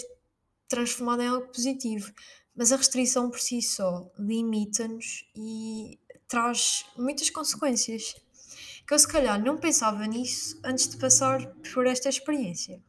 transformado 0.67 1.21
em 1.21 1.27
algo 1.27 1.47
positivo. 1.47 2.11
Mas 2.55 2.71
a 2.71 2.77
restrição 2.77 3.29
por 3.29 3.39
si 3.39 3.61
só 3.61 4.11
limita-nos 4.17 5.29
e 5.35 5.99
traz 6.27 6.85
muitas 6.97 7.29
consequências. 7.29 8.15
Que 8.85 8.93
eu 8.93 8.99
se 8.99 9.07
calhar 9.07 9.41
não 9.41 9.57
pensava 9.57 10.05
nisso 10.05 10.59
antes 10.63 10.87
de 10.87 10.97
passar 10.97 11.45
por 11.73 11.85
esta 11.85 12.09
experiência. 12.09 12.81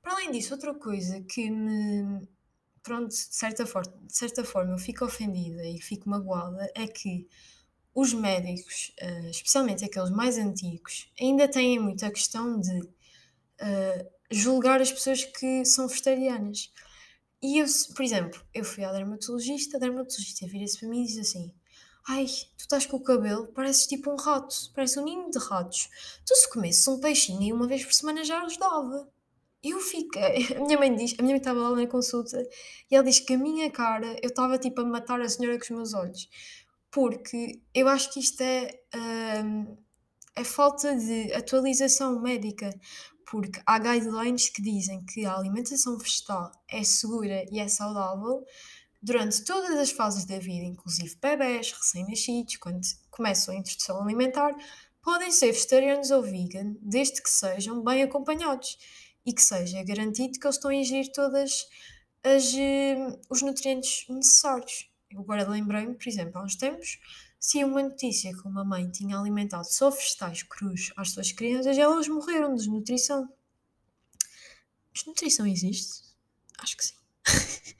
Para 0.00 0.14
além 0.14 0.30
disso, 0.30 0.54
outra 0.54 0.74
coisa 0.74 1.20
que 1.22 1.50
me. 1.50 2.26
Pronto, 2.82 3.08
de 3.08 3.16
certa, 3.16 3.64
forma, 3.64 3.92
de 4.02 4.16
certa 4.16 4.44
forma 4.44 4.72
eu 4.72 4.78
fico 4.78 5.04
ofendida 5.04 5.64
e 5.64 5.80
fico 5.80 6.10
magoada 6.10 6.68
é 6.74 6.88
que 6.88 7.28
os 7.94 8.12
médicos, 8.12 8.92
eh, 8.98 9.30
especialmente 9.30 9.84
aqueles 9.84 10.10
mais 10.10 10.36
antigos, 10.36 11.08
ainda 11.20 11.46
têm 11.46 11.78
muita 11.78 12.10
questão 12.10 12.58
de 12.58 12.80
uh, 12.80 14.10
julgar 14.32 14.80
as 14.80 14.90
pessoas 14.90 15.24
que 15.24 15.64
são 15.64 15.88
vegetarianas. 15.88 16.72
E 17.42 17.58
eu, 17.58 17.66
por 17.94 18.04
exemplo, 18.04 18.40
eu 18.54 18.64
fui 18.64 18.84
à 18.84 18.92
dermatologista, 18.92 19.76
a 19.76 19.80
dermatologista 19.80 20.46
vira-se 20.46 20.78
para 20.78 20.88
mim 20.88 21.02
e 21.02 21.06
diz 21.06 21.18
assim: 21.18 21.52
Ai, 22.08 22.26
tu 22.56 22.60
estás 22.60 22.86
com 22.86 22.96
o 22.96 23.02
cabelo, 23.02 23.48
pareces 23.48 23.86
tipo 23.86 24.10
um 24.10 24.16
rato, 24.16 24.54
parece 24.74 24.98
um 24.98 25.04
ninho 25.04 25.30
de 25.30 25.38
ratos. 25.38 25.88
Tu 26.26 26.34
se 26.34 26.50
comesses 26.50 26.86
um 26.88 27.00
peixinho 27.00 27.42
e 27.42 27.52
uma 27.52 27.66
vez 27.66 27.84
por 27.84 27.92
semana 27.92 28.24
já 28.24 28.42
ajudava. 28.42 29.08
Eu 29.62 29.80
fiquei. 29.80 30.46
A 30.56 30.60
minha 30.60 30.78
mãe 30.78 30.94
diz, 30.94 31.14
a 31.18 31.22
minha 31.22 31.34
mãe 31.34 31.38
estava 31.38 31.60
lá 31.60 31.76
na 31.76 31.86
consulta 31.86 32.42
e 32.90 32.94
ela 32.94 33.04
diz 33.04 33.20
que 33.20 33.34
a 33.34 33.38
minha 33.38 33.70
cara, 33.70 34.16
eu 34.22 34.28
estava 34.28 34.58
tipo 34.58 34.80
a 34.80 34.84
matar 34.84 35.20
a 35.20 35.28
senhora 35.28 35.56
com 35.58 35.64
os 35.64 35.70
meus 35.70 35.94
olhos. 35.94 36.28
Porque 36.90 37.60
eu 37.74 37.88
acho 37.88 38.12
que 38.12 38.20
isto 38.20 38.40
é. 38.42 38.80
Hum, 38.94 39.76
é 40.34 40.44
falta 40.44 40.96
de 40.96 41.32
atualização 41.34 42.20
médica 42.20 42.70
porque 43.32 43.62
há 43.64 43.78
guidelines 43.78 44.50
que 44.50 44.60
dizem 44.60 45.02
que 45.06 45.24
a 45.24 45.34
alimentação 45.34 45.96
vegetal 45.96 46.52
é 46.68 46.84
segura 46.84 47.46
e 47.50 47.58
é 47.58 47.66
saudável 47.66 48.44
durante 49.02 49.42
todas 49.42 49.74
as 49.78 49.90
fases 49.90 50.26
da 50.26 50.38
vida, 50.38 50.66
inclusive 50.66 51.16
bebés, 51.16 51.72
recém-nascidos, 51.72 52.56
quando 52.56 52.82
começam 53.10 53.54
a 53.54 53.56
introdução 53.56 54.02
alimentar, 54.02 54.54
podem 55.00 55.32
ser 55.32 55.50
vegetarianos 55.50 56.10
ou 56.10 56.20
vegan, 56.20 56.76
desde 56.82 57.22
que 57.22 57.30
sejam 57.30 57.82
bem 57.82 58.02
acompanhados 58.02 58.76
e 59.24 59.32
que 59.32 59.40
seja 59.40 59.82
garantido 59.82 60.38
que 60.38 60.46
eles 60.46 60.56
estão 60.56 60.70
a 60.70 60.74
ingerir 60.74 61.10
todos 61.10 61.62
uh, 62.26 63.20
os 63.30 63.40
nutrientes 63.40 64.04
necessários. 64.10 64.90
Eu 65.10 65.20
agora 65.20 65.48
lembrei-me, 65.48 65.94
por 65.94 66.06
exemplo, 66.06 66.38
há 66.38 66.44
uns 66.44 66.56
tempos, 66.56 66.98
se 67.42 67.64
uma 67.64 67.82
notícia 67.82 68.32
que 68.32 68.46
uma 68.46 68.64
mãe 68.64 68.88
tinha 68.88 69.18
alimentado 69.18 69.66
só 69.68 69.90
vegetais 69.90 70.44
crus 70.44 70.92
às 70.96 71.10
suas 71.10 71.32
crianças, 71.32 71.76
elas 71.76 72.06
morreram 72.06 72.54
de 72.54 72.58
desnutrição. 72.58 73.28
Desnutrição 74.94 75.44
existe? 75.44 76.04
Acho 76.58 76.76
que 76.76 76.84
sim. 76.84 76.94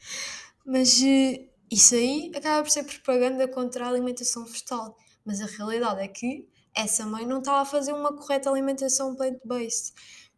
Mas 0.67 1.01
uh, 1.01 1.49
isso 1.71 1.95
aí 1.95 2.33
acaba 2.35 2.65
por 2.65 2.71
ser 2.73 2.83
propaganda 2.83 3.47
contra 3.47 3.87
a 3.87 3.89
alimentação 3.89 4.45
vegetal. 4.45 4.99
Mas 5.25 5.41
a 5.41 5.47
realidade 5.47 6.01
é 6.01 6.09
que 6.09 6.49
essa 6.75 7.07
mãe 7.07 7.25
não 7.25 7.39
estava 7.39 7.61
a 7.61 7.65
fazer 7.65 7.93
uma 7.93 8.13
correta 8.13 8.51
alimentação 8.51 9.15
plant-based, 9.15 9.95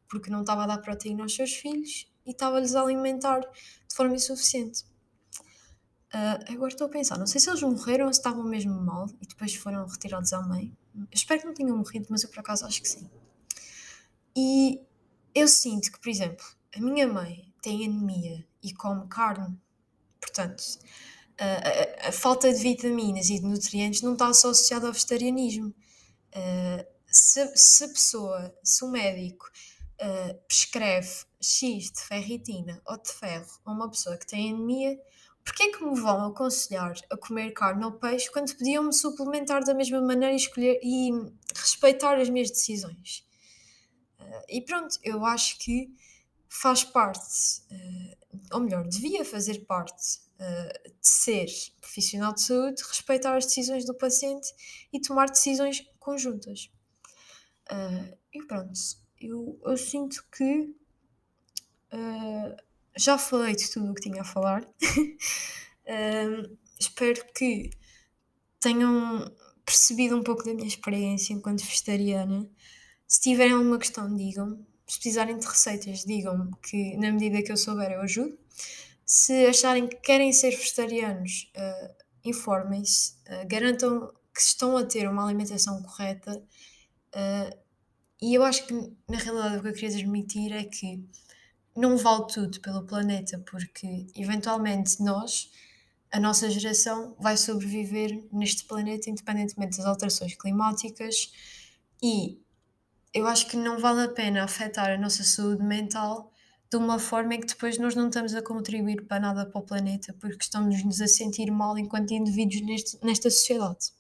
porque 0.07 0.29
não 0.29 0.43
estava 0.43 0.64
a 0.64 0.66
dar 0.66 0.79
proteína 0.83 1.22
aos 1.22 1.35
seus 1.35 1.55
filhos 1.55 2.12
e 2.27 2.33
estava-lhes 2.33 2.75
a 2.75 2.83
alimentar 2.83 3.41
de 3.41 3.97
forma 3.97 4.16
insuficiente. 4.16 4.85
Uh, 6.15 6.53
agora 6.53 6.71
estou 6.73 6.87
a 6.87 6.91
pensar, 6.91 7.19
não 7.19 7.27
sei 7.27 7.41
se 7.41 7.51
eles 7.51 7.61
morreram 7.61 8.07
ou 8.07 8.12
se 8.12 8.21
estavam 8.21 8.45
mesmo 8.45 8.73
mal 8.73 9.09
e 9.21 9.27
depois 9.27 9.53
foram 9.57 9.85
retirados 9.85 10.33
à 10.33 10.41
mãe. 10.41 10.73
Eu 10.95 11.09
espero 11.12 11.41
que 11.41 11.47
não 11.47 11.55
tenham 11.55 11.77
morrido, 11.77 12.07
mas 12.09 12.23
eu 12.23 12.29
por 12.29 12.39
acaso 12.39 12.65
acho 12.65 12.81
que 12.81 12.89
sim. 12.89 13.11
E 14.37 14.81
eu 15.35 15.49
sinto 15.49 15.91
que, 15.91 15.99
por 15.99 16.09
exemplo, 16.09 16.47
a 16.77 16.81
minha 16.81 17.09
mãe 17.09 17.53
tem 17.61 17.85
anemia 17.85 18.47
e 18.62 18.73
come 18.73 19.09
carne, 19.09 19.59
portanto, 20.21 20.62
a, 21.37 22.07
a, 22.07 22.09
a 22.11 22.12
falta 22.12 22.53
de 22.53 22.61
vitaminas 22.61 23.29
e 23.29 23.41
de 23.41 23.47
nutrientes 23.47 24.01
não 24.01 24.12
está 24.12 24.33
só 24.33 24.51
associada 24.51 24.87
ao 24.87 24.93
vegetarianismo. 24.93 25.75
Uh, 26.31 26.87
se, 27.07 27.57
se 27.57 27.85
a 27.85 27.89
pessoa, 27.89 28.55
se 28.62 28.85
o 28.85 28.89
médico 28.89 29.51
uh, 30.01 30.35
prescreve 30.47 31.25
X 31.41 31.91
de 31.91 32.01
ferritina 32.03 32.81
ou 32.87 32.97
de 33.03 33.11
ferro 33.12 33.51
a 33.65 33.73
uma 33.73 33.91
pessoa 33.91 34.17
que 34.17 34.27
tem 34.27 34.53
anemia, 34.53 34.97
Porquê 35.45 35.64
é 35.64 35.72
que 35.72 35.84
me 35.84 36.01
vão 36.01 36.26
aconselhar 36.26 36.95
a 37.11 37.16
comer 37.18 37.53
carne 37.53 37.84
ou 37.84 37.92
peixe 37.92 38.30
quando 38.30 38.57
podiam 38.57 38.84
me 38.84 38.95
suplementar 38.95 39.62
da 39.62 39.74
mesma 39.74 40.01
maneira 40.01 40.32
e 40.32 40.36
escolher 40.36 40.80
e 40.82 41.11
respeitar 41.55 42.18
as 42.18 42.30
minhas 42.30 42.51
decisões? 42.51 43.26
Uh, 44.18 44.45
e 44.49 44.62
pronto, 44.62 44.99
eu 45.03 45.24
acho 45.26 45.59
que 45.59 45.95
faz 46.49 46.82
parte, 46.82 47.20
uh, 47.70 48.36
ou 48.55 48.61
melhor, 48.61 48.88
devia 48.88 49.22
fazer 49.22 49.66
parte 49.66 50.18
uh, 50.40 50.90
de 50.90 51.07
ser 51.07 51.47
profissional 51.78 52.32
de 52.32 52.40
saúde, 52.40 52.82
respeitar 52.82 53.36
as 53.36 53.45
decisões 53.45 53.84
do 53.84 53.95
paciente 53.95 54.49
e 54.90 54.99
tomar 54.99 55.28
decisões 55.28 55.86
conjuntas. 55.99 56.70
E 58.32 58.42
pronto, 58.47 58.72
eu, 59.18 59.59
eu 59.64 59.76
sinto 59.76 60.22
que 60.30 60.74
já 62.97 63.18
falei 63.18 63.55
de 63.55 63.70
tudo 63.70 63.90
o 63.90 63.95
que 63.95 64.03
tinha 64.03 64.22
a 64.22 64.24
falar. 64.24 64.66
espero 66.78 67.24
que 67.34 67.70
tenham 68.61 69.30
percebido 69.64 70.16
um 70.16 70.22
pouco 70.22 70.45
da 70.45 70.55
minha 70.55 70.66
experiência 70.66 71.32
enquanto 71.32 71.64
vegetariana. 71.64 72.49
Se 73.07 73.20
tiverem 73.20 73.55
alguma 73.55 73.78
questão, 73.78 74.14
digam. 74.14 74.64
Se 74.86 74.99
precisarem 74.99 75.38
de 75.38 75.47
receitas, 75.47 76.05
digam-me 76.05 76.51
que 76.62 76.97
na 76.97 77.11
medida 77.11 77.42
que 77.42 77.51
eu 77.51 77.57
souber 77.57 77.90
eu 77.92 78.03
ajudo. 78.03 78.38
Se 79.05 79.47
acharem 79.47 79.86
que 79.86 79.97
querem 79.97 80.32
ser 80.32 80.51
vegetarianos, 80.51 81.51
uh, 81.57 81.95
informem-se, 82.24 83.12
uh, 83.28 83.47
garantam 83.47 84.12
que 84.34 84.40
estão 84.40 84.76
a 84.76 84.84
ter 84.84 85.09
uma 85.09 85.24
alimentação 85.24 85.82
correta. 85.82 86.32
Uh, 87.14 87.59
e 88.20 88.34
eu 88.34 88.42
acho 88.42 88.66
que, 88.66 88.74
na 89.09 89.18
realidade, 89.18 89.59
o 89.59 89.62
que 89.62 89.68
eu 89.68 89.72
queria 89.72 89.90
transmitir 89.90 90.53
é 90.53 90.64
que 90.64 91.05
não 91.77 91.97
vale 91.97 92.27
tudo 92.27 92.61
pelo 92.61 92.85
planeta, 92.85 93.39
porque 93.51 94.07
eventualmente 94.14 95.03
nós, 95.03 95.51
a 96.11 96.20
nossa 96.20 96.49
geração, 96.49 97.16
vai 97.18 97.37
sobreviver 97.37 98.25
neste 98.33 98.64
planeta 98.64 99.11
independentemente 99.11 99.77
das 99.79 99.87
alterações 99.87 100.35
climáticas 100.37 101.33
e 102.03 102.39
eu 103.12 103.27
acho 103.27 103.47
que 103.47 103.57
não 103.57 103.79
vale 103.79 104.03
a 104.03 104.09
pena 104.09 104.45
afetar 104.45 104.91
a 104.91 104.99
nossa 104.99 105.22
saúde 105.22 105.62
mental 105.62 106.33
de 106.70 106.77
uma 106.77 106.99
forma 106.99 107.35
em 107.35 107.41
que 107.41 107.47
depois 107.47 107.79
nós 107.79 107.95
não 107.95 108.09
estamos 108.09 108.35
a 108.35 108.43
contribuir 108.43 109.07
para 109.07 109.20
nada 109.20 109.47
para 109.47 109.61
o 109.61 109.64
planeta, 109.64 110.12
porque 110.20 110.43
estamos-nos 110.43 111.01
a 111.01 111.07
sentir 111.07 111.49
mal 111.51 111.79
enquanto 111.79 112.12
indivíduos 112.12 112.62
neste, 112.62 112.99
nesta 113.05 113.31
sociedade. 113.31 113.93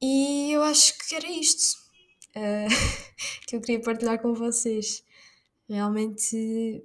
E 0.00 0.52
eu 0.52 0.62
acho 0.62 0.96
que 0.98 1.14
era 1.16 1.26
isto 1.26 1.76
uh, 2.36 2.68
que 3.48 3.56
eu 3.56 3.60
queria 3.60 3.80
partilhar 3.80 4.20
com 4.20 4.32
vocês. 4.34 5.02
Realmente 5.68 6.84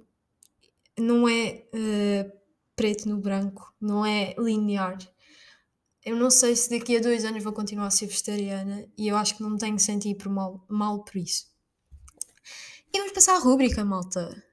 não 0.98 1.28
é 1.28 1.64
uh, 1.74 2.32
preto 2.74 3.08
no 3.08 3.18
branco, 3.18 3.72
não 3.80 4.04
é 4.04 4.34
linear. 4.38 4.98
Eu 6.04 6.16
não 6.16 6.30
sei 6.30 6.56
se 6.56 6.68
daqui 6.68 6.96
a 6.96 7.00
dois 7.00 7.24
anos 7.24 7.44
vou 7.44 7.52
continuar 7.52 7.86
a 7.86 7.90
ser 7.90 8.06
vegetariana 8.06 8.88
e 8.98 9.06
eu 9.06 9.16
acho 9.16 9.36
que 9.36 9.42
não 9.42 9.56
tenho 9.56 9.78
sentido 9.78 10.18
por 10.18 10.28
mal, 10.30 10.66
mal 10.68 11.04
por 11.04 11.16
isso. 11.16 11.46
E 12.92 12.98
vamos 12.98 13.12
passar 13.12 13.36
à 13.36 13.38
rúbrica, 13.38 13.84
malta. 13.84 14.44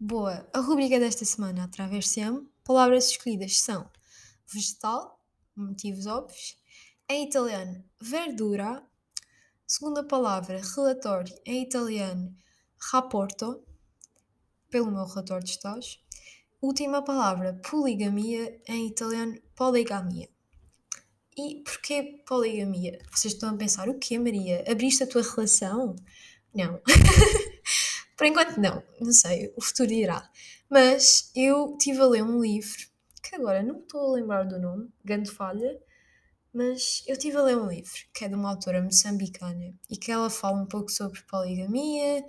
Boa, 0.00 0.48
a 0.52 0.60
rúbrica 0.60 0.98
desta 0.98 1.24
semana, 1.24 1.64
através 1.64 2.06
de 2.06 2.20
palavras 2.64 3.10
escolhidas 3.10 3.58
são 3.58 3.88
vegetal, 4.52 5.22
motivos 5.54 6.06
óbvios, 6.06 6.56
em 7.08 7.28
italiano 7.28 7.84
verdura, 8.00 8.82
segunda 9.68 10.02
palavra 10.02 10.60
relatório, 10.74 11.32
em 11.46 11.62
italiano 11.62 12.34
rapporto, 12.90 13.62
pelo 14.68 14.90
meu 14.90 15.04
relatório 15.04 15.44
de 15.44 15.52
estágio, 15.52 16.00
Última 16.60 17.04
palavra, 17.04 17.60
poligamia, 17.70 18.60
em 18.66 18.88
italiano, 18.88 19.40
poligamia. 19.54 20.28
E 21.36 21.62
porquê 21.62 22.20
poligamia? 22.26 22.98
Vocês 23.12 23.34
estão 23.34 23.54
a 23.54 23.56
pensar, 23.56 23.88
o 23.88 23.96
quê, 23.96 24.18
Maria? 24.18 24.64
Abriste 24.68 25.04
a 25.04 25.06
tua 25.06 25.22
relação? 25.22 25.94
Não. 26.52 26.82
Por 28.18 28.26
enquanto 28.26 28.56
não, 28.56 28.82
não 29.00 29.12
sei, 29.12 29.54
o 29.56 29.62
futuro 29.62 29.88
dirá. 29.88 30.28
Mas 30.68 31.30
eu 31.36 31.76
estive 31.78 32.00
a 32.00 32.06
ler 32.06 32.24
um 32.24 32.42
livro, 32.42 32.88
que 33.22 33.36
agora 33.36 33.62
não 33.62 33.78
estou 33.78 34.08
a 34.08 34.16
lembrar 34.16 34.42
do 34.42 34.58
nome, 34.58 34.88
grande 35.04 35.30
falha, 35.30 35.80
mas 36.52 37.02
eu 37.06 37.12
estive 37.12 37.36
a 37.36 37.42
ler 37.42 37.56
um 37.56 37.68
livro, 37.68 37.92
que 38.14 38.24
é 38.24 38.28
de 38.28 38.34
uma 38.34 38.50
autora 38.50 38.82
moçambicana, 38.82 39.74
e 39.90 39.96
que 39.96 40.10
ela 40.10 40.30
fala 40.30 40.60
um 40.60 40.66
pouco 40.66 40.90
sobre 40.90 41.22
poligamia, 41.22 42.24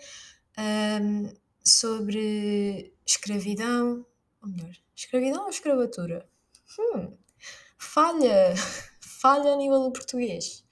um, 1.01 1.33
sobre 1.63 2.93
escravidão, 3.05 4.05
ou 4.41 4.49
melhor, 4.49 4.75
escravidão 4.95 5.43
ou 5.43 5.49
escravatura? 5.49 6.27
Hum, 6.77 7.17
falha, 7.77 8.53
falha 9.01 9.53
a 9.53 9.55
nível 9.55 9.83
do 9.83 9.91
português. 9.91 10.63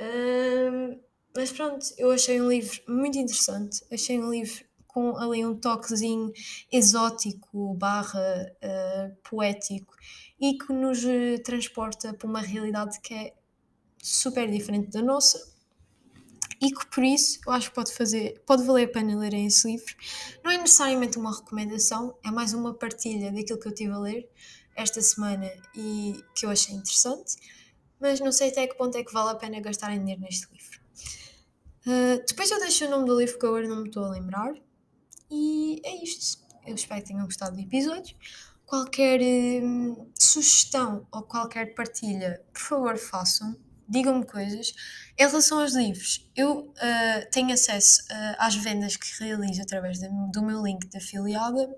Um, 0.00 1.00
mas 1.36 1.52
pronto, 1.52 1.86
eu 1.98 2.10
achei 2.10 2.40
um 2.40 2.48
livro 2.48 2.80
muito 2.88 3.18
interessante, 3.18 3.84
achei 3.90 4.18
um 4.18 4.30
livro 4.30 4.64
com 4.86 5.16
ali 5.16 5.44
um 5.44 5.58
toquezinho 5.58 6.32
exótico 6.70 7.74
barra 7.74 8.20
uh, 8.62 9.16
poético 9.28 9.92
e 10.44 10.58
que 10.58 10.74
nos 10.74 10.98
transporta 11.42 12.12
para 12.12 12.28
uma 12.28 12.42
realidade 12.42 13.00
que 13.00 13.14
é 13.14 13.34
super 14.02 14.50
diferente 14.50 14.90
da 14.90 15.00
nossa 15.00 15.42
e 16.60 16.70
que 16.70 16.86
por 16.90 17.02
isso 17.02 17.40
eu 17.46 17.52
acho 17.54 17.70
que 17.70 17.74
pode 17.74 17.90
fazer, 17.94 18.42
pode 18.46 18.62
valer 18.62 18.84
a 18.84 18.92
pena 18.92 19.16
lerem 19.16 19.46
esse 19.46 19.66
livro. 19.66 19.96
Não 20.44 20.50
é 20.50 20.58
necessariamente 20.58 21.16
uma 21.16 21.34
recomendação, 21.34 22.14
é 22.22 22.30
mais 22.30 22.52
uma 22.52 22.74
partilha 22.74 23.32
daquilo 23.32 23.58
que 23.58 23.68
eu 23.68 23.72
tive 23.72 23.92
a 23.92 23.98
ler 23.98 24.28
esta 24.76 25.00
semana 25.00 25.50
e 25.74 26.22
que 26.34 26.44
eu 26.44 26.50
achei 26.50 26.74
interessante, 26.74 27.36
mas 27.98 28.20
não 28.20 28.30
sei 28.30 28.50
até 28.50 28.66
que 28.66 28.74
ponto 28.74 28.98
é 28.98 29.02
que 29.02 29.14
vale 29.14 29.30
a 29.30 29.36
pena 29.36 29.58
gastarem 29.60 29.98
dinheiro 29.98 30.20
neste 30.20 30.46
livro. 30.52 30.78
Uh, 31.86 32.22
depois 32.28 32.50
eu 32.50 32.60
deixo 32.60 32.84
o 32.84 32.90
nome 32.90 33.06
do 33.06 33.18
livro 33.18 33.38
que 33.38 33.46
agora 33.46 33.66
não 33.66 33.80
me 33.80 33.88
estou 33.88 34.04
a 34.04 34.10
lembrar 34.10 34.52
e 35.30 35.80
é 35.82 36.04
isto. 36.04 36.44
Eu 36.66 36.74
espero 36.74 37.00
que 37.00 37.08
tenham 37.08 37.24
gostado 37.24 37.56
do 37.56 37.62
episódio. 37.62 38.14
Qualquer 38.66 39.20
hum, 39.62 40.10
sugestão 40.18 41.06
ou 41.12 41.22
qualquer 41.22 41.74
partilha, 41.74 42.42
por 42.52 42.60
favor, 42.60 42.98
façam 42.98 43.56
digam-me 43.88 44.24
coisas. 44.24 44.74
Em 45.18 45.26
relação 45.26 45.60
aos 45.60 45.74
livros, 45.74 46.28
eu 46.34 46.60
uh, 46.60 47.30
tenho 47.30 47.52
acesso 47.52 48.02
uh, 48.04 48.36
às 48.38 48.54
vendas 48.54 48.96
que 48.96 49.06
realizo 49.22 49.62
através 49.62 49.98
de, 49.98 50.08
do 50.32 50.42
meu 50.42 50.62
link 50.62 50.86
de 50.86 50.96
afiliada 50.96 51.68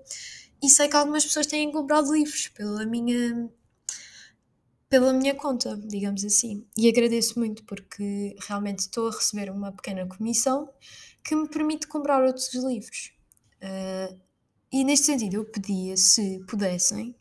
e 0.61 0.69
sei 0.69 0.87
que 0.87 0.95
algumas 0.95 1.23
pessoas 1.23 1.47
têm 1.47 1.71
comprado 1.71 2.13
livros 2.13 2.47
pela 2.49 2.85
minha 2.85 3.49
pela 4.89 5.11
minha 5.11 5.35
conta, 5.35 5.75
digamos 5.75 6.23
assim. 6.23 6.65
E 6.77 6.87
agradeço 6.87 7.37
muito 7.37 7.63
porque 7.65 8.35
realmente 8.47 8.79
estou 8.79 9.09
a 9.09 9.11
receber 9.11 9.51
uma 9.51 9.71
pequena 9.73 10.07
comissão 10.07 10.69
que 11.23 11.35
me 11.35 11.47
permite 11.49 11.87
comprar 11.87 12.23
outros 12.23 12.53
livros. 12.55 13.11
Uh, 13.61 14.17
e 14.71 14.83
neste 14.83 15.07
sentido, 15.07 15.35
eu 15.35 15.45
pedia 15.45 15.95
se 15.97 16.39
pudessem 16.47 17.15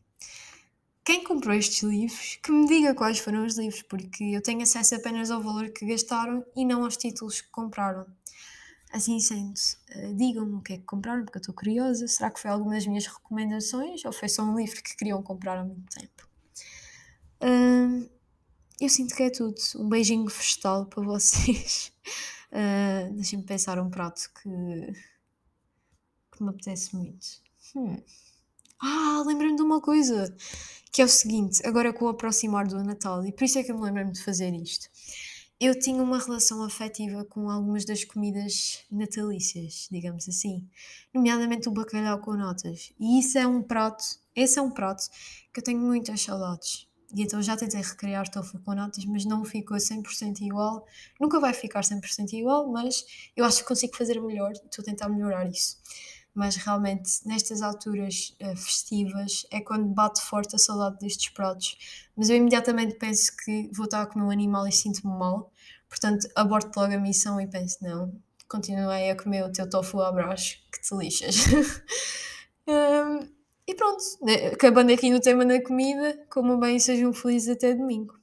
quem 1.07 1.23
comprou 1.23 1.55
estes 1.55 1.85
livros, 1.85 2.37
que 2.43 2.51
me 2.51 2.67
diga 2.67 2.93
quais 2.93 3.21
foram 3.21 3.47
os 3.47 3.57
livros, 3.57 3.81
porque 3.83 4.25
eu 4.25 4.43
tenho 4.43 4.61
acesso 4.63 4.97
apenas 4.97 5.31
ao 5.31 5.41
valor 5.41 5.71
que 5.71 5.87
gastaram 5.87 6.45
e 6.57 6.65
não 6.65 6.83
aos 6.83 6.97
títulos 6.97 7.41
que 7.41 7.49
compraram. 7.49 8.05
Assim 8.93 9.21
sendo, 9.21 9.55
uh, 9.55 10.15
digam-me 10.17 10.57
o 10.57 10.61
que 10.61 10.73
é 10.73 10.79
que 10.79 10.83
compraram, 10.83 11.25
porque 11.25 11.39
eu 11.39 11.41
estou 11.41 11.55
curiosa. 11.55 12.09
Será 12.09 12.29
que 12.29 12.41
foi 12.41 12.51
alguma 12.51 12.75
das 12.75 12.85
minhas 12.89 13.07
recomendações 13.07 14.05
ou 14.05 14.13
foi 14.13 14.29
só 14.29 14.43
um 14.43 14.57
livro 14.57 14.83
que 14.83 14.97
queriam 14.97 15.23
comprar 15.23 15.59
há 15.59 15.65
muito 15.65 15.89
tempo? 15.95 16.29
Uh, 17.41 18.11
eu 18.81 18.89
sinto 18.89 19.15
que 19.15 19.23
é 19.23 19.31
tudo. 19.31 19.55
Um 19.77 19.89
beijinho 19.89 20.27
vegetal 20.27 20.87
para 20.87 21.05
vocês. 21.05 21.93
Uh, 22.51 23.15
Deixem-me 23.15 23.45
pensar 23.45 23.79
um 23.79 23.91
prato 23.91 24.29
que, 24.43 24.49
que 26.37 26.43
me 26.43 26.51
apetece 26.51 26.95
muito. 26.95 27.27
Hum. 27.75 27.97
Ah, 28.81 29.23
lembrei-me 29.27 29.57
de 29.57 29.63
uma 29.63 29.81
coisa 29.81 30.35
que 30.93 31.03
é 31.03 31.05
o 31.05 31.09
seguinte, 31.09 31.61
agora 31.67 31.93
com 31.93 32.07
o 32.07 32.09
aproximar 32.09 32.67
do 32.67 32.83
Natal, 32.83 33.25
e 33.27 33.33
por 33.33 33.45
isso 33.45 33.59
é 33.59 33.63
que 33.63 33.71
eu 33.71 33.79
me 33.79 33.91
lembro 33.91 34.13
de 34.13 34.23
fazer 34.23 34.55
isto. 34.55 34.89
Eu 35.61 35.79
tinha 35.79 36.03
uma 36.03 36.19
relação 36.19 36.63
afetiva 36.63 37.25
com 37.25 37.51
algumas 37.51 37.85
das 37.85 38.05
comidas 38.05 38.85
natalícias, 38.91 39.89
digamos 39.91 40.29
assim, 40.29 40.67
nomeadamente 41.13 41.69
o 41.69 41.73
bacalhau 41.73 42.19
com 42.21 42.35
notas. 42.35 42.93
E 42.99 43.19
isso 43.19 43.39
é 43.39 43.47
um 43.47 43.63
prato, 43.63 44.05
esse 44.35 44.59
é 44.59 44.63
um 44.63 44.71
prato 44.71 45.05
que 45.53 45.61
eu 45.61 45.65
tenho 45.65 45.81
muitas 45.81 46.21
saudades. 46.23 46.87
E 47.15 47.23
então 47.23 47.43
já 47.43 47.57
tentei 47.57 47.81
recriar 47.81 48.31
tofu 48.31 48.59
com 48.61 48.75
notas, 48.75 49.05
mas 49.05 49.25
não 49.25 49.45
ficou 49.45 49.77
100% 49.77 50.41
igual. 50.43 50.87
Nunca 51.21 51.41
vai 51.41 51.55
ficar 51.55 51.83
100% 51.83 52.33
igual, 52.33 52.71
mas 52.71 53.05
eu 53.37 53.45
acho 53.45 53.59
que 53.59 53.69
consigo 53.69 53.97
fazer 53.97 54.21
melhor 54.21 54.53
e 54.53 54.55
estou 54.55 54.83
a 54.83 54.85
tentar 54.85 55.09
melhorar 55.09 55.47
isso 55.47 55.77
mas 56.37 56.55
realmente 56.57 57.27
nestas 57.27 57.63
alturas 57.63 58.37
uh, 58.43 58.55
festivas 58.57 59.47
é 59.51 59.61
quando 59.61 59.87
bate 59.87 60.21
forte 60.21 60.55
a 60.55 60.59
saudade 60.59 60.99
destes 60.99 61.31
pratos. 61.31 61.79
Mas 62.15 62.29
eu 62.29 62.37
imediatamente 62.37 62.97
penso 62.97 63.35
que 63.43 63.71
vou 63.73 63.87
estar 63.87 64.03
a 64.03 64.07
comer 64.07 64.27
um 64.27 64.31
animal 64.31 64.69
e 64.69 64.73
sinto-me 64.73 65.19
mal, 65.19 65.51
portanto 65.89 66.29
aborto 66.37 66.79
logo 66.79 66.93
a 66.93 66.99
missão 66.99 67.41
e 67.41 67.47
penso: 67.47 67.79
não, 67.81 68.13
continuei 68.47 69.11
a 69.11 69.17
comer 69.17 69.45
o 69.45 69.51
teu 69.51 69.69
tofu 69.69 70.01
à 70.03 70.13
brás, 70.13 70.61
que 70.71 70.83
te 70.83 70.95
lixas. 70.95 71.37
um, 72.69 73.27
e 73.67 73.75
pronto, 73.75 74.03
né, 74.23 74.49
acabando 74.49 74.93
aqui 74.93 75.11
no 75.11 75.21
tema 75.21 75.45
da 75.45 75.61
comida, 75.63 76.23
como 76.31 76.59
bem, 76.59 76.79
sejam 76.79 77.15
felizes 77.15 77.49
até 77.49 77.75
domingo. 77.75 78.15